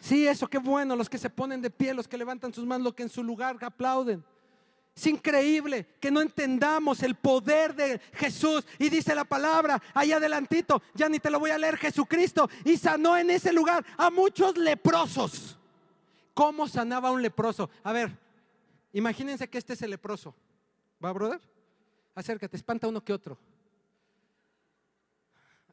Sí, 0.00 0.26
eso, 0.26 0.46
qué 0.48 0.58
bueno. 0.58 0.96
Los 0.96 1.08
que 1.08 1.18
se 1.18 1.30
ponen 1.30 1.60
de 1.60 1.70
pie, 1.70 1.94
los 1.94 2.08
que 2.08 2.16
levantan 2.16 2.52
sus 2.52 2.64
manos, 2.64 2.84
los 2.84 2.94
que 2.94 3.02
en 3.02 3.08
su 3.08 3.22
lugar 3.22 3.56
aplauden. 3.60 4.24
Es 4.94 5.06
increíble 5.06 5.86
que 6.00 6.10
no 6.10 6.22
entendamos 6.22 7.02
el 7.02 7.16
poder 7.16 7.74
de 7.74 8.00
Jesús. 8.14 8.66
Y 8.78 8.88
dice 8.88 9.14
la 9.14 9.24
palabra, 9.24 9.82
ahí 9.92 10.12
adelantito, 10.12 10.82
ya 10.94 11.08
ni 11.08 11.18
te 11.18 11.30
lo 11.30 11.38
voy 11.38 11.50
a 11.50 11.58
leer, 11.58 11.76
Jesucristo. 11.76 12.48
Y 12.64 12.76
sanó 12.78 13.16
en 13.16 13.30
ese 13.30 13.52
lugar 13.52 13.84
a 13.98 14.10
muchos 14.10 14.56
leprosos. 14.56 15.58
¿Cómo 16.32 16.66
sanaba 16.66 17.10
un 17.10 17.20
leproso? 17.20 17.68
A 17.82 17.92
ver, 17.92 18.16
imagínense 18.92 19.48
que 19.48 19.58
este 19.58 19.74
es 19.74 19.82
el 19.82 19.90
leproso. 19.90 20.34
¿Va, 21.04 21.12
brother? 21.12 21.40
Acércate, 22.14 22.56
espanta 22.56 22.88
uno 22.88 23.04
que 23.04 23.12
otro. 23.12 23.38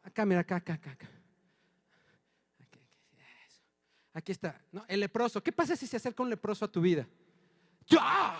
Acá, 0.04 0.26
mira, 0.26 0.42
acá, 0.42 0.58
acá, 0.58 0.74
acá. 0.74 1.10
Aquí. 2.60 2.80
Aquí 4.14 4.32
está. 4.34 4.62
No, 4.72 4.84
el 4.88 5.00
leproso. 5.00 5.42
¿Qué 5.42 5.52
pasa 5.52 5.76
si 5.76 5.88
se 5.88 5.98
acerca 5.98 6.22
un 6.22 6.30
leproso 6.30 6.66
a 6.66 6.72
tu 6.72 6.82
vida? 6.82 7.08
¡Ya! 7.88 8.40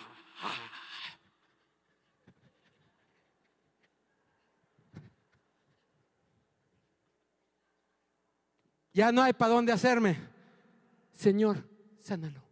Ya 8.94 9.12
no 9.12 9.24
hay 9.24 9.34
para 9.34 9.54
dónde 9.54 9.72
hacerme. 9.72 10.20
Señor, 11.14 11.68
sánalo. 12.00 12.43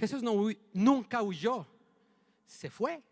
Jesús 0.00 0.22
no 0.22 0.32
nunca 0.72 1.22
huyó, 1.22 1.66
se 2.46 2.70
fue. 2.70 3.02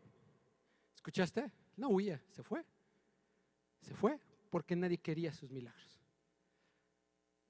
¿Escuchaste? 0.94 1.52
No 1.76 1.90
huía, 1.90 2.18
se 2.30 2.42
fue. 2.42 2.64
Se 3.82 3.94
fue 3.94 4.18
porque 4.48 4.74
nadie 4.74 4.96
quería 4.96 5.30
sus 5.30 5.50
milagros. 5.50 6.00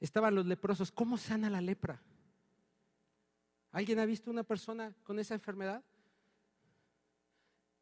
Estaban 0.00 0.34
los 0.34 0.44
leprosos. 0.44 0.90
¿Cómo 0.90 1.16
sana 1.16 1.48
la 1.48 1.60
lepra? 1.60 2.02
¿Alguien 3.70 4.00
ha 4.00 4.06
visto 4.06 4.28
una 4.28 4.42
persona 4.42 4.92
con 5.04 5.20
esa 5.20 5.34
enfermedad? 5.34 5.84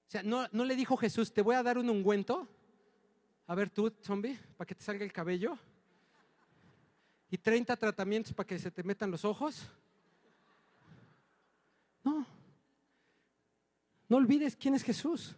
O 0.06 0.10
sea, 0.10 0.22
no, 0.22 0.46
no 0.52 0.64
le 0.66 0.76
dijo 0.76 0.94
Jesús, 0.98 1.32
te 1.32 1.40
voy 1.40 1.54
a 1.54 1.62
dar 1.62 1.78
un 1.78 1.88
ungüento. 1.88 2.46
A 3.46 3.54
ver 3.54 3.70
tú, 3.70 3.90
zombie, 4.02 4.38
para 4.58 4.66
que 4.66 4.74
te 4.74 4.84
salga 4.84 5.06
el 5.06 5.12
cabello. 5.12 5.58
Y 7.30 7.38
30 7.38 7.74
tratamientos 7.78 8.34
para 8.34 8.46
que 8.46 8.58
se 8.58 8.70
te 8.70 8.82
metan 8.82 9.10
los 9.10 9.24
ojos. 9.24 9.70
No. 12.06 12.24
No 14.08 14.16
olvides 14.16 14.54
quién 14.54 14.74
es 14.74 14.84
Jesús 14.84 15.34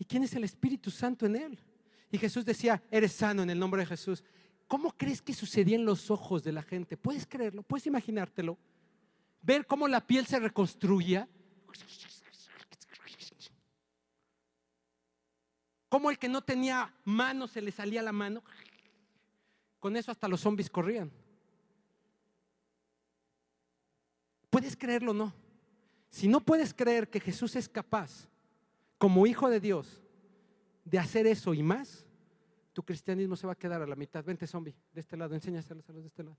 y 0.00 0.04
quién 0.04 0.24
es 0.24 0.34
el 0.34 0.42
Espíritu 0.42 0.90
Santo 0.90 1.26
en 1.26 1.36
él. 1.36 1.58
Y 2.10 2.18
Jesús 2.18 2.44
decía, 2.44 2.82
eres 2.90 3.12
sano 3.12 3.44
en 3.44 3.50
el 3.50 3.58
nombre 3.58 3.82
de 3.82 3.86
Jesús. 3.86 4.24
¿Cómo 4.66 4.90
crees 4.90 5.22
que 5.22 5.32
sucedía 5.32 5.76
en 5.76 5.84
los 5.84 6.10
ojos 6.10 6.42
de 6.42 6.50
la 6.50 6.62
gente? 6.62 6.96
¿Puedes 6.96 7.24
creerlo? 7.24 7.62
¿Puedes 7.62 7.86
imaginártelo? 7.86 8.58
Ver 9.42 9.64
cómo 9.64 9.86
la 9.86 10.04
piel 10.04 10.26
se 10.26 10.40
reconstruía. 10.40 11.28
Cómo 15.88 16.10
el 16.10 16.18
que 16.18 16.28
no 16.28 16.42
tenía 16.42 16.92
mano 17.04 17.46
se 17.46 17.62
le 17.62 17.70
salía 17.70 18.02
la 18.02 18.12
mano. 18.12 18.42
Con 19.78 19.96
eso 19.96 20.10
hasta 20.10 20.26
los 20.26 20.40
zombies 20.40 20.68
corrían. 20.68 21.12
¿Puedes 24.50 24.76
creerlo 24.76 25.12
o 25.12 25.14
no? 25.14 25.47
Si 26.18 26.26
no 26.26 26.40
puedes 26.40 26.74
creer 26.74 27.08
que 27.08 27.20
Jesús 27.20 27.54
es 27.54 27.68
capaz, 27.68 28.26
como 28.98 29.24
hijo 29.28 29.48
de 29.48 29.60
Dios, 29.60 30.02
de 30.84 30.98
hacer 30.98 31.28
eso 31.28 31.54
y 31.54 31.62
más, 31.62 32.04
tu 32.72 32.82
cristianismo 32.82 33.36
se 33.36 33.46
va 33.46 33.52
a 33.52 33.56
quedar 33.56 33.82
a 33.82 33.86
la 33.86 33.94
mitad. 33.94 34.24
Vente, 34.24 34.44
zombie, 34.44 34.74
de 34.92 35.00
este 35.00 35.16
lado, 35.16 35.36
enséñaselos 35.36 35.88
a 35.88 35.92
los 35.92 36.02
de 36.02 36.08
este 36.08 36.24
lado. 36.24 36.36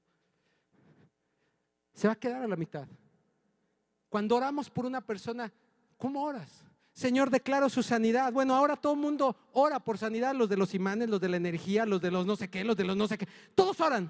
Se 1.93 2.09
va 2.09 2.13
a 2.13 2.19
quedar 2.19 2.41
a 2.41 2.47
la 2.49 2.57
mitad. 2.57 2.89
Cuando 4.09 4.35
oramos 4.35 4.69
por 4.69 4.85
una 4.85 4.99
persona, 4.99 5.49
¿cómo 5.95 6.25
oras? 6.25 6.65
Señor, 6.91 7.29
declaro 7.29 7.69
su 7.69 7.81
sanidad. 7.81 8.33
Bueno, 8.33 8.55
ahora 8.55 8.75
todo 8.75 8.95
el 8.95 8.99
mundo 8.99 9.37
ora 9.53 9.79
por 9.79 9.97
sanidad, 9.97 10.35
los 10.35 10.49
de 10.49 10.57
los 10.57 10.73
imanes, 10.73 11.09
los 11.09 11.21
de 11.21 11.29
la 11.29 11.37
energía, 11.37 11.85
los 11.85 12.01
de 12.01 12.11
los 12.11 12.25
no 12.25 12.35
sé 12.35 12.49
qué, 12.49 12.65
los 12.65 12.75
de 12.75 12.83
los 12.83 12.97
no 12.97 13.07
sé 13.07 13.17
qué. 13.17 13.29
Todos 13.55 13.79
oran 13.79 14.09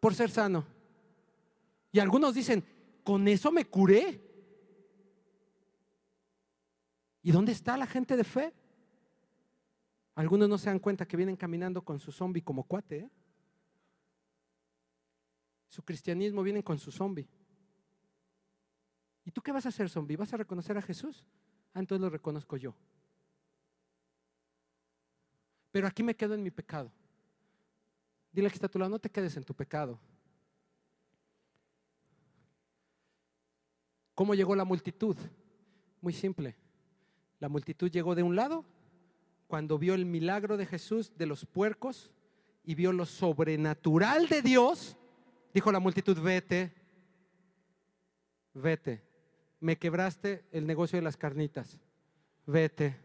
por 0.00 0.14
ser 0.14 0.30
sano. 0.30 0.64
Y 1.92 1.98
algunos 1.98 2.32
dicen, 2.32 2.64
con 3.02 3.28
eso 3.28 3.52
me 3.52 3.66
curé. 3.66 4.23
¿Y 7.24 7.32
dónde 7.32 7.52
está 7.52 7.78
la 7.78 7.86
gente 7.86 8.18
de 8.18 8.22
fe? 8.22 8.52
Algunos 10.14 10.46
no 10.46 10.58
se 10.58 10.68
dan 10.68 10.78
cuenta 10.78 11.08
que 11.08 11.16
vienen 11.16 11.36
caminando 11.36 11.82
con 11.82 11.98
su 11.98 12.12
zombie 12.12 12.42
como 12.42 12.64
cuate. 12.64 12.98
¿eh? 12.98 13.10
Su 15.66 15.82
cristianismo 15.82 16.42
vienen 16.42 16.62
con 16.62 16.78
su 16.78 16.92
zombie. 16.92 17.26
¿Y 19.24 19.30
tú 19.30 19.40
qué 19.40 19.52
vas 19.52 19.64
a 19.64 19.70
hacer, 19.70 19.88
zombie? 19.88 20.16
¿Vas 20.16 20.34
a 20.34 20.36
reconocer 20.36 20.76
a 20.76 20.82
Jesús? 20.82 21.24
Ah, 21.72 21.80
entonces 21.80 22.02
lo 22.02 22.10
reconozco 22.10 22.58
yo. 22.58 22.76
Pero 25.72 25.86
aquí 25.86 26.02
me 26.02 26.14
quedo 26.14 26.34
en 26.34 26.42
mi 26.42 26.50
pecado. 26.50 26.92
Dile 28.30 28.50
que 28.50 28.54
está 28.54 28.66
a 28.66 28.70
tu 28.70 28.78
lado, 28.78 28.90
no 28.90 28.98
te 28.98 29.10
quedes 29.10 29.34
en 29.38 29.44
tu 29.44 29.54
pecado. 29.54 29.98
¿Cómo 34.14 34.34
llegó 34.34 34.54
la 34.54 34.66
multitud? 34.66 35.16
Muy 36.02 36.12
simple. 36.12 36.63
La 37.44 37.50
multitud 37.50 37.90
llegó 37.90 38.14
de 38.14 38.22
un 38.22 38.36
lado 38.36 38.64
cuando 39.48 39.78
vio 39.78 39.92
el 39.92 40.06
milagro 40.06 40.56
de 40.56 40.64
Jesús 40.64 41.12
de 41.18 41.26
los 41.26 41.44
puercos 41.44 42.10
y 42.64 42.74
vio 42.74 42.90
lo 42.90 43.04
sobrenatural 43.04 44.28
de 44.28 44.40
Dios. 44.40 44.96
Dijo 45.52 45.70
la 45.70 45.78
multitud, 45.78 46.18
vete, 46.18 46.72
vete. 48.54 49.04
Me 49.60 49.76
quebraste 49.76 50.46
el 50.52 50.66
negocio 50.66 50.96
de 50.96 51.02
las 51.02 51.18
carnitas. 51.18 51.78
Vete. 52.46 52.98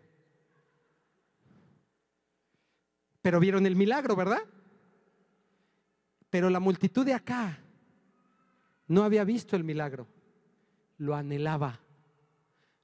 Pero 3.22 3.42
vieron 3.42 3.66
el 3.66 3.76
milagro, 3.76 4.16
¿verdad? 4.16 4.44
Pero 6.30 6.50
la 6.50 6.62
multitud 6.62 7.06
de 7.06 7.14
acá 7.14 7.60
no 8.88 9.04
había 9.04 9.26
visto 9.26 9.58
el 9.58 9.66
milagro. 9.66 10.08
Lo 10.98 11.14
anhelaba. 11.14 11.82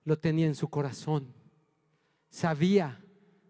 Lo 0.04 0.20
tenía 0.20 0.48
en 0.48 0.56
su 0.56 0.68
corazón. 0.68 1.45
Sabía 2.36 3.02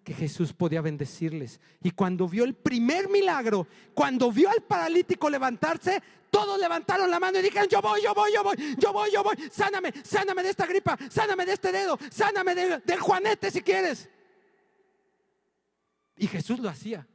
que 0.03 0.13
Jesús 0.13 0.53
podía 0.53 0.79
bendecirles. 0.79 1.59
Y 1.81 1.89
cuando 1.89 2.29
vio 2.29 2.43
el 2.43 2.53
primer 2.53 3.09
milagro, 3.09 3.67
cuando 3.95 4.31
vio 4.31 4.47
al 4.47 4.61
paralítico 4.61 5.27
levantarse, 5.27 6.03
todos 6.29 6.59
levantaron 6.59 7.09
la 7.09 7.19
mano 7.19 7.39
y 7.39 7.41
dijeron, 7.41 7.67
yo 7.67 7.81
voy, 7.81 8.03
yo 8.03 8.13
voy, 8.13 8.31
yo 8.31 8.43
voy, 8.43 8.55
yo 8.77 8.93
voy, 8.93 9.09
yo 9.11 9.23
voy, 9.23 9.35
sáname, 9.51 9.91
sáname 10.03 10.43
de 10.43 10.51
esta 10.51 10.67
gripa, 10.67 10.95
sáname 11.09 11.47
de 11.47 11.53
este 11.53 11.71
dedo, 11.71 11.97
sáname 12.11 12.53
de- 12.53 12.77
del 12.81 12.99
juanete 12.99 13.49
si 13.49 13.61
quieres. 13.63 14.07
Y 16.15 16.27
Jesús 16.27 16.59
lo 16.59 16.69
hacía. 16.69 17.07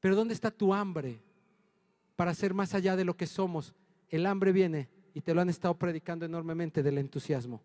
Pero 0.00 0.16
¿dónde 0.16 0.32
está 0.32 0.50
tu 0.50 0.72
hambre 0.72 1.20
para 2.16 2.32
ser 2.32 2.54
más 2.54 2.72
allá 2.72 2.96
de 2.96 3.04
lo 3.04 3.18
que 3.18 3.26
somos? 3.26 3.74
El 4.08 4.24
hambre 4.24 4.52
viene 4.52 4.88
y 5.12 5.20
te 5.20 5.34
lo 5.34 5.42
han 5.42 5.50
estado 5.50 5.74
predicando 5.74 6.24
enormemente 6.24 6.82
del 6.82 6.96
entusiasmo. 6.96 7.60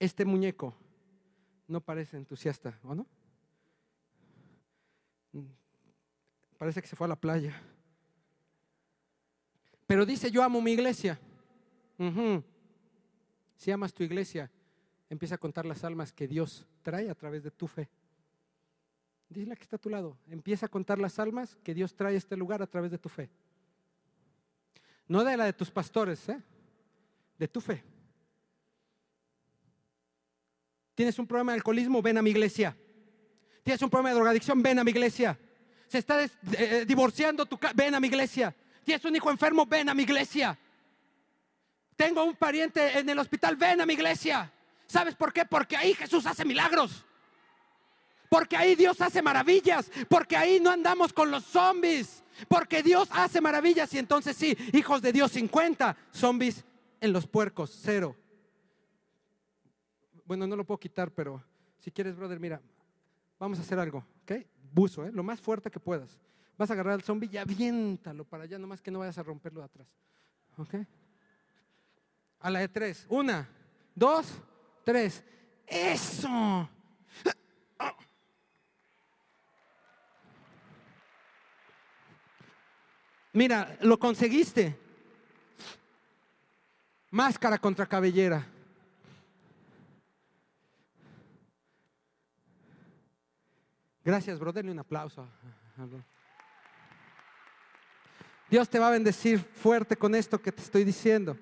Este 0.00 0.24
muñeco 0.24 0.74
no 1.68 1.80
parece 1.80 2.16
entusiasta, 2.16 2.78
¿o 2.82 2.94
no? 2.94 3.06
Mm, 5.32 5.46
Parece 6.58 6.80
que 6.80 6.88
se 6.88 6.96
fue 6.96 7.06
a 7.06 7.08
la 7.08 7.16
playa. 7.20 7.60
Pero 9.86 10.06
dice, 10.06 10.30
yo 10.30 10.42
amo 10.42 10.60
mi 10.60 10.72
iglesia. 10.72 11.18
Ujú. 11.98 12.42
Si 13.56 13.70
amas 13.70 13.92
tu 13.92 14.02
iglesia, 14.02 14.50
empieza 15.08 15.36
a 15.36 15.38
contar 15.38 15.64
las 15.66 15.84
almas 15.84 16.12
que 16.12 16.26
Dios 16.26 16.66
trae 16.82 17.10
a 17.10 17.14
través 17.14 17.42
de 17.42 17.50
tu 17.50 17.66
fe. 17.66 17.88
Dile 19.28 19.56
que 19.56 19.62
está 19.62 19.76
a 19.76 19.80
tu 19.80 19.90
lado. 19.90 20.16
Empieza 20.28 20.66
a 20.66 20.68
contar 20.68 20.98
las 20.98 21.18
almas 21.18 21.56
que 21.62 21.74
Dios 21.74 21.94
trae 21.94 22.14
a 22.14 22.18
este 22.18 22.36
lugar 22.36 22.62
a 22.62 22.66
través 22.66 22.90
de 22.90 22.98
tu 22.98 23.08
fe. 23.08 23.30
No 25.08 25.24
de 25.24 25.36
la 25.36 25.44
de 25.44 25.52
tus 25.52 25.70
pastores, 25.70 26.28
¿eh? 26.28 26.42
de 27.38 27.48
tu 27.48 27.60
fe. 27.60 27.84
Tienes 30.96 31.16
un 31.20 31.26
problema 31.28 31.52
de 31.52 31.56
alcoholismo, 31.58 32.02
ven 32.02 32.18
a 32.18 32.22
mi 32.22 32.30
iglesia. 32.30 32.76
Tienes 33.62 33.80
un 33.82 33.90
problema 33.90 34.08
de 34.08 34.14
drogadicción, 34.16 34.60
ven 34.62 34.78
a 34.80 34.84
mi 34.84 34.90
iglesia. 34.90 35.38
Se 35.86 35.98
está 35.98 36.16
des- 36.16 36.36
eh, 36.58 36.84
divorciando 36.88 37.46
tu 37.46 37.58
ven 37.74 37.94
a 37.94 38.00
mi 38.00 38.08
iglesia. 38.08 38.52
Tienes 38.82 39.04
un 39.04 39.14
hijo 39.14 39.30
enfermo, 39.30 39.66
ven 39.66 39.88
a 39.88 39.94
mi 39.94 40.02
iglesia. 40.04 40.58
Tengo 41.96 42.24
un 42.24 42.34
pariente 42.34 42.98
en 42.98 43.08
el 43.08 43.18
hospital, 43.18 43.56
ven 43.56 43.80
a 43.80 43.86
mi 43.86 43.92
iglesia. 43.92 44.50
¿Sabes 44.86 45.14
por 45.14 45.32
qué? 45.32 45.44
Porque 45.44 45.76
ahí 45.76 45.94
Jesús 45.94 46.24
hace 46.26 46.44
milagros. 46.44 47.04
Porque 48.30 48.56
ahí 48.56 48.74
Dios 48.74 49.00
hace 49.00 49.20
maravillas. 49.22 49.90
Porque 50.08 50.36
ahí 50.36 50.60
no 50.60 50.70
andamos 50.70 51.12
con 51.12 51.30
los 51.30 51.44
zombies. 51.44 52.22
Porque 52.48 52.82
Dios 52.82 53.08
hace 53.12 53.40
maravillas. 53.40 53.92
Y 53.94 53.98
entonces 53.98 54.36
sí, 54.36 54.56
hijos 54.72 55.02
de 55.02 55.12
Dios 55.12 55.32
50, 55.32 55.96
zombies 56.12 56.64
en 57.00 57.12
los 57.12 57.26
puercos, 57.26 57.78
cero. 57.82 58.16
Bueno, 60.26 60.46
no 60.46 60.56
lo 60.56 60.64
puedo 60.64 60.78
quitar, 60.78 61.10
pero 61.12 61.42
si 61.78 61.90
quieres, 61.90 62.16
brother, 62.16 62.40
mira, 62.40 62.60
vamos 63.38 63.58
a 63.58 63.62
hacer 63.62 63.78
algo, 63.78 64.04
¿ok? 64.22 64.32
Buzo, 64.72 65.06
¿eh? 65.06 65.12
Lo 65.12 65.22
más 65.22 65.40
fuerte 65.40 65.70
que 65.70 65.78
puedas. 65.78 66.18
Vas 66.58 66.70
a 66.70 66.72
agarrar 66.72 66.94
al 66.94 67.02
zombie 67.02 67.28
y 67.32 67.36
aviéntalo 67.36 68.24
para 68.24 68.44
allá, 68.44 68.58
nomás 68.58 68.82
que 68.82 68.90
no 68.90 68.98
vayas 68.98 69.18
a 69.18 69.22
romperlo 69.22 69.60
de 69.60 69.66
atrás. 69.66 69.88
¿Ok? 70.56 70.74
A 72.40 72.50
la 72.50 72.60
de 72.60 72.68
tres. 72.68 73.06
Una, 73.08 73.48
dos, 73.94 74.34
tres. 74.84 75.22
¡Eso! 75.66 76.68
Mira, 83.32 83.76
lo 83.82 83.98
conseguiste. 83.98 84.74
Máscara 87.10 87.58
contra 87.58 87.86
cabellera. 87.86 88.55
Gracias, 94.06 94.38
bro. 94.38 94.52
Denle 94.52 94.70
un 94.70 94.78
aplauso. 94.78 95.26
Dios 98.48 98.68
te 98.70 98.78
va 98.78 98.86
a 98.86 98.92
bendecir 98.92 99.40
fuerte 99.40 99.96
con 99.96 100.14
esto 100.14 100.40
que 100.40 100.52
te 100.52 100.62
estoy 100.62 100.84
diciendo. 100.84 101.36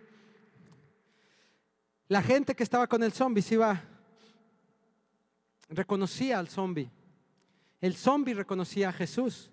La 2.09 2.23
gente 2.23 2.55
que 2.55 2.63
estaba 2.63 2.87
con 2.87 3.03
el 3.03 3.13
zombie 3.13 3.43
se 3.43 3.57
iba, 3.57 3.83
reconocía 5.69 6.39
al 6.39 6.49
zombie. 6.49 6.91
El 7.83 7.97
zombie 7.97 8.33
reconocía 8.33 8.89
a 8.89 8.93
Jesús. 8.93 9.51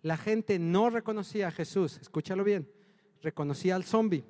La 0.00 0.16
gente 0.16 0.60
no 0.60 0.88
reconocía 0.88 1.48
a 1.48 1.50
Jesús. 1.50 1.98
Escúchalo 2.00 2.44
bien. 2.44 2.70
Reconocía 3.22 3.74
al 3.74 3.82
zombie. 3.82 4.24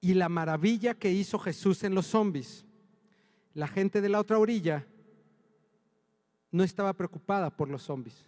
Y 0.00 0.14
la 0.14 0.30
maravilla 0.30 0.94
que 0.94 1.12
hizo 1.12 1.38
Jesús 1.38 1.84
en 1.84 1.94
los 1.94 2.06
zombies. 2.06 2.64
La 3.52 3.68
gente 3.68 4.00
de 4.00 4.08
la 4.08 4.20
otra 4.20 4.38
orilla 4.38 4.86
no 6.50 6.64
estaba 6.64 6.92
preocupada 6.92 7.50
por 7.50 7.68
los 7.68 7.82
zombies, 7.82 8.24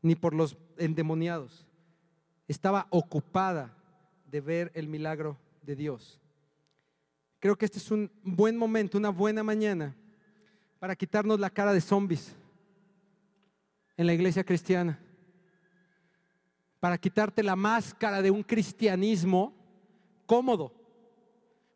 ni 0.00 0.14
por 0.14 0.34
los 0.34 0.56
endemoniados. 0.76 1.66
Estaba 2.48 2.86
ocupada 2.90 3.76
de 4.26 4.40
ver 4.40 4.70
el 4.74 4.88
milagro 4.88 5.38
de 5.62 5.76
Dios. 5.76 6.20
Creo 7.38 7.56
que 7.56 7.64
este 7.64 7.78
es 7.78 7.90
un 7.90 8.10
buen 8.22 8.56
momento, 8.56 8.98
una 8.98 9.10
buena 9.10 9.42
mañana 9.42 9.96
para 10.78 10.96
quitarnos 10.96 11.38
la 11.38 11.50
cara 11.50 11.72
de 11.72 11.80
zombies 11.80 12.34
en 13.96 14.06
la 14.06 14.14
iglesia 14.14 14.44
cristiana. 14.44 14.98
Para 16.80 16.98
quitarte 16.98 17.42
la 17.42 17.54
máscara 17.54 18.20
de 18.22 18.30
un 18.30 18.42
cristianismo 18.42 19.54
cómodo. 20.26 20.72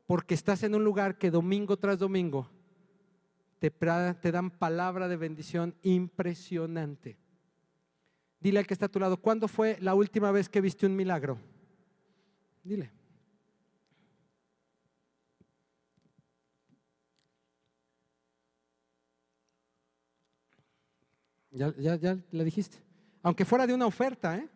Porque 0.07 0.35
estás 0.35 0.63
en 0.63 0.75
un 0.75 0.85
lugar 0.85 1.19
que 1.19 1.31
domingo 1.31 1.77
tras 1.77 1.99
domingo 1.99 2.49
te, 3.59 3.71
te 3.71 4.33
dan 4.33 4.51
palabra 4.51 5.09
de 5.09 5.17
bendición 5.17 5.75
impresionante. 5.83 7.19
Dile 8.41 8.59
al 8.59 8.67
que 8.67 8.75
está 8.75 8.87
a 8.87 8.91
tu 8.91 9.01
lado, 9.01 9.17
¿cuándo 9.17 9.49
fue 9.49 9.79
la 9.81 9.95
última 9.95 10.31
vez 10.31 10.49
que 10.49 10.61
viste 10.61 10.87
un 10.87 10.95
milagro? 10.95 11.39
Dile. 12.63 12.93
Ya, 21.51 21.75
ya, 21.79 21.97
ya 21.97 22.19
le 22.31 22.45
dijiste. 22.45 22.79
Aunque 23.23 23.45
fuera 23.45 23.67
de 23.67 23.73
una 23.73 23.87
oferta, 23.87 24.37
¿eh? 24.37 24.49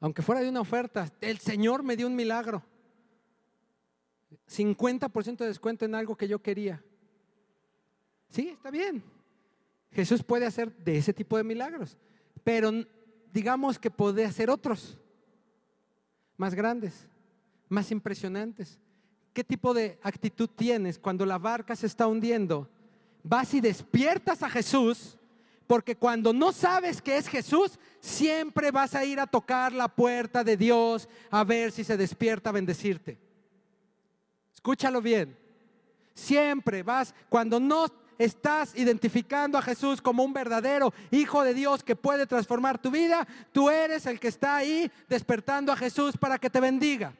Aunque 0.00 0.22
fuera 0.22 0.40
de 0.40 0.48
una 0.48 0.60
oferta, 0.60 1.10
el 1.20 1.38
Señor 1.38 1.82
me 1.82 1.96
dio 1.96 2.06
un 2.06 2.16
milagro. 2.16 2.62
50% 4.48 5.38
de 5.38 5.46
descuento 5.46 5.84
en 5.84 5.94
algo 5.94 6.16
que 6.16 6.28
yo 6.28 6.40
quería. 6.40 6.82
Sí, 8.30 8.48
está 8.48 8.70
bien. 8.70 9.02
Jesús 9.92 10.22
puede 10.22 10.46
hacer 10.46 10.74
de 10.76 10.98
ese 10.98 11.12
tipo 11.12 11.36
de 11.36 11.44
milagros, 11.44 11.96
pero 12.42 12.70
digamos 13.32 13.78
que 13.78 13.90
puede 13.90 14.24
hacer 14.24 14.50
otros 14.50 14.98
más 16.36 16.54
grandes, 16.54 17.06
más 17.68 17.90
impresionantes. 17.90 18.78
¿Qué 19.32 19.44
tipo 19.44 19.72
de 19.74 19.98
actitud 20.02 20.48
tienes 20.48 20.98
cuando 20.98 21.24
la 21.24 21.38
barca 21.38 21.76
se 21.76 21.86
está 21.86 22.06
hundiendo? 22.06 22.68
Vas 23.22 23.54
y 23.54 23.60
despiertas 23.60 24.42
a 24.42 24.50
Jesús, 24.50 25.16
porque 25.66 25.96
cuando 25.96 26.32
no 26.32 26.52
sabes 26.52 27.00
que 27.00 27.16
es 27.16 27.28
Jesús, 27.28 27.78
siempre 28.00 28.70
vas 28.70 28.94
a 28.94 29.04
ir 29.04 29.18
a 29.18 29.26
tocar 29.26 29.72
la 29.72 29.88
puerta 29.88 30.44
de 30.44 30.56
Dios 30.56 31.08
a 31.30 31.42
ver 31.42 31.72
si 31.72 31.84
se 31.84 31.96
despierta 31.96 32.50
a 32.50 32.52
bendecirte. 32.52 33.18
Escúchalo 34.64 35.02
bien. 35.02 35.36
Siempre 36.14 36.82
vas, 36.82 37.14
cuando 37.28 37.60
no 37.60 37.84
estás 38.16 38.74
identificando 38.74 39.58
a 39.58 39.62
Jesús 39.62 40.00
como 40.00 40.24
un 40.24 40.32
verdadero 40.32 40.94
Hijo 41.10 41.44
de 41.44 41.52
Dios 41.52 41.84
que 41.84 41.94
puede 41.94 42.26
transformar 42.26 42.80
tu 42.80 42.90
vida, 42.90 43.28
tú 43.52 43.68
eres 43.68 44.06
el 44.06 44.18
que 44.18 44.28
está 44.28 44.56
ahí 44.56 44.90
despertando 45.06 45.70
a 45.70 45.76
Jesús 45.76 46.16
para 46.16 46.38
que 46.38 46.48
te 46.48 46.60
bendiga. 46.60 47.12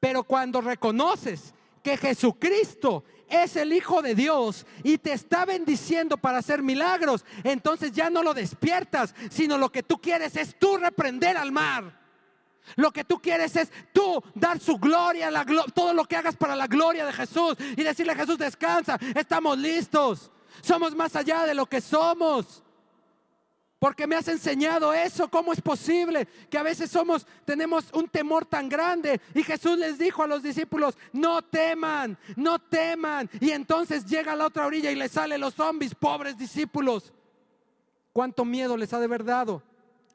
Pero 0.00 0.24
cuando 0.24 0.62
reconoces 0.62 1.52
que 1.82 1.98
Jesucristo 1.98 3.04
es 3.28 3.56
el 3.56 3.74
Hijo 3.74 4.00
de 4.00 4.14
Dios 4.14 4.64
y 4.82 4.96
te 4.96 5.12
está 5.12 5.44
bendiciendo 5.44 6.16
para 6.16 6.38
hacer 6.38 6.62
milagros, 6.62 7.22
entonces 7.44 7.92
ya 7.92 8.08
no 8.08 8.22
lo 8.22 8.32
despiertas, 8.32 9.14
sino 9.30 9.58
lo 9.58 9.70
que 9.70 9.82
tú 9.82 10.00
quieres 10.00 10.36
es 10.36 10.58
tú 10.58 10.78
reprender 10.78 11.36
al 11.36 11.52
mar. 11.52 12.01
Lo 12.76 12.90
que 12.90 13.04
tú 13.04 13.20
quieres 13.20 13.56
es 13.56 13.70
tú 13.92 14.22
dar 14.34 14.60
su 14.60 14.78
gloria, 14.78 15.30
la 15.30 15.44
todo 15.74 15.92
lo 15.92 16.04
que 16.04 16.16
hagas 16.16 16.36
para 16.36 16.56
la 16.56 16.66
gloria 16.66 17.04
de 17.04 17.12
Jesús 17.12 17.56
y 17.76 17.82
decirle 17.82 18.12
a 18.12 18.16
Jesús, 18.16 18.38
descansa, 18.38 18.98
estamos 19.14 19.58
listos, 19.58 20.30
somos 20.60 20.94
más 20.94 21.16
allá 21.16 21.44
de 21.44 21.54
lo 21.54 21.66
que 21.66 21.80
somos. 21.80 22.62
Porque 23.82 24.06
me 24.06 24.14
has 24.14 24.28
enseñado 24.28 24.92
eso, 24.92 25.28
¿cómo 25.28 25.52
es 25.52 25.60
posible 25.60 26.28
que 26.48 26.56
a 26.56 26.62
veces 26.62 26.88
somos 26.88 27.26
tenemos 27.44 27.86
un 27.92 28.06
temor 28.06 28.46
tan 28.46 28.68
grande? 28.68 29.20
Y 29.34 29.42
Jesús 29.42 29.76
les 29.76 29.98
dijo 29.98 30.22
a 30.22 30.28
los 30.28 30.40
discípulos, 30.44 30.96
"No 31.12 31.42
teman, 31.42 32.16
no 32.36 32.60
teman." 32.60 33.28
Y 33.40 33.50
entonces 33.50 34.06
llega 34.06 34.34
a 34.34 34.36
la 34.36 34.46
otra 34.46 34.66
orilla 34.66 34.92
y 34.92 34.94
le 34.94 35.08
salen 35.08 35.40
los 35.40 35.54
zombies, 35.54 35.96
pobres 35.96 36.38
discípulos. 36.38 37.12
¿Cuánto 38.12 38.44
miedo 38.44 38.76
les 38.76 38.92
ha 38.92 39.00
de 39.00 39.06
haber 39.06 39.24
dado? 39.24 39.64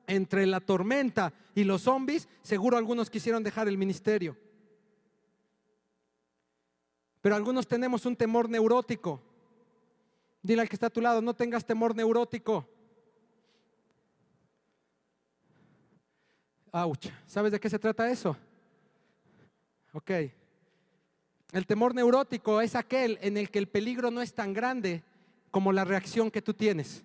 Entre 0.07 0.45
la 0.47 0.61
tormenta 0.61 1.33
y 1.53 1.65
los 1.65 1.83
zombies, 1.83 2.27
seguro 2.41 2.77
algunos 2.77 3.09
quisieron 3.09 3.43
dejar 3.43 3.67
el 3.67 3.77
ministerio. 3.77 4.37
Pero 7.21 7.35
algunos 7.35 7.67
tenemos 7.67 8.05
un 8.05 8.15
temor 8.15 8.49
neurótico. 8.49 9.21
Dile 10.41 10.61
al 10.61 10.69
que 10.69 10.75
está 10.77 10.87
a 10.87 10.91
tu 10.91 11.01
lado, 11.01 11.21
no 11.21 11.33
tengas 11.33 11.65
temor 11.65 11.93
neurótico. 11.93 12.65
Ouch. 16.71 17.07
¿Sabes 17.25 17.51
de 17.51 17.59
qué 17.59 17.69
se 17.69 17.79
trata 17.79 18.09
eso? 18.09 18.37
Ok. 19.91 20.11
El 21.51 21.65
temor 21.65 21.95
neurótico 21.95 22.61
es 22.61 22.75
aquel 22.75 23.17
en 23.21 23.35
el 23.35 23.49
que 23.49 23.59
el 23.59 23.67
peligro 23.67 24.11
no 24.11 24.21
es 24.21 24.33
tan 24.33 24.53
grande 24.53 25.03
como 25.51 25.73
la 25.73 25.85
reacción 25.85 26.29
que 26.29 26.41
tú 26.41 26.53
tienes. 26.53 27.03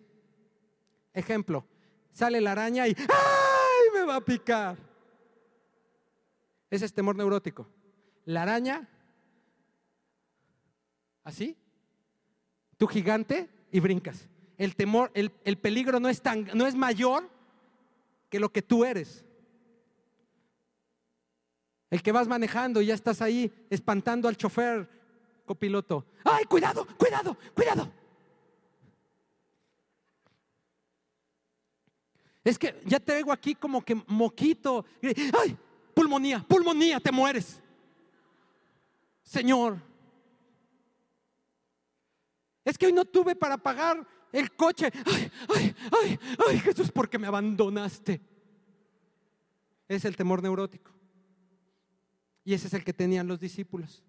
Ejemplo, 1.14 1.64
sale 2.12 2.40
la 2.40 2.52
araña 2.52 2.86
y 2.86 2.96
¡ay! 2.96 3.88
me 3.94 4.04
va 4.04 4.16
a 4.16 4.20
picar. 4.20 4.76
Ese 6.70 6.84
es 6.84 6.94
temor 6.94 7.16
neurótico. 7.16 7.68
La 8.24 8.42
araña, 8.42 8.88
así, 11.24 11.56
tú 12.76 12.86
gigante 12.86 13.50
y 13.70 13.80
brincas. 13.80 14.28
El 14.56 14.76
temor, 14.76 15.10
el, 15.14 15.32
el 15.44 15.58
peligro 15.58 15.98
no 15.98 16.08
es 16.08 16.22
tan, 16.22 16.48
no 16.54 16.66
es 16.66 16.74
mayor 16.74 17.28
que 18.28 18.38
lo 18.38 18.52
que 18.52 18.62
tú 18.62 18.84
eres. 18.84 19.24
El 21.90 22.02
que 22.02 22.12
vas 22.12 22.28
manejando 22.28 22.80
y 22.80 22.86
ya 22.86 22.94
estás 22.94 23.20
ahí 23.20 23.52
espantando 23.68 24.28
al 24.28 24.36
chofer 24.36 24.88
copiloto. 25.44 26.06
¡Ay, 26.24 26.44
cuidado, 26.44 26.86
cuidado, 26.96 27.36
cuidado! 27.54 28.01
Es 32.44 32.58
que 32.58 32.80
ya 32.84 32.98
traigo 32.98 33.32
aquí 33.32 33.54
como 33.54 33.84
que 33.84 33.94
moquito. 34.06 34.84
¡Ay! 35.38 35.56
Pulmonía, 35.94 36.44
pulmonía, 36.48 36.98
te 36.98 37.12
mueres. 37.12 37.60
Señor. 39.22 39.78
Es 42.64 42.78
que 42.78 42.86
hoy 42.86 42.92
no 42.92 43.04
tuve 43.04 43.34
para 43.36 43.56
pagar 43.56 44.06
el 44.32 44.52
coche. 44.54 44.90
Ay, 45.06 45.32
ay, 45.54 45.76
ay, 46.02 46.18
ay, 46.48 46.58
Jesús, 46.60 46.90
porque 46.90 47.18
me 47.18 47.26
abandonaste. 47.26 48.20
Es 49.88 50.04
el 50.04 50.16
temor 50.16 50.42
neurótico. 50.42 50.90
Y 52.44 52.54
ese 52.54 52.66
es 52.66 52.74
el 52.74 52.84
que 52.84 52.92
tenían 52.92 53.28
los 53.28 53.38
discípulos. 53.38 54.02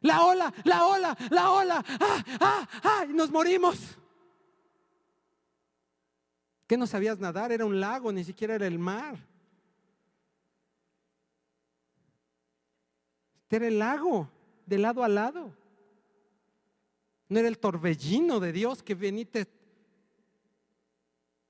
La 0.00 0.24
ola, 0.24 0.52
la 0.64 0.86
ola, 0.86 1.16
la 1.30 1.50
ola. 1.50 1.84
¡Ah, 2.00 2.24
ah, 2.40 2.68
ah! 2.82 3.06
Y 3.08 3.12
nos 3.12 3.30
morimos. 3.30 3.98
¿Qué 6.66 6.76
no 6.76 6.86
sabías 6.86 7.18
nadar? 7.18 7.52
Era 7.52 7.64
un 7.64 7.78
lago, 7.80 8.12
ni 8.12 8.24
siquiera 8.24 8.54
era 8.54 8.66
el 8.66 8.78
mar. 8.78 9.16
Este 13.42 13.56
era 13.56 13.68
el 13.68 13.78
lago, 13.78 14.28
de 14.66 14.78
lado 14.78 15.04
a 15.04 15.08
lado. 15.08 15.54
No 17.28 17.38
era 17.38 17.48
el 17.48 17.58
torbellino 17.58 18.40
de 18.40 18.52
Dios 18.52 18.82
que 18.82 18.94
venite. 18.96 19.46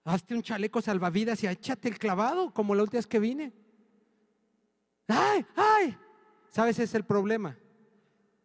Hazte 0.05 0.35
un 0.35 0.43
chaleco 0.43 0.83
salvavidas 0.83 1.43
y 1.43 1.47
échate 1.47 1.89
el 1.89 1.99
clavado, 1.99 2.53
como 2.53 2.75
la 2.75 2.83
última 2.83 2.99
vez 2.99 3.07
que 3.07 3.19
vine. 3.19 3.53
¡Ay, 5.09 5.47
ay! 5.57 5.97
¿Sabes? 6.51 6.79
Es 6.79 6.95
el 6.95 7.05
problema. 7.05 7.57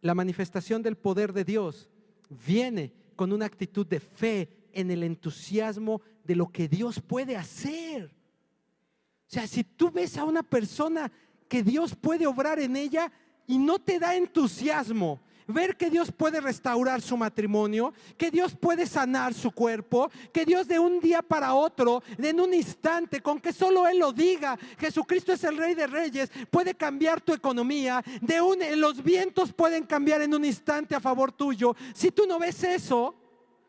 La 0.02 0.16
manifestación 0.16 0.82
del 0.82 0.98
poder 0.98 1.34
de 1.34 1.44
Dios 1.44 1.90
viene 2.30 2.94
con 3.16 3.34
una 3.34 3.46
actitud 3.46 3.86
de 3.86 4.00
fe 4.00 4.70
en 4.72 4.90
el 4.90 5.04
entusiasmo 5.04 6.02
de 6.24 6.36
lo 6.36 6.52
que 6.52 6.68
Dios 6.68 7.02
puede 7.02 7.36
hacer. 7.36 8.06
O 8.06 9.34
sea, 9.34 9.48
si 9.48 9.64
tú 9.64 9.90
ves 9.92 10.18
a 10.18 10.26
una 10.26 10.44
persona 10.44 11.12
que 11.48 11.64
Dios 11.64 11.96
puede 11.96 12.28
obrar 12.28 12.60
en 12.60 12.76
ella 12.76 13.12
y 13.48 13.58
no 13.58 13.80
te 13.80 14.00
da 14.00 14.16
entusiasmo, 14.16 15.20
ver 15.48 15.76
que 15.76 15.90
Dios 15.90 16.12
puede 16.12 16.42
restaurar 16.42 17.02
su 17.02 17.18
matrimonio, 17.18 17.94
que 18.18 18.32
Dios 18.32 18.56
puede 18.56 18.86
sanar 18.86 19.34
su 19.34 19.52
cuerpo, 19.52 20.10
que 20.34 20.46
Dios 20.46 20.68
de 20.68 20.80
un 20.80 21.00
día 21.00 21.22
para 21.22 21.54
otro, 21.54 22.04
en 22.18 22.40
un 22.40 22.54
instante, 22.54 23.22
con 23.22 23.40
que 23.40 23.54
solo 23.54 23.88
Él 23.88 24.00
lo 24.00 24.12
diga, 24.14 24.58
Jesucristo 24.78 25.34
es 25.34 25.44
el 25.44 25.58
Rey 25.58 25.76
de 25.76 25.88
Reyes, 25.88 26.32
puede 26.50 26.76
cambiar 26.76 27.22
tu 27.22 27.34
economía, 27.34 28.04
de 28.22 28.42
un, 28.42 28.60
los 28.80 29.04
vientos 29.04 29.54
pueden 29.54 29.86
cambiar 29.86 30.22
en 30.22 30.34
un 30.34 30.46
instante 30.46 30.96
a 30.96 31.00
favor 31.00 31.32
tuyo. 31.32 31.76
Si 31.94 32.12
tú 32.12 32.26
no 32.28 32.40
ves 32.40 32.64
eso, 32.64 33.16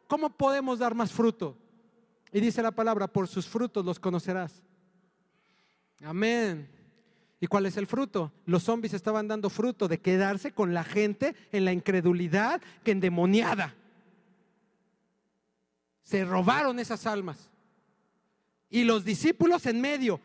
¿cómo 0.06 0.30
podemos 0.30 0.78
dar 0.78 0.94
más 0.94 1.12
fruto? 1.12 1.56
Y 2.32 2.40
dice 2.40 2.62
la 2.62 2.70
palabra, 2.70 3.06
por 3.06 3.28
sus 3.28 3.46
frutos 3.46 3.84
los 3.84 4.00
conocerás. 4.00 4.62
Amén. 6.02 6.68
¿Y 7.38 7.46
cuál 7.46 7.66
es 7.66 7.76
el 7.76 7.86
fruto? 7.86 8.32
Los 8.46 8.62
zombies 8.62 8.94
estaban 8.94 9.28
dando 9.28 9.50
fruto 9.50 9.88
de 9.88 10.00
quedarse 10.00 10.52
con 10.52 10.72
la 10.72 10.84
gente 10.84 11.34
en 11.52 11.64
la 11.64 11.72
incredulidad 11.72 12.62
que 12.84 12.92
endemoniada. 12.92 13.74
Se 16.02 16.24
robaron 16.24 16.78
esas 16.78 17.06
almas. 17.06 17.50
Y 18.70 18.84
los 18.84 19.04
discípulos 19.04 19.66
en 19.66 19.80
medio 19.80 20.20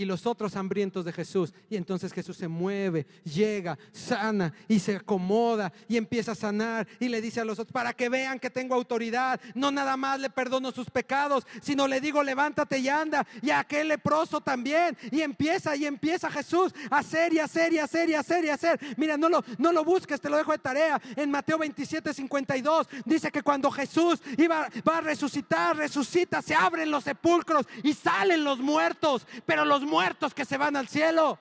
y 0.00 0.06
los 0.06 0.24
otros 0.24 0.56
hambrientos 0.56 1.04
de 1.04 1.12
Jesús. 1.12 1.52
Y 1.68 1.76
entonces 1.76 2.14
Jesús 2.14 2.34
se 2.34 2.48
mueve, 2.48 3.06
llega, 3.22 3.78
sana 3.92 4.54
y 4.66 4.78
se 4.78 4.96
acomoda 4.96 5.74
y 5.88 5.98
empieza 5.98 6.32
a 6.32 6.34
sanar 6.34 6.88
y 6.98 7.08
le 7.10 7.20
dice 7.20 7.42
a 7.42 7.44
los 7.44 7.58
otros, 7.58 7.70
para 7.70 7.92
que 7.92 8.08
vean 8.08 8.38
que 8.38 8.48
tengo 8.48 8.74
autoridad, 8.74 9.38
no 9.54 9.70
nada 9.70 9.98
más 9.98 10.18
le 10.18 10.30
perdono 10.30 10.72
sus 10.72 10.88
pecados, 10.88 11.46
sino 11.60 11.86
le 11.86 12.00
digo, 12.00 12.22
levántate 12.22 12.78
y 12.78 12.88
anda. 12.88 13.26
Y 13.42 13.50
a 13.50 13.58
aquel 13.58 13.88
leproso 13.88 14.40
también. 14.40 14.96
Y 15.10 15.20
empieza 15.20 15.76
y 15.76 15.84
empieza 15.84 16.30
Jesús 16.30 16.72
a 16.90 17.00
hacer 17.00 17.34
y 17.34 17.38
hacer 17.38 17.74
y 17.74 17.78
hacer 17.78 18.08
y 18.08 18.14
hacer 18.14 18.44
y 18.46 18.48
hacer. 18.48 18.80
Mira, 18.96 19.18
no 19.18 19.28
lo, 19.28 19.44
no 19.58 19.70
lo 19.70 19.84
busques, 19.84 20.18
te 20.18 20.30
lo 20.30 20.38
dejo 20.38 20.52
de 20.52 20.58
tarea. 20.58 20.98
En 21.14 21.30
Mateo 21.30 21.58
27, 21.58 22.14
52 22.14 22.88
dice 23.04 23.30
que 23.30 23.42
cuando 23.42 23.70
Jesús 23.70 24.22
iba, 24.38 24.66
va 24.88 24.96
a 24.96 25.00
resucitar, 25.02 25.76
resucita, 25.76 26.40
se 26.40 26.54
abren 26.54 26.90
los 26.90 27.04
sepulcros 27.04 27.66
y 27.82 27.92
salen 27.92 28.44
los 28.44 28.60
muertos, 28.60 29.26
pero 29.44 29.66
los 29.66 29.89
muertos 29.90 30.32
que 30.32 30.44
se 30.46 30.56
van 30.56 30.76
al 30.76 30.88
cielo. 30.88 31.38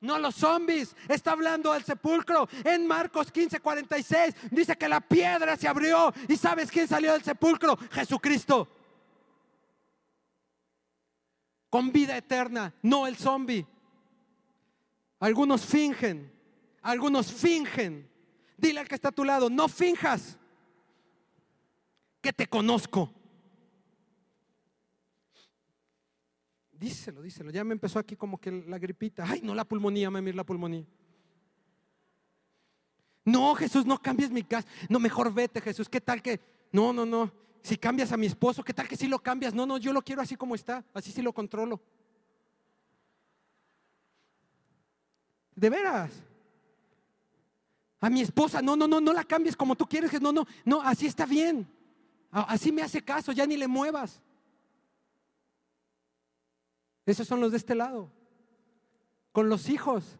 No 0.00 0.18
los 0.18 0.34
zombies. 0.34 0.94
Está 1.08 1.32
hablando 1.32 1.72
del 1.72 1.84
sepulcro. 1.84 2.48
En 2.64 2.86
Marcos 2.86 3.32
15, 3.32 3.60
46 3.60 4.34
dice 4.50 4.76
que 4.76 4.88
la 4.88 5.00
piedra 5.00 5.56
se 5.56 5.66
abrió. 5.66 6.12
¿Y 6.28 6.36
sabes 6.36 6.70
quién 6.70 6.86
salió 6.86 7.12
del 7.12 7.22
sepulcro? 7.22 7.76
Jesucristo. 7.90 8.68
Con 11.70 11.90
vida 11.90 12.16
eterna, 12.16 12.74
no 12.82 13.06
el 13.06 13.16
zombie. 13.16 13.66
Algunos 15.20 15.64
fingen. 15.64 16.30
Algunos 16.82 17.32
fingen. 17.32 18.10
Dile 18.58 18.80
al 18.80 18.88
que 18.88 18.96
está 18.96 19.08
a 19.08 19.12
tu 19.12 19.24
lado, 19.24 19.48
no 19.48 19.68
finjas 19.68 20.36
que 22.20 22.32
te 22.32 22.46
conozco. 22.46 23.12
Díselo, 26.82 27.22
díselo. 27.22 27.52
Ya 27.52 27.62
me 27.62 27.74
empezó 27.74 28.00
aquí 28.00 28.16
como 28.16 28.40
que 28.40 28.50
la 28.50 28.76
gripita. 28.76 29.24
Ay, 29.24 29.40
no 29.40 29.54
la 29.54 29.64
pulmonía, 29.64 30.10
mami, 30.10 30.32
la 30.32 30.42
pulmonía. 30.42 30.84
No, 33.24 33.54
Jesús, 33.54 33.86
no 33.86 34.02
cambies 34.02 34.32
mi 34.32 34.42
casa. 34.42 34.66
No, 34.88 34.98
mejor 34.98 35.32
vete, 35.32 35.60
Jesús. 35.60 35.88
¿Qué 35.88 36.00
tal 36.00 36.20
que? 36.20 36.40
No, 36.72 36.92
no, 36.92 37.06
no. 37.06 37.32
Si 37.62 37.76
cambias 37.76 38.10
a 38.10 38.16
mi 38.16 38.26
esposo, 38.26 38.64
¿qué 38.64 38.74
tal 38.74 38.88
que 38.88 38.96
si 38.96 39.06
lo 39.06 39.20
cambias? 39.20 39.54
No, 39.54 39.64
no, 39.64 39.78
yo 39.78 39.92
lo 39.92 40.02
quiero 40.02 40.22
así 40.22 40.34
como 40.34 40.56
está. 40.56 40.84
Así 40.92 41.12
sí 41.12 41.22
lo 41.22 41.32
controlo. 41.32 41.80
De 45.54 45.70
veras. 45.70 46.10
A 48.00 48.10
mi 48.10 48.22
esposa, 48.22 48.60
no, 48.60 48.74
no, 48.74 48.88
no, 48.88 49.00
no 49.00 49.12
la 49.12 49.22
cambies 49.22 49.54
como 49.54 49.76
tú 49.76 49.86
quieres. 49.86 50.20
No, 50.20 50.32
no, 50.32 50.48
no, 50.64 50.82
así 50.82 51.06
está 51.06 51.26
bien. 51.26 51.64
Así 52.32 52.72
me 52.72 52.82
hace 52.82 53.00
caso, 53.02 53.30
ya 53.30 53.46
ni 53.46 53.56
le 53.56 53.68
muevas. 53.68 54.20
Esos 57.06 57.26
son 57.26 57.40
los 57.40 57.50
de 57.50 57.56
este 57.56 57.74
lado. 57.74 58.10
Con 59.32 59.48
los 59.48 59.68
hijos. 59.68 60.18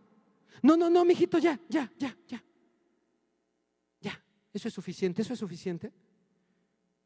No, 0.63 0.77
no, 0.77 0.91
no, 0.91 1.05
mijito, 1.05 1.39
ya, 1.39 1.61
ya, 1.69 1.91
ya, 1.99 2.17
ya. 2.27 2.43
Ya, 4.01 4.25
eso 4.53 4.69
es 4.69 4.75
suficiente, 4.75 5.23
eso 5.23 5.33
es 5.33 5.39
suficiente. 5.39 5.93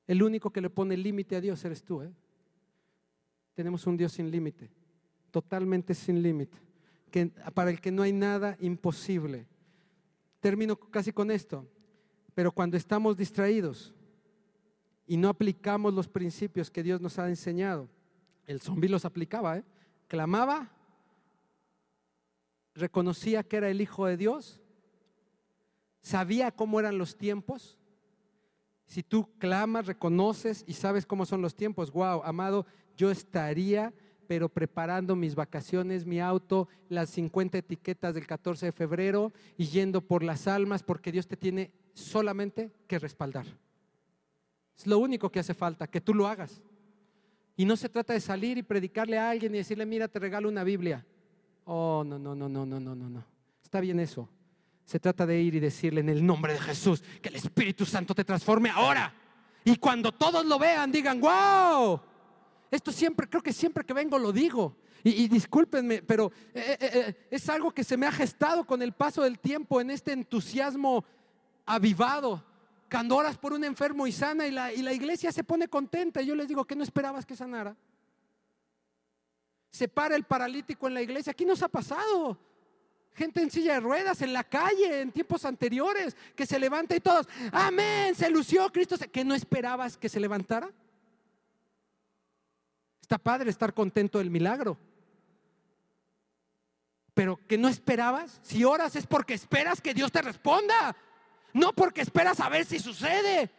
El 0.06 0.22
único 0.22 0.50
que 0.50 0.60
le 0.60 0.70
pone 0.70 0.96
límite 0.96 1.36
a 1.36 1.40
Dios 1.40 1.64
eres 1.64 1.82
tú. 1.82 2.02
¿eh? 2.02 2.12
Tenemos 3.54 3.86
un 3.86 3.96
Dios 3.96 4.12
sin 4.12 4.30
límite, 4.30 4.70
totalmente 5.30 5.94
sin 5.94 6.22
límite, 6.22 6.56
que, 7.10 7.26
para 7.54 7.70
el 7.70 7.80
que 7.80 7.90
no 7.90 8.02
hay 8.02 8.12
nada 8.12 8.56
imposible. 8.60 9.46
Termino 10.40 10.76
casi 10.76 11.12
con 11.12 11.30
esto, 11.30 11.66
pero 12.34 12.52
cuando 12.52 12.76
estamos 12.76 13.16
distraídos 13.16 13.94
y 15.06 15.16
no 15.16 15.28
aplicamos 15.28 15.94
los 15.94 16.08
principios 16.08 16.70
que 16.70 16.82
Dios 16.82 17.00
nos 17.00 17.18
ha 17.18 17.28
enseñado, 17.28 17.88
el 18.46 18.60
zombi 18.60 18.88
los 18.88 19.04
aplicaba, 19.04 19.58
¿eh? 19.58 19.64
clamaba, 20.08 20.70
reconocía 22.74 23.42
que 23.42 23.56
era 23.56 23.68
el 23.68 23.80
Hijo 23.80 24.06
de 24.06 24.16
Dios, 24.16 24.60
sabía 26.00 26.50
cómo 26.52 26.78
eran 26.78 26.98
los 26.98 27.16
tiempos. 27.16 27.78
Si 28.86 29.02
tú 29.02 29.28
clamas, 29.38 29.86
reconoces 29.86 30.64
y 30.66 30.74
sabes 30.74 31.06
cómo 31.06 31.26
son 31.26 31.42
los 31.42 31.56
tiempos, 31.56 31.90
wow, 31.90 32.22
amado, 32.22 32.66
yo 32.96 33.10
estaría, 33.10 33.92
pero 34.28 34.48
preparando 34.48 35.16
mis 35.16 35.34
vacaciones, 35.34 36.06
mi 36.06 36.20
auto, 36.20 36.68
las 36.88 37.10
50 37.10 37.58
etiquetas 37.58 38.14
del 38.14 38.26
14 38.26 38.66
de 38.66 38.72
febrero 38.72 39.32
y 39.56 39.66
yendo 39.66 40.00
por 40.00 40.22
las 40.22 40.46
almas, 40.46 40.82
porque 40.82 41.10
Dios 41.10 41.26
te 41.26 41.36
tiene 41.36 41.72
solamente 41.94 42.72
que 42.86 42.98
respaldar. 42.98 43.46
Es 44.76 44.86
lo 44.86 44.98
único 44.98 45.30
que 45.30 45.40
hace 45.40 45.54
falta, 45.54 45.86
que 45.86 46.00
tú 46.00 46.14
lo 46.14 46.28
hagas. 46.28 46.62
Y 47.56 47.64
no 47.64 47.76
se 47.76 47.88
trata 47.88 48.12
de 48.12 48.20
salir 48.20 48.58
y 48.58 48.62
predicarle 48.62 49.18
a 49.18 49.30
alguien 49.30 49.54
y 49.54 49.58
decirle, 49.58 49.86
mira, 49.86 50.08
te 50.08 50.18
regalo 50.18 50.48
una 50.48 50.62
Biblia. 50.62 51.04
Oh, 51.64 52.04
no, 52.06 52.18
no, 52.18 52.34
no, 52.34 52.48
no, 52.48 52.66
no, 52.66 52.78
no, 52.78 52.94
no, 52.94 53.08
no. 53.08 53.24
Está 53.62 53.80
bien 53.80 53.98
eso. 53.98 54.28
Se 54.84 55.00
trata 55.00 55.26
de 55.26 55.40
ir 55.40 55.54
y 55.54 55.60
decirle 55.60 56.00
en 56.00 56.10
el 56.10 56.24
nombre 56.24 56.52
de 56.52 56.60
Jesús 56.60 57.02
que 57.20 57.30
el 57.30 57.36
Espíritu 57.36 57.86
Santo 57.86 58.14
te 58.14 58.24
transforme 58.24 58.70
ahora. 58.70 59.12
Y 59.64 59.76
cuando 59.76 60.12
todos 60.12 60.44
lo 60.44 60.58
vean, 60.58 60.92
digan, 60.92 61.20
wow. 61.20 62.00
Esto 62.70 62.92
siempre, 62.92 63.28
creo 63.28 63.42
que 63.42 63.52
siempre 63.52 63.84
que 63.84 63.94
vengo 63.94 64.18
lo 64.18 64.32
digo. 64.32 64.76
Y, 65.02 65.28
discúlpenme, 65.28 66.02
pero 66.02 66.32
eh, 66.52 66.76
eh, 66.80 66.90
eh, 66.92 67.26
es 67.30 67.48
algo 67.48 67.70
que 67.70 67.84
se 67.84 67.96
me 67.96 68.06
ha 68.06 68.12
gestado 68.12 68.64
con 68.64 68.82
el 68.82 68.92
paso 68.92 69.22
del 69.22 69.38
tiempo 69.38 69.80
en 69.80 69.90
este 69.90 70.12
entusiasmo 70.12 71.04
avivado 71.64 72.44
cuando 72.90 73.16
oras 73.16 73.36
por 73.36 73.52
un 73.52 73.64
enfermo 73.64 74.06
y 74.06 74.12
sana 74.12 74.46
y 74.46 74.50
la, 74.50 74.72
y 74.72 74.82
la 74.82 74.92
iglesia 74.92 75.32
se 75.32 75.44
pone 75.44 75.68
contenta, 75.68 76.22
y 76.22 76.26
yo 76.26 76.34
les 76.34 76.48
digo 76.48 76.64
que 76.64 76.76
no 76.76 76.84
esperabas 76.84 77.26
que 77.26 77.36
sanara. 77.36 77.76
Se 79.70 79.88
para 79.88 80.16
el 80.16 80.24
paralítico 80.24 80.86
en 80.86 80.94
la 80.94 81.02
iglesia. 81.02 81.32
Aquí 81.32 81.44
nos 81.44 81.62
ha 81.62 81.68
pasado. 81.68 82.38
Gente 83.12 83.42
en 83.42 83.50
silla 83.50 83.74
de 83.74 83.80
ruedas, 83.80 84.20
en 84.22 84.32
la 84.32 84.44
calle, 84.44 85.00
en 85.00 85.10
tiempos 85.10 85.44
anteriores, 85.44 86.16
que 86.34 86.46
se 86.46 86.58
levanta 86.58 86.94
y 86.94 87.00
todos, 87.00 87.26
amén, 87.50 88.14
se 88.14 88.30
lució 88.30 88.70
Cristo. 88.70 88.96
¿Que 89.10 89.24
no 89.24 89.34
esperabas 89.34 89.96
que 89.96 90.08
se 90.08 90.20
levantara? 90.20 90.70
Está 93.00 93.18
padre 93.18 93.50
estar 93.50 93.72
contento 93.72 94.18
del 94.18 94.30
milagro. 94.30 94.76
Pero 97.14 97.40
que 97.46 97.56
no 97.56 97.68
esperabas, 97.68 98.38
si 98.42 98.64
oras 98.64 98.96
es 98.96 99.06
porque 99.06 99.32
esperas 99.32 99.80
que 99.80 99.94
Dios 99.94 100.12
te 100.12 100.20
responda, 100.20 100.94
no 101.56 101.72
porque 101.72 102.02
esperas 102.02 102.38
a 102.40 102.48
ver 102.50 102.66
si 102.66 102.78
sucede. 102.78 103.50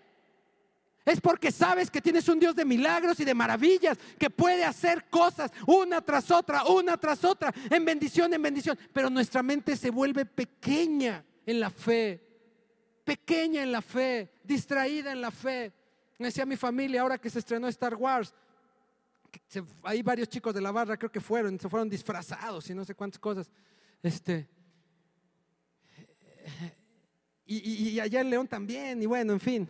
Es 1.04 1.20
porque 1.20 1.52
sabes 1.52 1.90
que 1.90 2.02
tienes 2.02 2.28
un 2.28 2.40
Dios 2.40 2.56
de 2.56 2.66
milagros 2.66 3.20
y 3.20 3.26
de 3.26 3.34
maravillas, 3.34 3.98
que 4.20 4.30
puede 4.30 4.64
hacer 4.64 5.10
cosas 5.10 5.52
una 5.66 6.02
tras 6.02 6.30
otra, 6.30 6.66
una 6.66 6.98
tras 6.98 7.24
otra, 7.24 7.52
en 7.70 7.86
bendición, 7.86 8.34
en 8.34 8.42
bendición. 8.42 8.78
Pero 8.94 9.10
nuestra 9.10 9.42
mente 9.42 9.76
se 9.76 9.90
vuelve 9.90 10.26
pequeña 10.26 11.26
en 11.46 11.60
la 11.60 11.70
fe, 11.70 12.22
pequeña 13.04 13.64
en 13.64 13.72
la 13.72 13.82
fe, 13.82 14.32
distraída 14.44 15.12
en 15.12 15.22
la 15.22 15.32
fe. 15.32 15.74
Me 16.20 16.28
decía 16.28 16.46
mi 16.46 16.58
familia, 16.58 17.02
ahora 17.02 17.18
que 17.18 17.30
se 17.30 17.40
estrenó 17.40 17.68
Star 17.68 17.96
Wars, 17.96 18.34
hay 19.84 20.02
varios 20.04 20.30
chicos 20.30 20.54
de 20.54 20.62
la 20.62 20.72
barra, 20.72 20.98
creo 20.98 21.12
que 21.12 21.22
fueron, 21.22 21.60
se 21.60 21.70
fueron 21.70 21.90
disfrazados 21.90 22.70
y 22.70 22.76
no 22.76 22.84
sé 22.86 22.94
cuántas 22.94 23.20
cosas. 23.20 23.50
Este, 24.04 24.48
y, 27.48 27.90
y 27.90 28.00
allá 28.00 28.22
en 28.22 28.30
León 28.30 28.48
también, 28.48 29.02
y 29.02 29.06
bueno, 29.06 29.34
en 29.34 29.40
fin. 29.40 29.70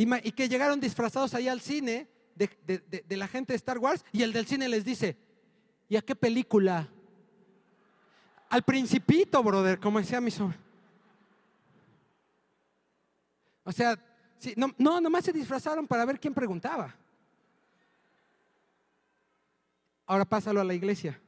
Y, 0.00 0.32
que 0.32 0.48
llegaron 0.48 0.80
disfrazados 0.80 1.34
ahí 1.34 1.46
al 1.46 1.60
cine 1.60 2.08
de, 2.34 3.04
la 3.18 3.28
gente 3.28 3.52
de 3.52 3.58
Star 3.58 3.76
Wars 3.76 4.02
y 4.12 4.22
el 4.22 4.32
del 4.32 4.46
cine 4.46 4.66
les 4.66 4.82
dice, 4.82 5.14
¿y 5.90 5.96
a 5.96 6.00
qué 6.00 6.16
película? 6.16 6.88
Al 8.48 8.62
principito, 8.62 9.42
brother, 9.42 9.78
como 9.78 9.98
decía 9.98 10.18
mi 10.22 10.30
sobrino. 10.30 10.62
O 13.62 13.72
sea, 13.72 13.98
no, 14.56 14.74
no, 14.78 15.02
nomás 15.02 15.22
se 15.22 15.34
disfrazaron 15.34 15.86
para 15.86 16.06
ver 16.06 16.18
quién 16.18 16.32
preguntaba. 16.32 16.96
Ahora 20.06 20.24
pásalo 20.24 20.62
a 20.62 20.64
la 20.64 20.72
iglesia. 20.72 21.20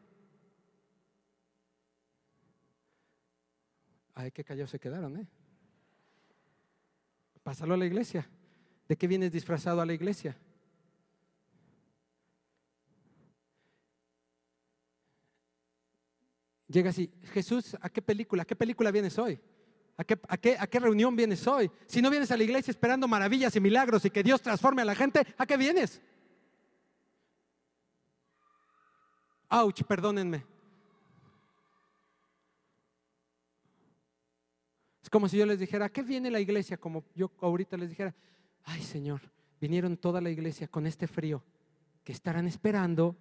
Ay, 4.14 4.30
qué 4.30 4.42
callados 4.42 4.70
se 4.70 4.80
quedaron, 4.80 5.18
¿eh? 5.18 5.26
Pásalo 7.42 7.74
a 7.74 7.76
la 7.76 7.86
iglesia. 7.86 8.28
¿De 8.88 8.96
qué 8.96 9.06
vienes 9.06 9.32
disfrazado 9.32 9.80
a 9.80 9.86
la 9.86 9.92
iglesia? 9.92 10.36
Llega 16.68 16.90
así, 16.90 17.12
Jesús, 17.32 17.76
¿a 17.80 17.90
qué 17.90 18.00
película? 18.00 18.42
¿A 18.42 18.46
qué 18.46 18.56
película 18.56 18.90
vienes 18.90 19.18
hoy? 19.18 19.38
¿A 19.96 20.04
qué, 20.04 20.18
a, 20.58 20.66
qué, 20.66 20.80
reunión 20.80 21.14
vienes 21.14 21.46
hoy? 21.46 21.70
Si 21.86 22.00
no 22.00 22.08
vienes 22.08 22.30
a 22.30 22.36
la 22.36 22.44
iglesia 22.44 22.70
esperando 22.70 23.06
maravillas 23.06 23.54
y 23.54 23.60
milagros 23.60 24.04
y 24.06 24.10
que 24.10 24.22
Dios 24.22 24.40
transforme 24.40 24.80
a 24.80 24.86
la 24.86 24.94
gente, 24.94 25.26
¿a 25.36 25.46
qué 25.46 25.56
vienes? 25.58 26.00
Ouch, 29.50 29.82
perdónenme. 29.82 30.51
Es 35.02 35.10
como 35.10 35.28
si 35.28 35.36
yo 35.36 35.46
les 35.46 35.58
dijera, 35.58 35.86
¿a 35.86 35.88
qué 35.88 36.02
viene 36.02 36.30
la 36.30 36.40
iglesia? 36.40 36.76
Como 36.76 37.04
yo 37.14 37.30
ahorita 37.40 37.76
les 37.76 37.90
dijera, 37.90 38.14
ay 38.64 38.82
Señor, 38.82 39.20
vinieron 39.60 39.96
toda 39.96 40.20
la 40.20 40.30
iglesia 40.30 40.68
con 40.68 40.86
este 40.86 41.06
frío, 41.06 41.42
que 42.04 42.12
estarán 42.12 42.46
esperando 42.46 43.16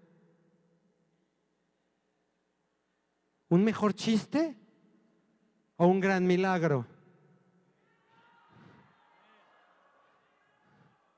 un 3.50 3.64
mejor 3.64 3.94
chiste 3.94 4.56
o 5.78 5.88
un 5.88 6.00
gran 6.00 6.26
milagro. 6.26 6.86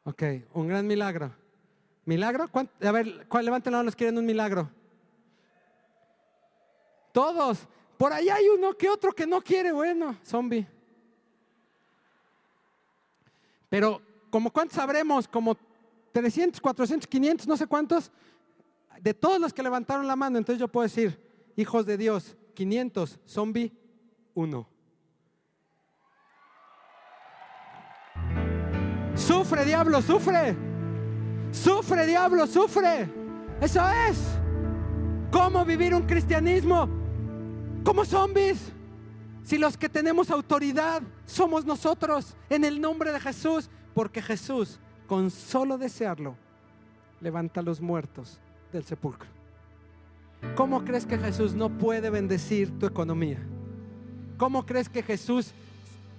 Ok, 0.06 0.24
un 0.54 0.68
gran 0.68 0.86
milagro. 0.86 1.34
¿Milagro? 2.06 2.50
A 2.82 2.92
ver, 2.92 3.28
¿cuál, 3.28 3.46
levanten 3.46 3.72
la 3.72 3.78
mano 3.78 3.86
los 3.86 3.96
quieren 3.96 4.18
un 4.18 4.26
milagro? 4.26 4.70
Todos. 7.14 7.68
Por 8.04 8.12
ahí 8.12 8.28
hay 8.28 8.50
uno 8.50 8.74
que 8.74 8.90
otro 8.90 9.14
que 9.14 9.26
no 9.26 9.42
quiere, 9.42 9.72
bueno, 9.72 10.18
zombie. 10.26 10.68
Pero 13.70 14.02
¿Como 14.30 14.52
cuántos 14.52 14.76
sabremos? 14.76 15.26
Como 15.26 15.56
300, 16.12 16.60
400, 16.60 17.08
500, 17.08 17.48
no 17.48 17.56
sé 17.56 17.66
cuántos. 17.66 18.12
De 19.00 19.14
todos 19.14 19.40
los 19.40 19.54
que 19.54 19.64
levantaron 19.64 20.06
la 20.06 20.18
mano, 20.18 20.38
entonces 20.38 20.60
yo 20.60 20.68
puedo 20.68 20.84
decir, 20.84 21.18
hijos 21.56 21.86
de 21.86 21.96
Dios, 21.96 22.36
500, 22.56 23.20
zombie, 23.26 23.72
uno. 24.34 24.68
Sufre, 29.16 29.64
diablo, 29.64 30.02
sufre. 30.02 30.58
Sufre, 31.54 32.06
diablo, 32.06 32.48
sufre. 32.48 33.10
Eso 33.62 33.82
es. 34.10 34.18
¿Cómo 35.32 35.64
vivir 35.64 35.96
un 35.96 36.06
cristianismo 36.06 37.03
como 37.84 38.06
zombies? 38.06 38.72
Si 39.44 39.58
los 39.58 39.78
que 39.78 39.90
tenemos 39.90 40.32
autoridad 40.32 41.02
somos 41.26 41.66
nosotros 41.66 42.36
en 42.50 42.64
el 42.64 42.80
nombre 42.80 43.12
de 43.12 43.20
Jesús, 43.20 43.70
porque 43.94 44.22
Jesús, 44.22 44.80
con 45.08 45.30
solo 45.30 45.78
desearlo, 45.78 46.36
levanta 47.20 47.60
a 47.60 47.64
los 47.64 47.82
muertos 47.82 48.40
del 48.72 48.84
sepulcro. 48.84 49.30
¿Cómo 50.56 50.84
crees 50.84 51.06
que 51.06 51.18
Jesús 51.18 51.56
no 51.56 51.70
puede 51.70 52.10
bendecir 52.10 52.78
tu 52.80 52.86
economía? 52.86 53.40
¿Cómo 54.38 54.66
crees 54.66 54.90
que 54.90 55.04
Jesús 55.04 55.54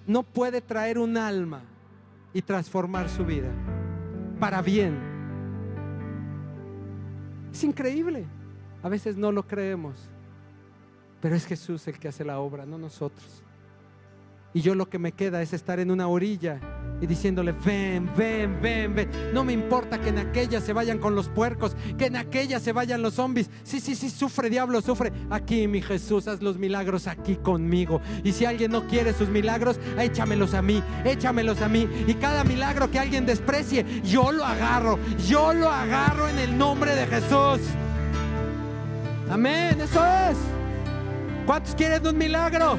no 0.06 0.22
puede 0.22 0.60
traer 0.60 0.98
un 0.98 1.16
alma 1.16 1.62
y 2.32 2.42
transformar 2.42 3.08
su 3.08 3.24
vida 3.24 3.50
para 4.38 4.60
bien? 4.62 4.98
Es 7.52 7.64
increíble. 7.64 8.24
A 8.82 8.88
veces 8.88 9.16
no 9.16 9.32
lo 9.32 9.46
creemos, 9.46 10.10
pero 11.24 11.36
es 11.36 11.46
Jesús 11.46 11.88
el 11.88 11.98
que 11.98 12.08
hace 12.08 12.22
la 12.22 12.38
obra, 12.38 12.66
no 12.66 12.76
nosotros. 12.76 13.42
Y 14.52 14.60
yo 14.60 14.74
lo 14.74 14.90
que 14.90 14.98
me 14.98 15.12
queda 15.12 15.40
es 15.40 15.54
estar 15.54 15.80
en 15.80 15.90
una 15.90 16.06
orilla 16.06 16.60
y 17.00 17.06
diciéndole, 17.06 17.52
ven, 17.52 18.10
ven, 18.14 18.60
ven, 18.60 18.94
ven. 18.94 19.08
No 19.32 19.42
me 19.42 19.54
importa 19.54 19.98
que 19.98 20.10
en 20.10 20.18
aquella 20.18 20.60
se 20.60 20.74
vayan 20.74 20.98
con 20.98 21.14
los 21.14 21.30
puercos, 21.30 21.78
que 21.96 22.08
en 22.08 22.16
aquella 22.16 22.60
se 22.60 22.72
vayan 22.72 23.00
los 23.00 23.14
zombies. 23.14 23.48
Sí, 23.62 23.80
sí, 23.80 23.94
sí, 23.94 24.10
sufre, 24.10 24.50
diablo, 24.50 24.82
sufre. 24.82 25.14
Aquí, 25.30 25.66
mi 25.66 25.80
Jesús, 25.80 26.28
haz 26.28 26.42
los 26.42 26.58
milagros 26.58 27.06
aquí 27.06 27.36
conmigo. 27.36 28.02
Y 28.22 28.32
si 28.32 28.44
alguien 28.44 28.70
no 28.70 28.86
quiere 28.86 29.14
sus 29.14 29.30
milagros, 29.30 29.80
échamelos 29.98 30.52
a 30.52 30.60
mí, 30.60 30.82
échamelos 31.06 31.62
a 31.62 31.70
mí. 31.70 31.88
Y 32.06 32.12
cada 32.16 32.44
milagro 32.44 32.90
que 32.90 32.98
alguien 32.98 33.24
desprecie, 33.24 34.02
yo 34.02 34.30
lo 34.30 34.44
agarro, 34.44 34.98
yo 35.26 35.54
lo 35.54 35.70
agarro 35.70 36.28
en 36.28 36.38
el 36.38 36.58
nombre 36.58 36.94
de 36.94 37.06
Jesús. 37.06 37.60
Amén, 39.30 39.80
eso 39.80 40.04
es. 40.04 40.63
¿Cuántos 41.46 41.74
quieren 41.74 42.06
un 42.06 42.16
milagro? 42.16 42.78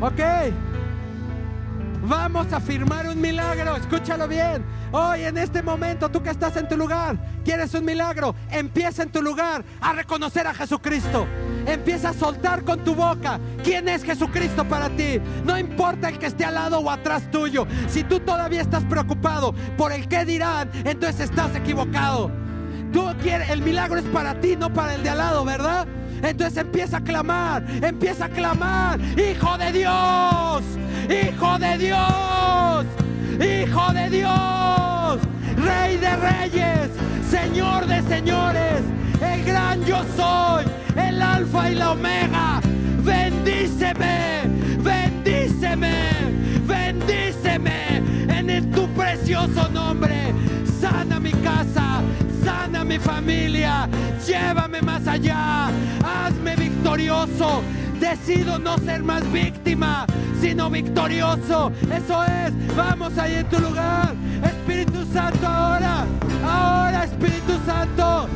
Ok. 0.00 0.20
Vamos 2.02 2.52
a 2.52 2.60
firmar 2.60 3.06
un 3.08 3.20
milagro. 3.20 3.76
Escúchalo 3.76 4.26
bien. 4.28 4.64
Hoy 4.92 5.22
en 5.22 5.36
este 5.36 5.62
momento, 5.62 6.08
tú 6.08 6.22
que 6.22 6.30
estás 6.30 6.56
en 6.56 6.68
tu 6.68 6.76
lugar, 6.76 7.16
quieres 7.44 7.74
un 7.74 7.84
milagro. 7.84 8.34
Empieza 8.50 9.02
en 9.02 9.10
tu 9.10 9.20
lugar 9.20 9.64
a 9.80 9.92
reconocer 9.92 10.46
a 10.46 10.54
Jesucristo. 10.54 11.26
Empieza 11.66 12.10
a 12.10 12.14
soltar 12.14 12.62
con 12.64 12.82
tu 12.84 12.94
boca 12.94 13.40
quién 13.62 13.88
es 13.88 14.02
Jesucristo 14.02 14.66
para 14.66 14.88
ti. 14.88 15.20
No 15.44 15.58
importa 15.58 16.08
el 16.08 16.18
que 16.18 16.26
esté 16.26 16.44
al 16.44 16.54
lado 16.54 16.78
o 16.78 16.90
atrás 16.90 17.30
tuyo. 17.30 17.66
Si 17.88 18.04
tú 18.04 18.20
todavía 18.20 18.62
estás 18.62 18.84
preocupado 18.84 19.54
por 19.76 19.92
el 19.92 20.08
qué 20.08 20.24
dirán, 20.24 20.70
entonces 20.84 21.28
estás 21.28 21.54
equivocado. 21.56 22.30
Tú 22.92 23.04
quieres, 23.20 23.50
el 23.50 23.60
milagro 23.60 23.98
es 23.98 24.06
para 24.06 24.40
ti, 24.40 24.56
no 24.56 24.72
para 24.72 24.94
el 24.94 25.02
de 25.02 25.10
al 25.10 25.18
lado, 25.18 25.44
¿verdad? 25.44 25.86
Entonces 26.22 26.58
empieza 26.58 26.98
a 26.98 27.00
clamar, 27.00 27.64
empieza 27.82 28.26
a 28.26 28.28
clamar, 28.28 28.98
Hijo 29.00 29.58
de 29.58 29.72
Dios, 29.72 30.62
Hijo 31.08 31.58
de 31.58 31.78
Dios, 31.78 32.86
Hijo 33.34 33.92
de 33.92 34.10
Dios, 34.10 35.18
Rey 35.56 35.96
de 35.96 36.16
Reyes, 36.16 36.90
Señor 37.30 37.86
de 37.86 38.02
Señores, 38.02 38.82
el 39.20 39.44
gran 39.44 39.84
yo 39.84 40.02
soy, 40.16 40.64
el 40.96 41.20
Alfa 41.20 41.70
y 41.70 41.74
la 41.74 41.92
Omega. 41.92 42.60
Bendíceme, 43.02 44.42
bendíceme, 44.82 45.94
bendíceme 46.66 48.02
en 48.28 48.70
tu 48.70 48.88
precioso 48.88 49.68
nombre. 49.68 50.32
Mi 52.86 52.98
familia, 52.98 53.88
llévame 54.26 54.80
más 54.82 55.06
allá, 55.06 55.68
hazme 56.04 56.56
victorioso. 56.56 57.62
Decido 58.00 58.58
no 58.58 58.78
ser 58.78 59.02
más 59.02 59.30
víctima, 59.32 60.06
sino 60.40 60.70
victorioso. 60.70 61.72
Eso 61.90 62.24
es, 62.24 62.76
vamos 62.76 63.16
ahí 63.18 63.36
en 63.36 63.48
tu 63.48 63.58
lugar. 63.58 64.14
Espíritu 64.42 65.04
Santo 65.12 65.46
ahora, 65.46 66.04
ahora 66.44 67.04
Espíritu 67.04 67.58
Santo. 67.64 68.28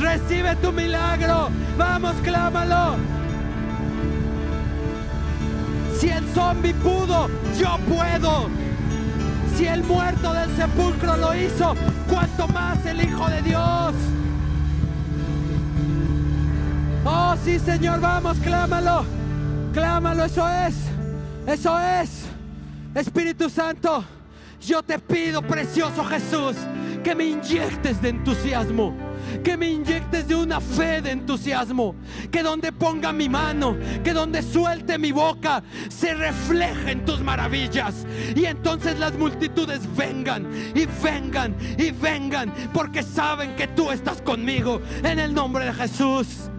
Recibe 0.00 0.56
tu 0.56 0.72
milagro. 0.72 1.50
Vamos, 1.78 2.14
clámalo. 2.22 2.96
Si 5.98 6.08
el 6.08 6.24
zombie 6.34 6.74
pudo, 6.74 7.28
yo 7.58 7.78
puedo. 7.88 8.50
Si 9.56 9.66
el 9.66 9.84
muerto 9.84 10.32
del 10.32 10.50
sepulcro 10.56 11.16
lo 11.16 11.34
hizo, 11.34 11.74
¿cuánto 12.08 12.48
más 12.48 12.84
el 12.86 13.00
Hijo 13.02 13.28
de 13.28 13.42
Dios? 13.42 13.94
Oh, 17.04 17.36
sí, 17.44 17.58
Señor, 17.58 18.00
vamos, 18.00 18.38
clámalo. 18.38 19.04
Clámalo, 19.72 20.24
eso 20.24 20.48
es. 20.48 20.74
Eso 21.46 21.78
es. 21.78 22.24
Espíritu 22.94 23.48
Santo, 23.48 24.04
yo 24.60 24.82
te 24.82 24.98
pido, 24.98 25.42
precioso 25.42 26.04
Jesús, 26.04 26.56
que 27.02 27.14
me 27.14 27.24
inyectes 27.24 28.00
de 28.00 28.08
entusiasmo 28.08 29.03
que 29.42 29.56
me 29.56 29.70
inyectes 29.70 30.28
de 30.28 30.34
una 30.34 30.60
fe 30.60 31.00
de 31.02 31.10
entusiasmo, 31.10 31.94
que 32.30 32.42
donde 32.42 32.72
ponga 32.72 33.12
mi 33.12 33.28
mano, 33.28 33.76
que 34.02 34.12
donde 34.12 34.42
suelte 34.42 34.98
mi 34.98 35.12
boca, 35.12 35.62
se 35.88 36.14
reflejen 36.14 37.04
tus 37.04 37.20
maravillas. 37.20 38.06
Y 38.34 38.44
entonces 38.44 38.98
las 38.98 39.14
multitudes 39.14 39.80
vengan 39.96 40.46
y 40.74 40.86
vengan 41.02 41.56
y 41.78 41.90
vengan, 41.90 42.52
porque 42.72 43.02
saben 43.02 43.56
que 43.56 43.68
tú 43.68 43.90
estás 43.90 44.22
conmigo 44.22 44.80
en 45.02 45.18
el 45.18 45.34
nombre 45.34 45.66
de 45.66 45.72
Jesús. 45.72 46.50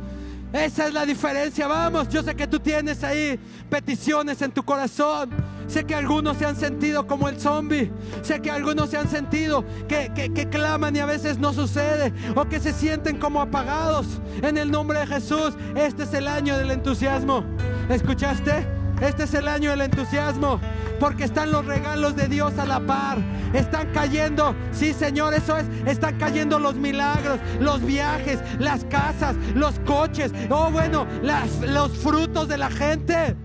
Esa 0.55 0.87
es 0.87 0.93
la 0.93 1.05
diferencia. 1.05 1.67
Vamos, 1.67 2.07
yo 2.07 2.23
sé 2.23 2.33
que 2.33 2.47
tú 2.47 2.61
tienes 2.61 3.03
ahí 3.03 3.37
peticiones 3.69 4.41
en 4.41 4.51
tu 4.51 4.63
corazón. 4.63 5.29
Sé 5.67 5.83
que 5.83 5.93
algunos 5.93 6.37
se 6.37 6.45
han 6.45 6.55
sentido 6.55 7.05
como 7.05 7.27
el 7.27 7.37
zombie. 7.41 7.91
Sé 8.21 8.41
que 8.41 8.51
algunos 8.51 8.89
se 8.89 8.97
han 8.97 9.09
sentido 9.09 9.65
que, 9.89 10.13
que, 10.13 10.47
claman 10.47 10.95
y 10.95 10.99
a 10.99 11.05
veces 11.05 11.39
no 11.39 11.51
sucede. 11.51 12.13
O 12.35 12.45
que 12.45 12.61
se 12.61 12.71
sienten 12.71 13.17
como 13.17 13.41
apagados. 13.41 14.21
En 14.41 14.57
el 14.57 14.71
nombre 14.71 14.99
de 14.99 15.07
Jesús, 15.07 15.55
este 15.75 16.03
es 16.03 16.13
el 16.13 16.25
año 16.25 16.57
del 16.57 16.71
entusiasmo. 16.71 17.43
¿Escuchaste? 17.89 18.65
Este 19.01 19.23
es 19.23 19.33
el 19.33 19.49
año 19.49 19.71
del 19.71 19.81
entusiasmo. 19.81 20.61
Porque 20.99 21.25
están 21.25 21.51
los 21.51 21.65
regalos 21.65 22.15
de 22.15 22.27
Dios 22.27 22.57
a 22.57 22.65
la 22.65 22.79
par. 22.79 23.17
Están 23.53 23.91
cayendo, 23.93 24.55
sí 24.71 24.93
Señor, 24.93 25.33
eso 25.33 25.57
es. 25.57 25.65
Están 25.85 26.17
cayendo 26.17 26.59
los 26.59 26.75
milagros, 26.75 27.39
los 27.59 27.81
viajes, 27.85 28.39
las 28.59 28.85
casas, 28.85 29.35
los 29.53 29.79
coches. 29.79 30.31
Oh 30.49 30.69
bueno, 30.71 31.05
los 31.21 31.91
frutos 31.97 32.47
de 32.47 32.57
la 32.57 32.69
gente. 32.69 33.35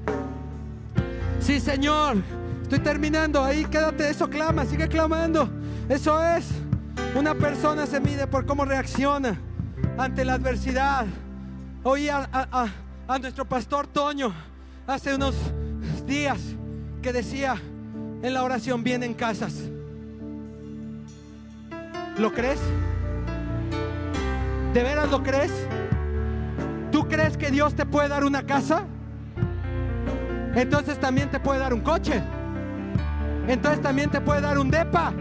Sí 1.41 1.61
Señor. 1.61 2.17
Estoy 2.63 2.81
terminando. 2.81 3.43
Ahí 3.45 3.65
quédate. 3.65 4.11
Eso 4.11 4.29
clama. 4.29 4.65
Sigue 4.65 4.89
clamando. 4.89 5.49
Eso 5.89 6.23
es. 6.23 6.47
Una 7.17 7.35
persona 7.35 7.87
se 7.87 7.99
mide 7.99 8.27
por 8.27 8.47
cómo 8.47 8.65
reacciona 8.65 9.41
ante 9.99 10.25
la 10.25 10.35
adversidad. 10.35 11.07
Oí 11.83 12.09
a, 12.09 12.29
a 13.09 13.19
nuestro 13.19 13.45
pastor 13.45 13.89
Toño 13.89 14.33
hace 14.87 15.15
unos 15.15 15.35
días 16.07 16.39
que 17.01 17.13
decía 17.13 17.57
en 18.23 18.35
la 18.35 18.43
oración, 18.43 18.85
vienen 18.85 19.15
casas. 19.15 19.55
¿Lo 22.19 22.33
crees? 22.33 22.61
¿De 24.75 24.83
veras 24.83 25.11
lo 25.11 25.23
crees? 25.23 25.53
¿Tú 26.93 27.09
crees 27.09 27.37
que 27.37 27.51
Dios 27.51 27.75
te 27.75 27.87
puede 27.87 28.09
dar 28.09 28.25
una 28.25 28.45
casa? 28.45 28.85
Entonces 30.55 30.99
también 30.99 31.31
te 31.31 31.41
puede 31.41 31.61
dar 31.61 31.73
un 31.73 31.81
coche. 31.81 32.21
Entonces 33.49 33.81
también 33.81 34.11
te 34.11 34.21
puede 34.21 34.43
dar 34.43 34.59
un 34.59 34.71
DEPA. 34.71 35.13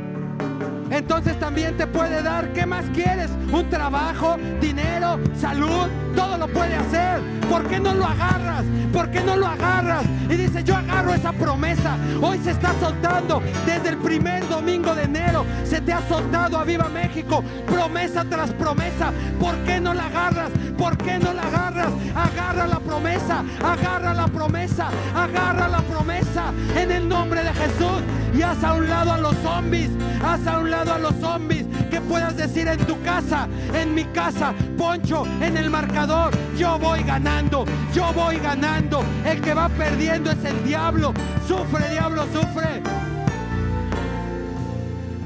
Entonces 0.91 1.39
también 1.39 1.77
te 1.77 1.87
puede 1.87 2.21
dar, 2.21 2.51
¿qué 2.53 2.65
más 2.65 2.85
quieres? 2.93 3.29
Un 3.51 3.69
trabajo, 3.69 4.37
dinero, 4.59 5.19
salud, 5.35 5.87
todo 6.19 6.37
lo 6.37 6.47
puede 6.49 6.75
hacer. 6.75 7.21
¿Por 7.49 7.65
qué 7.67 7.79
no 7.79 7.93
lo 7.93 8.05
agarras? 8.05 8.65
¿Por 8.91 9.09
qué 9.09 9.21
no 9.21 9.37
lo 9.37 9.47
agarras? 9.47 10.03
Y 10.29 10.35
dice, 10.35 10.63
yo 10.65 10.75
agarro 10.75 11.13
esa 11.13 11.31
promesa. 11.31 11.95
Hoy 12.21 12.37
se 12.39 12.51
está 12.51 12.73
soltando 12.81 13.41
desde 13.65 13.89
el 13.89 13.97
primer 13.97 14.45
domingo 14.49 14.93
de 14.93 15.03
enero. 15.03 15.45
Se 15.63 15.79
te 15.79 15.93
ha 15.93 16.05
soltado 16.09 16.57
a 16.57 16.65
Viva 16.65 16.89
México, 16.89 17.41
promesa 17.65 18.25
tras 18.29 18.51
promesa. 18.51 19.13
¿Por 19.39 19.55
qué 19.63 19.79
no 19.79 19.93
la 19.93 20.07
agarras? 20.07 20.51
¿Por 20.77 20.97
qué 20.97 21.19
no 21.19 21.33
la 21.33 21.43
agarras? 21.43 21.93
Agarra 22.15 22.67
la 22.67 22.79
promesa, 22.79 23.43
agarra 23.63 24.13
la 24.13 24.27
promesa, 24.27 24.89
agarra 25.15 25.69
la 25.69 25.81
promesa 25.81 26.51
en 26.75 26.91
el 26.91 27.07
nombre 27.07 27.43
de 27.43 27.53
Jesús. 27.53 28.01
Y 28.33 28.41
haz 28.41 28.63
a 28.63 28.73
un 28.73 28.87
lado 28.89 29.13
a 29.13 29.17
los 29.17 29.35
zombies, 29.37 29.89
haz 30.23 30.45
a 30.45 30.59
un 30.59 30.69
lado 30.69 30.93
a 30.93 30.99
los 30.99 31.15
zombies. 31.15 31.65
Que 31.89 32.01
puedas 32.01 32.37
decir 32.37 32.67
en 32.67 32.77
tu 32.85 33.01
casa, 33.01 33.47
en 33.73 33.95
mi 33.95 34.03
casa, 34.05 34.53
Poncho, 34.77 35.25
en 35.41 35.57
el 35.57 35.69
marcador, 35.69 36.08
yo 36.57 36.77
voy 36.77 37.03
ganando, 37.03 37.65
yo 37.93 38.11
voy 38.13 38.37
ganando. 38.37 39.03
El 39.25 39.41
que 39.41 39.53
va 39.53 39.69
perdiendo 39.69 40.31
es 40.31 40.43
el 40.43 40.63
diablo. 40.63 41.13
Sufre, 41.47 41.89
diablo, 41.89 42.25
sufre. 42.33 42.81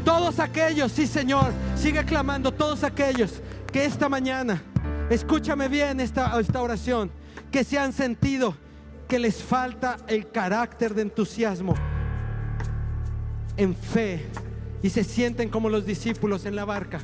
Todos 0.05 0.39
aquellos, 0.39 0.91
sí 0.91 1.07
Señor, 1.07 1.51
sigue 1.75 2.03
clamando, 2.03 2.51
todos 2.51 2.83
aquellos 2.83 3.41
que 3.71 3.85
esta 3.85 4.09
mañana, 4.09 4.61
escúchame 5.09 5.69
bien 5.69 5.99
esta, 6.01 6.39
esta 6.39 6.61
oración, 6.61 7.09
que 7.49 7.63
se 7.63 7.79
han 7.79 7.93
sentido 7.93 8.55
que 9.07 9.17
les 9.17 9.41
falta 9.41 9.97
el 10.07 10.29
carácter 10.29 10.93
de 10.93 11.03
entusiasmo 11.03 11.73
en 13.55 13.75
fe 13.75 14.25
y 14.81 14.89
se 14.89 15.03
sienten 15.05 15.49
como 15.49 15.69
los 15.69 15.85
discípulos 15.85 16.45
en 16.45 16.55
la 16.55 16.65
barca, 16.65 16.99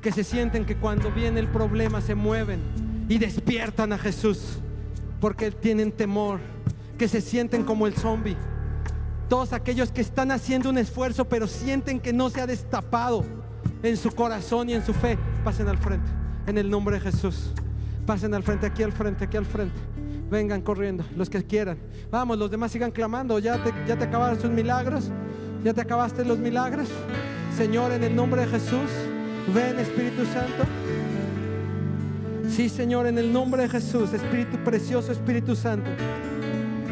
que 0.00 0.12
se 0.12 0.22
sienten 0.22 0.64
que 0.64 0.76
cuando 0.76 1.10
viene 1.10 1.40
el 1.40 1.48
problema 1.48 2.00
se 2.00 2.14
mueven 2.14 2.89
y 3.10 3.18
despiertan 3.18 3.92
a 3.92 3.98
Jesús 3.98 4.60
porque 5.20 5.50
tienen 5.50 5.90
temor, 5.90 6.38
que 6.96 7.08
se 7.08 7.20
sienten 7.20 7.64
como 7.64 7.88
el 7.88 7.94
zombie. 7.94 8.36
Todos 9.28 9.52
aquellos 9.52 9.90
que 9.90 10.00
están 10.00 10.30
haciendo 10.30 10.70
un 10.70 10.78
esfuerzo 10.78 11.28
pero 11.28 11.48
sienten 11.48 11.98
que 11.98 12.12
no 12.12 12.30
se 12.30 12.40
ha 12.40 12.46
destapado 12.46 13.24
en 13.82 13.96
su 13.96 14.12
corazón 14.12 14.70
y 14.70 14.74
en 14.74 14.86
su 14.86 14.94
fe, 14.94 15.18
pasen 15.44 15.66
al 15.66 15.76
frente, 15.76 16.08
en 16.46 16.56
el 16.56 16.70
nombre 16.70 17.00
de 17.00 17.10
Jesús. 17.10 17.52
Pasen 18.06 18.32
al 18.32 18.44
frente, 18.44 18.66
aquí 18.66 18.84
al 18.84 18.92
frente, 18.92 19.24
aquí 19.24 19.36
al 19.36 19.44
frente. 19.44 19.78
Vengan 20.30 20.62
corriendo, 20.62 21.04
los 21.16 21.28
que 21.28 21.44
quieran. 21.44 21.78
Vamos, 22.12 22.38
los 22.38 22.48
demás 22.48 22.70
sigan 22.70 22.92
clamando. 22.92 23.40
Ya 23.40 23.60
te, 23.62 23.74
ya 23.88 23.98
te 23.98 24.04
acabaron 24.04 24.40
sus 24.40 24.50
milagros. 24.50 25.10
Ya 25.64 25.74
te 25.74 25.80
acabaste 25.80 26.24
los 26.24 26.38
milagros. 26.38 26.88
Señor, 27.56 27.90
en 27.90 28.04
el 28.04 28.14
nombre 28.14 28.42
de 28.42 28.46
Jesús, 28.46 28.88
ven 29.52 29.80
Espíritu 29.80 30.24
Santo. 30.26 30.64
Sí, 32.50 32.68
Señor, 32.68 33.06
en 33.06 33.16
el 33.16 33.32
nombre 33.32 33.62
de 33.62 33.68
Jesús, 33.68 34.12
Espíritu 34.12 34.56
precioso, 34.64 35.12
Espíritu 35.12 35.54
Santo. 35.54 35.88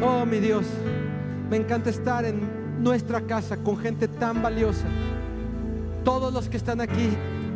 Oh, 0.01 0.25
mi 0.25 0.39
Dios, 0.39 0.65
me 1.49 1.57
encanta 1.57 1.89
estar 1.89 2.23
en 2.23 2.81
nuestra 2.81 3.19
casa 3.21 3.57
con 3.57 3.77
gente 3.77 4.07
tan 4.07 4.41
valiosa. 4.41 4.85
Todos 6.05 6.33
los 6.33 6.47
que 6.47 6.55
están 6.55 6.79
aquí 6.79 7.09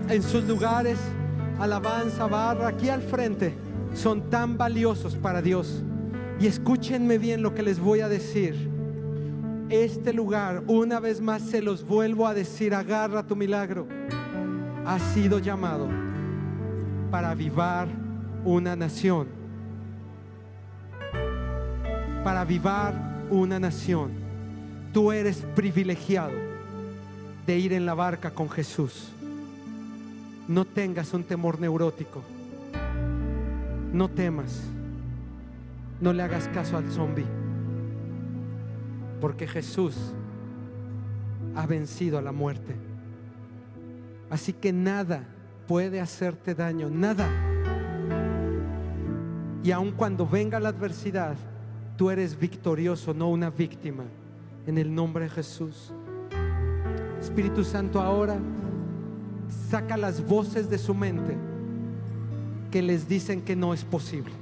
en 0.09 0.21
sus 0.21 0.43
lugares, 0.43 0.97
alabanza, 1.59 2.27
barra, 2.27 2.67
aquí 2.67 2.89
al 2.89 3.01
frente, 3.01 3.53
son 3.93 4.29
tan 4.29 4.57
valiosos 4.57 5.15
para 5.15 5.41
Dios. 5.41 5.81
Y 6.41 6.47
escúchenme 6.47 7.17
bien 7.17 7.41
lo 7.41 7.55
que 7.55 7.63
les 7.63 7.79
voy 7.79 8.01
a 8.01 8.09
decir. 8.09 8.69
Este 9.69 10.11
lugar, 10.11 10.61
una 10.67 10.99
vez 10.99 11.21
más 11.21 11.41
se 11.41 11.61
los 11.61 11.87
vuelvo 11.87 12.27
a 12.27 12.33
decir, 12.33 12.75
agarra 12.75 13.25
tu 13.25 13.37
milagro. 13.37 13.87
Ha 14.85 14.99
sido 14.99 15.39
llamado 15.39 16.02
para 17.13 17.29
avivar 17.29 17.87
una 18.43 18.75
nación. 18.75 19.27
Para 22.23 22.41
avivar 22.41 22.95
una 23.29 23.59
nación. 23.59 24.09
Tú 24.91 25.11
eres 25.11 25.45
privilegiado 25.53 26.33
de 27.45 27.59
ir 27.59 27.71
en 27.73 27.85
la 27.85 27.93
barca 27.93 28.31
con 28.31 28.49
Jesús. 28.49 29.11
No 30.47 30.65
tengas 30.65 31.13
un 31.13 31.23
temor 31.23 31.61
neurótico. 31.61 32.23
No 33.93 34.09
temas. 34.09 34.63
No 36.01 36.13
le 36.13 36.23
hagas 36.23 36.47
caso 36.47 36.77
al 36.77 36.89
zombie. 36.89 37.27
Porque 39.21 39.45
Jesús 39.45 39.95
ha 41.55 41.67
vencido 41.67 42.17
a 42.17 42.23
la 42.23 42.31
muerte. 42.31 42.73
Así 44.31 44.51
que 44.51 44.73
nada 44.73 45.27
puede 45.67 46.01
hacerte 46.01 46.55
daño, 46.55 46.89
nada. 46.89 47.27
Y 49.63 49.71
aun 49.71 49.91
cuando 49.91 50.27
venga 50.27 50.59
la 50.59 50.69
adversidad, 50.69 51.35
tú 51.97 52.09
eres 52.09 52.37
victorioso, 52.37 53.13
no 53.13 53.29
una 53.29 53.49
víctima. 53.49 54.03
En 54.65 54.77
el 54.77 54.93
nombre 54.93 55.25
de 55.25 55.29
Jesús. 55.29 55.93
Espíritu 57.19 57.63
Santo, 57.63 58.01
ahora 58.01 58.37
saca 59.69 59.97
las 59.97 60.25
voces 60.25 60.69
de 60.69 60.77
su 60.77 60.93
mente 60.93 61.37
que 62.71 62.81
les 62.81 63.07
dicen 63.07 63.41
que 63.41 63.55
no 63.55 63.73
es 63.73 63.83
posible. 63.83 64.33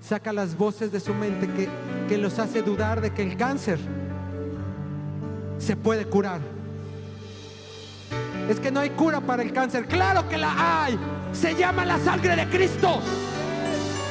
Saca 0.00 0.32
las 0.32 0.56
voces 0.56 0.92
de 0.92 1.00
su 1.00 1.14
mente 1.14 1.48
que, 1.48 1.68
que 2.08 2.18
los 2.18 2.38
hace 2.38 2.62
dudar 2.62 3.00
de 3.00 3.10
que 3.10 3.22
el 3.22 3.36
cáncer 3.36 3.78
se 5.58 5.76
puede 5.76 6.06
curar 6.06 6.40
Es 8.48 8.58
que 8.58 8.70
no 8.70 8.80
hay 8.80 8.90
cura 8.90 9.20
para 9.20 9.42
el 9.42 9.52
cáncer. 9.52 9.86
Claro 9.86 10.26
que 10.26 10.38
la 10.38 10.84
hay. 10.84 10.98
Se 11.32 11.54
llama 11.54 11.84
la 11.84 11.98
sangre 11.98 12.34
de 12.34 12.46
Cristo. 12.48 13.00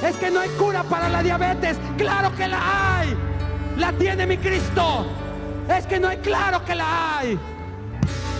Es 0.08 0.16
que 0.18 0.30
no 0.30 0.40
hay 0.40 0.50
cura 0.50 0.84
para 0.84 1.10
la 1.10 1.24
diabetes. 1.24 1.78
Claro 1.98 2.36
que 2.36 2.48
la 2.48 3.00
hay. 3.00 3.18
La 3.78 3.92
tiene 3.94 4.28
mi 4.28 4.38
Cristo. 4.38 5.08
Es 5.68 5.88
que 5.88 6.00
no 6.00 6.08
hay 6.08 6.18
claro 6.18 6.64
que 6.64 6.76
la 6.76 7.18
hay. 7.18 7.40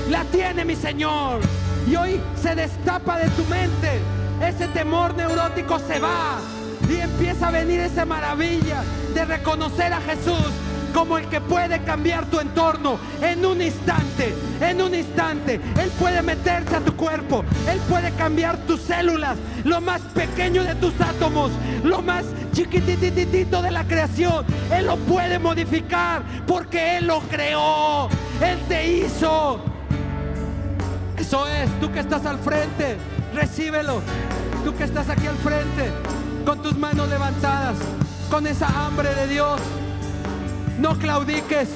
La 0.10 0.24
tiene 0.26 0.66
mi 0.66 0.76
Señor. 0.76 1.42
Y 1.88 1.96
hoy 1.96 2.22
se 2.40 2.54
destapa 2.54 3.18
de 3.18 3.30
tu 3.32 3.44
mente. 3.46 4.00
Ese 4.40 4.68
temor 4.68 5.16
neurótico 5.16 5.80
se 5.80 6.00
va. 6.00 6.38
Y 6.88 6.98
empieza 6.98 7.48
a 7.48 7.52
venir 7.52 7.80
esa 7.80 8.06
maravilla 8.06 8.84
de 9.16 9.26
reconocer 9.26 9.92
a 9.94 10.02
Jesús 10.02 10.52
como 10.98 11.20
el 11.20 11.28
que 11.28 11.40
puede 11.40 11.84
cambiar 11.84 12.26
tu 12.26 12.40
entorno 12.40 12.98
en 13.22 13.46
un 13.46 13.62
instante, 13.62 14.34
en 14.60 14.82
un 14.82 14.96
instante. 14.96 15.62
Él 15.80 15.92
puede 16.00 16.24
meterse 16.24 16.76
a 16.76 16.80
tu 16.80 16.96
cuerpo, 16.96 17.46
Él 17.70 17.80
puede 17.88 18.12
cambiar 18.14 18.58
tus 18.66 18.82
células, 18.82 19.38
lo 19.64 19.80
más 19.80 20.02
pequeño 20.16 20.64
de 20.64 20.74
tus 20.74 21.00
átomos, 21.00 21.52
lo 21.84 22.02
más 22.02 22.26
chiquitititito 22.52 23.62
de 23.62 23.70
la 23.70 23.84
creación. 23.84 24.44
Él 24.74 24.88
lo 24.88 24.98
puede 24.98 25.38
modificar 25.38 26.24
porque 26.48 26.98
Él 26.98 27.06
lo 27.06 27.20
creó, 27.30 28.10
Él 28.42 28.58
te 28.68 28.92
hizo. 28.92 29.60
Eso 31.16 31.48
es, 31.48 31.70
tú 31.80 31.92
que 31.92 32.00
estás 32.00 32.26
al 32.26 32.40
frente, 32.40 32.98
recíbelo. 33.36 34.02
Tú 34.66 34.76
que 34.76 34.86
estás 34.86 35.10
aquí 35.10 35.28
al 35.28 35.38
frente, 35.38 35.92
con 36.44 36.60
tus 36.64 36.76
manos 36.76 37.08
levantadas, 37.08 37.78
con 38.32 38.48
esa 38.48 38.68
hambre 38.88 39.14
de 39.14 39.28
Dios. 39.28 39.62
No 40.80 40.98
claudiques. 40.98 41.70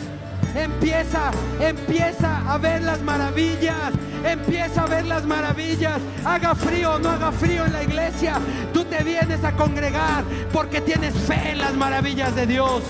Empieza, 0.56 1.32
empieza 1.60 2.52
a 2.52 2.58
ver 2.58 2.82
las 2.82 3.02
maravillas. 3.02 3.94
Empieza 4.24 4.84
a 4.84 4.86
ver 4.86 5.06
las 5.06 5.26
maravillas. 5.26 6.00
Haga 6.26 6.54
frío 6.56 6.94
o 6.94 7.00
no 7.00 7.10
haga 7.10 7.32
frío 7.32 7.66
en 7.66 7.74
la 7.74 7.84
iglesia. 7.84 8.40
Tú 8.74 8.84
te 8.86 9.04
vienes 9.04 9.44
a 9.44 9.54
congregar 9.54 10.24
porque 10.54 10.82
tienes 10.82 11.16
fe 11.16 11.52
en 11.52 11.60
las 11.60 11.74
maravillas 11.76 12.36
de 12.36 12.46
Dios. 12.46 12.84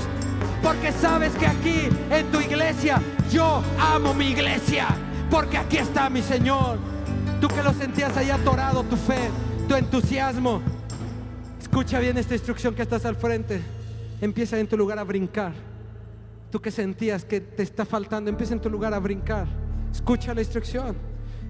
Porque 0.62 0.91
sabes 0.91 1.32
que 1.34 1.47
aquí 1.47 1.89
en 2.09 2.32
tu 2.32 2.39
iglesia 2.39 3.01
yo 3.32 3.64
amo 3.80 4.14
mi 4.14 4.30
iglesia. 4.30 4.88
Porque 5.30 5.57
aquí 5.57 5.78
está 5.78 6.09
mi 6.09 6.22
Señor. 6.22 6.78
Tú 7.39 7.47
que 7.47 7.64
lo 7.64 7.74
sentías 7.74 8.16
ahí 8.18 8.30
atorado, 8.30 8.84
tu 8.84 8.97
fe, 8.97 9.30
tu 9.68 9.76
entusiasmo. 9.76 10.62
Escucha 11.59 11.99
bien 11.99 12.18
esta 12.18 12.34
instrucción 12.34 12.76
que 12.76 12.82
estás 12.82 13.05
al 13.05 13.16
frente. 13.16 13.62
Empieza 14.20 14.59
en 14.59 14.68
tu 14.68 14.78
lugar 14.78 14.99
a 14.99 15.03
brincar. 15.03 15.70
Tú 16.52 16.62
que 16.62 16.70
sentías 16.70 17.24
que 17.24 17.39
te 17.39 17.64
está 17.64 17.86
faltando, 17.86 18.30
empieza 18.30 18.54
en 18.54 18.60
tu 18.60 18.70
lugar 18.70 18.93
a 18.93 18.99
brincar. 18.99 19.47
Escucha 19.91 20.34
la 20.34 20.41
instrucción. 20.41 20.95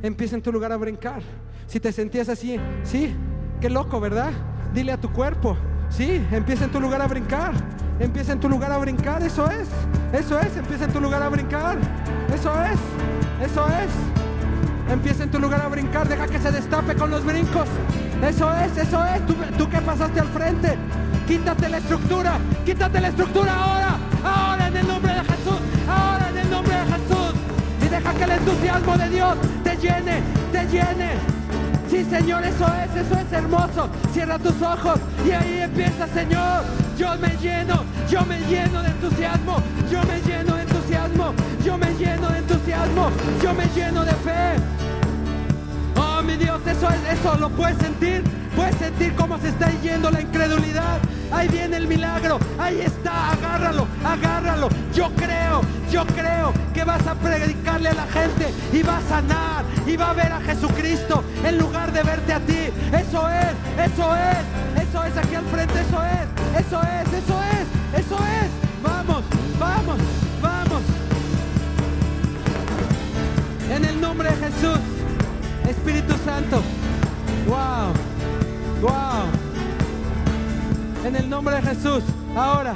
Empieza 0.03 0.35
en 0.35 0.43
tu 0.43 0.51
lugar 0.51 0.71
a 0.71 0.77
brincar. 0.77 1.23
Si 1.65 1.79
te 1.79 1.91
sentías 1.91 2.29
así, 2.29 2.59
sí, 2.83 3.15
qué 3.59 3.69
loco, 3.69 3.99
¿verdad? 3.99 4.31
Dile 4.73 4.91
a 4.91 5.01
tu 5.01 5.11
cuerpo, 5.11 5.57
sí, 5.89 6.23
empieza 6.31 6.65
en 6.65 6.71
tu 6.71 6.79
lugar 6.79 7.01
a 7.01 7.07
brincar. 7.07 7.53
Empieza 7.99 8.33
en 8.33 8.39
tu 8.39 8.47
lugar 8.47 8.71
a 8.71 8.77
brincar, 8.77 9.23
eso 9.23 9.49
es. 9.49 9.67
Eso 10.13 10.39
es, 10.39 10.55
empieza 10.57 10.85
en 10.85 10.93
tu 10.93 11.01
lugar 11.01 11.21
a 11.23 11.29
brincar. 11.29 11.77
Eso 12.33 12.53
es. 12.63 12.79
Eso 13.43 13.65
es. 13.67 14.91
Empieza 14.91 15.23
en 15.23 15.31
tu 15.31 15.39
lugar 15.39 15.61
a 15.61 15.67
brincar, 15.67 16.07
deja 16.07 16.27
que 16.27 16.39
se 16.39 16.51
destape 16.51 16.95
con 16.95 17.09
los 17.09 17.25
brincos. 17.25 17.67
Eso 18.27 18.51
es, 18.53 18.77
eso 18.77 19.03
es. 19.05 19.25
Tú, 19.25 19.35
tú 19.57 19.69
que 19.69 19.79
pasaste 19.81 20.19
al 20.19 20.27
frente, 20.27 20.77
quítate 21.31 21.69
la 21.69 21.77
estructura, 21.77 22.39
quítate 22.65 22.99
la 22.99 23.07
estructura 23.07 23.53
ahora, 23.55 23.97
ahora 24.21 24.67
en 24.67 24.75
el 24.75 24.85
nombre 24.85 25.13
de 25.13 25.21
Jesús, 25.21 25.59
ahora 25.87 26.27
en 26.29 26.37
el 26.37 26.49
nombre 26.49 26.75
de 26.75 26.85
Jesús. 26.87 27.33
Y 27.85 27.87
deja 27.87 28.13
que 28.13 28.23
el 28.23 28.31
entusiasmo 28.31 28.97
de 28.97 29.09
Dios 29.09 29.37
te 29.63 29.77
llene, 29.77 30.21
te 30.51 30.65
llene. 30.65 31.11
Sí, 31.89 32.03
Señor, 32.03 32.43
eso 32.43 32.65
es, 32.83 33.05
eso 33.05 33.15
es 33.17 33.31
hermoso. 33.31 33.89
Cierra 34.11 34.37
tus 34.39 34.61
ojos 34.61 34.99
y 35.25 35.31
ahí 35.31 35.61
empieza, 35.61 36.05
Señor. 36.07 36.63
Yo 36.97 37.15
me 37.17 37.29
lleno, 37.37 37.85
yo 38.09 38.25
me 38.25 38.37
lleno 38.41 38.83
de 38.83 38.89
entusiasmo, 38.89 39.55
yo 39.89 40.03
me 40.03 40.21
lleno 40.21 40.55
de 40.55 40.61
entusiasmo, 40.63 41.33
yo 41.63 41.77
me 41.77 41.93
lleno 41.93 42.27
de 42.27 42.39
entusiasmo, 42.39 43.09
yo 43.41 43.53
me 43.53 43.65
lleno 43.73 44.03
de 44.03 44.11
fe. 44.11 44.90
Dios, 46.41 46.59
eso 46.65 46.89
es, 46.89 47.19
eso 47.19 47.35
lo 47.37 47.49
puedes 47.49 47.77
sentir. 47.77 48.23
Puedes 48.55 48.75
sentir 48.75 49.13
cómo 49.15 49.37
se 49.37 49.49
está 49.49 49.69
yendo 49.81 50.09
la 50.09 50.21
incredulidad. 50.21 50.99
Ahí 51.31 51.47
viene 51.47 51.77
el 51.77 51.87
milagro. 51.87 52.39
Ahí 52.57 52.81
está. 52.81 53.31
Agárralo, 53.31 53.87
agárralo. 54.03 54.67
Yo 54.93 55.09
creo, 55.15 55.61
yo 55.91 56.05
creo 56.07 56.51
que 56.73 56.83
vas 56.83 57.05
a 57.05 57.15
predicarle 57.15 57.89
a 57.89 57.93
la 57.93 58.07
gente 58.07 58.51
y 58.73 58.81
va 58.81 58.97
a 58.97 59.01
sanar 59.01 59.65
y 59.85 59.95
va 59.95 60.09
a 60.09 60.13
ver 60.13 60.31
a 60.31 60.41
Jesucristo 60.41 61.23
en 61.45 61.59
lugar 61.59 61.91
de 61.91 62.03
verte 62.03 62.33
a 62.33 62.39
ti. 62.39 62.69
Eso 62.91 63.29
es, 63.29 63.91
eso 63.91 64.15
es, 64.15 64.87
eso 64.87 65.03
es 65.03 65.17
aquí 65.17 65.35
al 65.35 65.45
frente. 65.45 65.79
Eso 65.79 66.03
es, 66.03 66.65
eso 66.65 66.81
es, 66.81 67.23
eso 67.23 67.39
es, 67.43 67.99
eso 68.03 68.15
es. 68.15 68.49
Vamos, 68.81 69.23
vamos, 69.59 69.97
vamos. 70.41 70.81
En 73.69 73.85
el 73.85 74.01
nombre 74.01 74.29
de 74.29 74.35
Jesús. 74.35 75.00
Espíritu 75.71 76.13
Santo. 76.25 76.61
Wow. 77.47 77.93
Wow. 78.81 79.29
En 81.05 81.15
el 81.15 81.29
nombre 81.29 81.55
de 81.55 81.61
Jesús. 81.61 82.03
Ahora, 82.35 82.75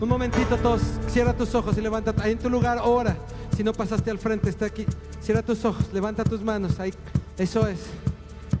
un 0.00 0.08
momentito 0.08 0.56
todos. 0.58 0.80
Cierra 1.08 1.36
tus 1.36 1.52
ojos 1.56 1.76
y 1.76 1.80
levanta. 1.80 2.14
Ahí 2.22 2.32
en 2.32 2.38
tu 2.38 2.48
lugar, 2.48 2.78
ahora. 2.78 3.16
Si 3.56 3.64
no 3.64 3.72
pasaste 3.72 4.12
al 4.12 4.18
frente, 4.18 4.48
está 4.48 4.66
aquí. 4.66 4.86
Cierra 5.20 5.42
tus 5.42 5.64
ojos, 5.64 5.92
levanta 5.92 6.22
tus 6.22 6.40
manos. 6.40 6.78
Ahí. 6.78 6.94
Eso 7.36 7.66
es. 7.66 7.80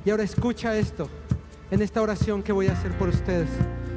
Y 0.04 0.10
ahora 0.10 0.24
escucha 0.24 0.76
esto. 0.76 1.08
En 1.70 1.80
esta 1.80 2.02
oración 2.02 2.42
que 2.42 2.52
voy 2.52 2.66
a 2.66 2.72
hacer 2.72 2.90
por 2.98 3.08
ustedes. 3.08 3.48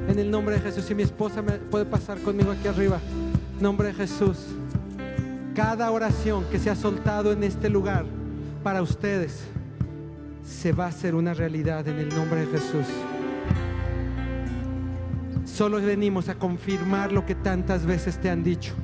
En 0.08 0.20
el 0.20 0.30
nombre 0.30 0.54
de 0.54 0.60
Jesús. 0.60 0.88
Y 0.88 0.94
mi 0.94 1.02
esposa 1.02 1.42
me 1.42 1.54
puede 1.54 1.84
pasar 1.84 2.18
conmigo 2.20 2.52
aquí 2.52 2.68
arriba. 2.68 3.00
Nombre 3.60 3.88
de 3.88 3.94
Jesús. 3.94 4.36
Cada 5.56 5.90
oración 5.90 6.44
que 6.44 6.60
se 6.60 6.70
ha 6.70 6.76
soltado 6.76 7.32
en 7.32 7.42
este 7.42 7.68
lugar 7.68 8.17
para 8.58 8.82
ustedes 8.82 9.44
se 10.44 10.72
va 10.72 10.86
a 10.86 10.88
hacer 10.88 11.14
una 11.14 11.34
realidad 11.34 11.86
en 11.88 11.98
el 11.98 12.08
nombre 12.08 12.40
de 12.40 12.46
Jesús. 12.46 12.86
Solo 15.44 15.80
venimos 15.80 16.28
a 16.28 16.36
confirmar 16.36 17.12
lo 17.12 17.26
que 17.26 17.34
tantas 17.34 17.84
veces 17.84 18.20
te 18.20 18.30
han 18.30 18.44
dicho. 18.44 18.74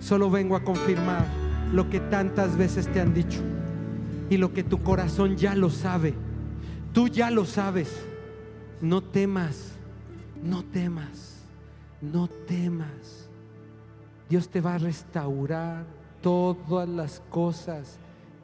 Solo 0.00 0.30
vengo 0.30 0.56
a 0.56 0.64
confirmar 0.64 1.24
lo 1.72 1.88
que 1.88 2.00
tantas 2.00 2.56
veces 2.56 2.90
te 2.92 3.00
han 3.00 3.14
dicho. 3.14 3.40
Y 4.30 4.36
lo 4.36 4.52
que 4.52 4.64
tu 4.64 4.82
corazón 4.82 5.36
ya 5.36 5.54
lo 5.54 5.70
sabe. 5.70 6.14
Tú 6.92 7.08
ya 7.08 7.30
lo 7.30 7.44
sabes. 7.44 8.04
No 8.80 9.02
temas, 9.02 9.72
no 10.42 10.64
temas, 10.64 11.42
no 12.00 12.28
temas. 12.28 13.28
Dios 14.28 14.48
te 14.48 14.60
va 14.60 14.74
a 14.74 14.78
restaurar 14.78 15.84
todas 16.20 16.88
las 16.88 17.22
cosas. 17.28 17.98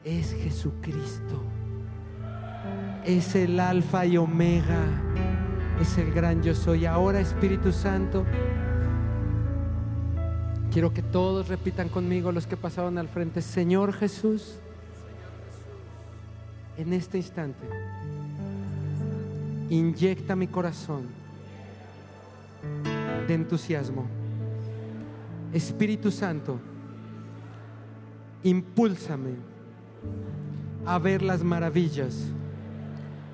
Es 0.05 0.33
Jesucristo 0.33 1.43
es 3.09 3.35
el 3.35 3.59
alfa 3.59 4.05
y 4.05 4.19
omega, 4.19 4.85
es 5.81 5.97
el 5.97 6.13
gran 6.13 6.43
yo 6.43 6.55
soy. 6.55 6.85
Ahora 6.85 7.21
Espíritu 7.21 7.73
Santo, 7.73 8.27
quiero 10.71 10.93
que 10.93 11.03
todos 11.03 11.49
repitan 11.49 11.89
conmigo 11.89 12.33
los 12.33 12.47
que 12.47 12.59
pasaron 12.59 12.99
al 12.99 13.09
frente, 13.09 13.41
Señor 13.41 13.95
Jesús, 13.95 14.57
en 16.77 16.93
este 16.93 17.17
instante, 17.17 17.67
inyecta 19.71 20.37
mi 20.37 20.47
corazón 20.47 21.07
de 23.27 23.35
entusiasmo. 23.35 24.07
Espíritu 25.55 26.11
Santo, 26.11 26.61
impúlsame 28.43 29.48
a 30.87 30.99
ver 30.99 31.23
las 31.23 31.43
maravillas 31.43 32.15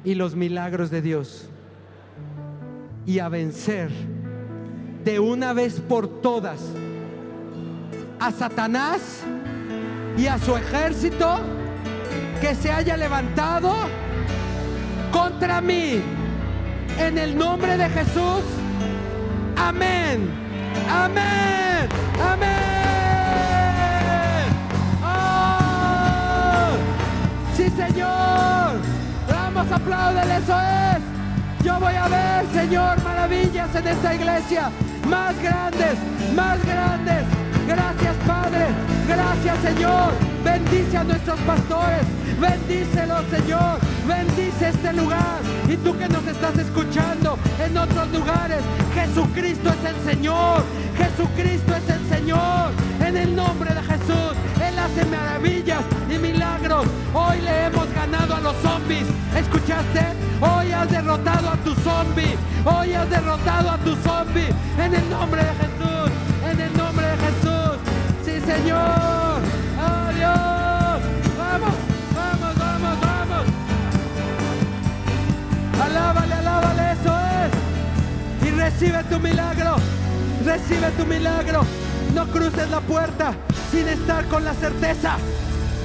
y 0.05 0.15
los 0.15 0.35
milagros 0.35 0.91
de 0.91 1.03
Dios 1.03 1.49
y 3.07 3.19
a 3.19 3.29
vencer 3.29 3.91
de 5.05 5.21
una 5.21 5.53
vez 5.53 5.81
por 5.81 6.21
todas 6.21 6.61
a 8.19 8.31
Satanás 8.31 9.23
y 10.17 10.27
a 10.27 10.39
su 10.39 10.57
ejército 10.57 11.41
que 12.41 12.55
se 12.55 12.71
haya 12.71 12.97
levantado 12.97 13.73
contra 15.13 15.61
mí. 15.61 16.01
En 16.99 17.19
el 17.19 17.37
nombre 17.37 17.77
de 17.77 17.89
Jesús. 17.89 18.45
Amén. 19.57 20.31
Amén. 20.89 21.89
Amén. 22.23 22.74
Sí, 27.57 27.71
Señor. 27.71 28.81
Vamos, 29.29 29.71
apláudele, 29.71 30.37
eso 30.37 30.57
es. 30.61 31.65
Yo 31.65 31.79
voy 31.81 31.95
a 31.95 32.09
ver, 32.09 32.47
Señor, 32.53 33.03
maravillas 33.03 33.75
en 33.75 33.87
esta 33.87 34.15
iglesia. 34.15 34.71
Más 35.09 35.41
grandes, 35.41 35.97
más 36.35 36.63
grandes, 36.65 37.25
Gracias 37.67 38.15
Padre. 38.27 38.67
Gracias 39.09 39.59
Señor. 39.63 40.13
Bendice 40.45 40.97
a 40.97 41.05
nuestros 41.05 41.39
pastores. 41.41 42.05
Bendícelos 42.39 43.25
Señor. 43.31 43.79
Bendice 44.07 44.69
este 44.69 44.93
lugar. 44.93 45.41
Y 45.69 45.77
tú 45.77 45.97
que 45.97 46.09
nos 46.09 46.27
estás 46.27 46.59
escuchando 46.59 47.39
en 47.65 47.77
otros 47.77 48.11
lugares. 48.13 48.61
Jesucristo 48.95 49.71
es 49.71 49.91
el 49.91 50.15
Señor. 50.15 50.63
Jesucristo 50.97 51.75
es 51.75 51.89
el 51.89 52.09
Señor. 52.09 52.73
En 53.01 53.17
el 53.17 53.35
nombre 53.35 53.75
de 53.75 53.83
Jesús. 53.83 54.35
Hace 54.85 55.07
maravillas 55.07 55.83
y 56.15 56.19
milagros. 56.19 56.87
Hoy 57.15 57.41
le 57.41 57.65
hemos 57.65 57.91
ganado 57.95 58.35
a 58.35 58.41
los 58.41 58.55
zombies. 58.57 59.07
¿Escuchaste? 59.35 60.05
Hoy 60.43 60.73
has 60.73 60.91
derrotado 60.91 61.49
a 61.49 61.57
tu 61.57 61.75
zombie. 61.77 62.37
Hoy 62.67 62.93
has 62.93 63.09
derrotado 63.09 63.71
a 63.71 63.79
tu 63.79 63.97
zombie. 63.97 64.51
En 64.79 64.95
el 64.95 65.09
nombre 65.09 65.43
de 65.43 65.55
Jesús. 65.55 66.11
En 66.51 66.61
el 66.61 66.77
nombre 66.77 67.07
de 67.07 67.17
Jesús. 67.17 67.79
Sí, 68.27 68.41
Señor. 68.45 69.41
Adiós. 69.81 71.01
Vamos, 71.39 71.75
vamos, 72.15 72.59
vamos, 72.59 73.01
vamos. 73.01 73.45
Alábale, 75.83 76.35
alábale, 76.35 76.93
eso 76.93 77.17
es. 77.41 78.49
Y 78.49 78.51
recibe 78.51 79.03
tu 79.05 79.19
milagro. 79.19 79.77
Recibe 80.45 80.91
tu 80.99 81.07
milagro. 81.07 81.84
No 82.15 82.27
cruces 82.27 82.71
la 82.71 82.81
puerta 82.81 83.35
sin 83.73 83.89
estar 83.89 84.25
con 84.27 84.45
la 84.45 84.55
certeza 84.55 85.17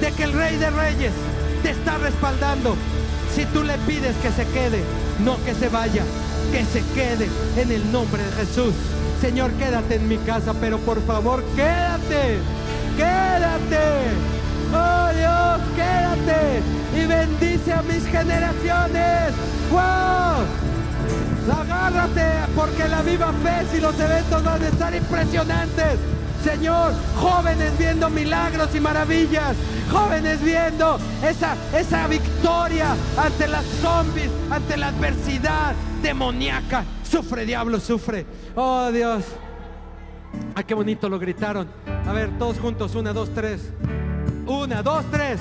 de 0.00 0.12
que 0.12 0.22
el 0.22 0.32
Rey 0.32 0.56
de 0.56 0.70
Reyes 0.70 1.12
te 1.64 1.70
está 1.70 1.98
respaldando. 1.98 2.76
Si 3.34 3.44
tú 3.46 3.64
le 3.64 3.76
pides 3.78 4.14
que 4.18 4.30
se 4.30 4.46
quede, 4.46 4.84
no 5.24 5.42
que 5.44 5.54
se 5.54 5.68
vaya, 5.68 6.04
que 6.52 6.64
se 6.64 6.82
quede 6.94 7.28
en 7.56 7.72
el 7.72 7.90
nombre 7.90 8.22
de 8.22 8.30
Jesús. 8.32 8.74
Señor, 9.20 9.50
quédate 9.54 9.96
en 9.96 10.08
mi 10.08 10.18
casa, 10.18 10.54
pero 10.60 10.78
por 10.78 11.04
favor, 11.04 11.42
quédate, 11.56 12.38
quédate. 12.96 13.80
Oh 14.72 15.08
Dios, 15.12 15.60
quédate 15.74 16.62
y 16.96 17.06
bendice 17.06 17.72
a 17.72 17.82
mis 17.82 18.06
generaciones. 18.06 19.32
¡Wow! 19.72 20.46
Agárrate, 21.60 22.24
porque 22.54 22.86
la 22.88 23.02
viva 23.02 23.32
fe 23.42 23.76
y 23.76 23.80
los 23.80 23.98
eventos 23.98 24.44
van 24.44 24.62
a 24.62 24.68
estar 24.68 24.94
impresionantes. 24.94 26.19
Señor, 26.44 26.92
jóvenes 27.16 27.76
viendo 27.78 28.08
milagros 28.08 28.74
y 28.74 28.80
maravillas, 28.80 29.56
jóvenes 29.90 30.42
viendo 30.42 30.98
esa, 31.22 31.54
esa 31.78 32.06
victoria 32.06 32.94
ante 33.16 33.46
las 33.46 33.64
zombies, 33.82 34.30
ante 34.50 34.76
la 34.76 34.88
adversidad 34.88 35.74
demoníaca. 36.02 36.84
Sufre, 37.02 37.44
diablo, 37.44 37.78
sufre. 37.78 38.24
Oh 38.54 38.90
Dios. 38.90 39.24
Ah, 40.54 40.62
qué 40.62 40.74
bonito 40.74 41.08
lo 41.08 41.18
gritaron. 41.18 41.68
A 42.06 42.12
ver, 42.12 42.30
todos 42.38 42.58
juntos, 42.58 42.94
una, 42.94 43.12
dos, 43.12 43.30
tres. 43.34 43.72
Una, 44.46 44.82
dos, 44.82 45.04
tres. 45.10 45.38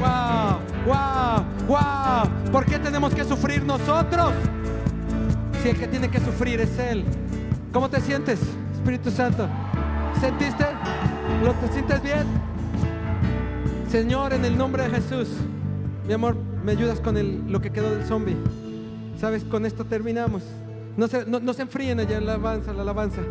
Wow, 0.00 0.60
wow, 0.86 1.44
wow. 1.66 2.52
¿Por 2.52 2.66
qué 2.66 2.78
tenemos 2.78 3.14
que 3.14 3.24
sufrir 3.24 3.64
nosotros? 3.64 4.32
Si 5.62 5.68
el 5.70 5.78
que 5.78 5.88
tiene 5.88 6.08
que 6.08 6.20
sufrir 6.20 6.60
es 6.60 6.78
Él. 6.78 7.04
¿Cómo 7.72 7.88
te 7.88 8.02
sientes, 8.02 8.38
Espíritu 8.74 9.10
Santo? 9.10 9.48
¿Sentiste? 10.20 10.66
¿Lo 11.42 11.54
te 11.54 11.72
sientes 11.72 12.02
bien? 12.02 12.26
Señor, 13.90 14.34
en 14.34 14.44
el 14.44 14.58
nombre 14.58 14.82
de 14.82 14.90
Jesús, 14.90 15.28
mi 16.06 16.12
amor, 16.12 16.36
me 16.62 16.72
ayudas 16.72 17.00
con 17.00 17.16
el, 17.16 17.50
lo 17.50 17.62
que 17.62 17.70
quedó 17.70 17.90
del 17.90 18.04
zombie. 18.04 18.36
Sabes, 19.18 19.44
con 19.44 19.64
esto 19.64 19.86
terminamos. 19.86 20.42
No 20.98 21.08
se, 21.08 21.24
no, 21.24 21.40
no 21.40 21.54
se 21.54 21.62
enfríen 21.62 21.98
allá 21.98 22.18
en 22.18 22.26
la 22.26 22.34
alabanza, 22.34 22.74
la 22.74 22.82
alabanza. 22.82 23.22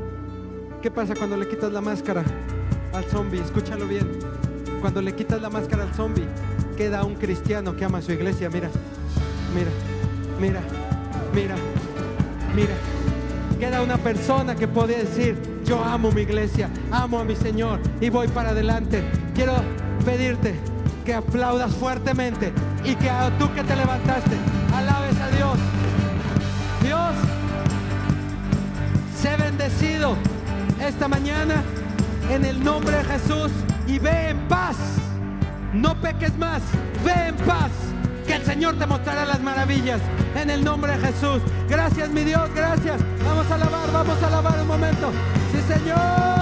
¿Qué 0.81 0.89
pasa 0.89 1.13
cuando 1.15 1.37
le 1.37 1.47
quitas 1.47 1.71
la 1.71 1.81
máscara 1.81 2.23
al 2.93 3.03
zombie? 3.05 3.39
Escúchalo 3.39 3.87
bien. 3.87 4.09
Cuando 4.81 5.03
le 5.03 5.13
quitas 5.13 5.39
la 5.39 5.51
máscara 5.51 5.83
al 5.83 5.93
zombie, 5.93 6.25
queda 6.75 7.03
un 7.03 7.13
cristiano 7.13 7.75
que 7.75 7.85
ama 7.85 7.99
a 7.99 8.01
su 8.01 8.11
iglesia. 8.11 8.49
Mira, 8.49 8.69
mira, 9.53 9.69
mira, 10.39 10.61
mira, 11.31 11.55
mira. 12.55 13.00
Queda 13.61 13.83
una 13.83 13.97
persona 13.97 14.55
que 14.55 14.67
puede 14.67 15.03
decir, 15.03 15.39
yo 15.65 15.83
amo 15.83 16.11
mi 16.11 16.23
iglesia, 16.23 16.67
amo 16.91 17.19
a 17.19 17.23
mi 17.23 17.35
Señor 17.35 17.79
y 18.01 18.09
voy 18.09 18.27
para 18.27 18.49
adelante. 18.49 19.03
Quiero 19.35 19.53
pedirte 20.03 20.55
que 21.05 21.13
aplaudas 21.13 21.71
fuertemente 21.71 22.51
y 22.83 22.95
que 22.95 23.07
a 23.07 23.29
tú 23.37 23.53
que 23.53 23.63
te 23.63 23.75
levantaste, 23.75 24.35
alabes 24.75 25.15
a 25.19 25.29
Dios. 25.29 25.59
Dios, 26.81 27.13
sé 29.15 29.37
bendecido 29.37 30.15
esta 30.83 31.07
mañana 31.07 31.61
en 32.31 32.45
el 32.45 32.63
nombre 32.63 32.97
de 32.97 33.03
Jesús 33.03 33.51
y 33.85 33.99
ve 33.99 34.29
en 34.29 34.39
paz. 34.47 34.75
No 35.71 35.93
peques 36.01 36.35
más, 36.35 36.63
ve 37.05 37.27
en 37.27 37.35
paz 37.35 37.90
que 38.31 38.37
el 38.37 38.45
Señor 38.45 38.79
te 38.79 38.87
mostrará 38.87 39.25
las 39.25 39.41
maravillas. 39.41 39.99
En 40.35 40.49
el 40.49 40.63
nombre 40.63 40.97
de 40.97 41.07
Jesús. 41.07 41.41
Gracias, 41.67 42.09
mi 42.11 42.23
Dios, 42.23 42.49
gracias. 42.55 43.01
Vamos 43.25 43.51
a 43.51 43.55
alabar, 43.55 43.91
vamos 43.91 44.23
a 44.23 44.27
alabar 44.27 44.61
un 44.61 44.67
momento. 44.67 45.11
Sí, 45.51 45.59
Señor. 45.67 46.41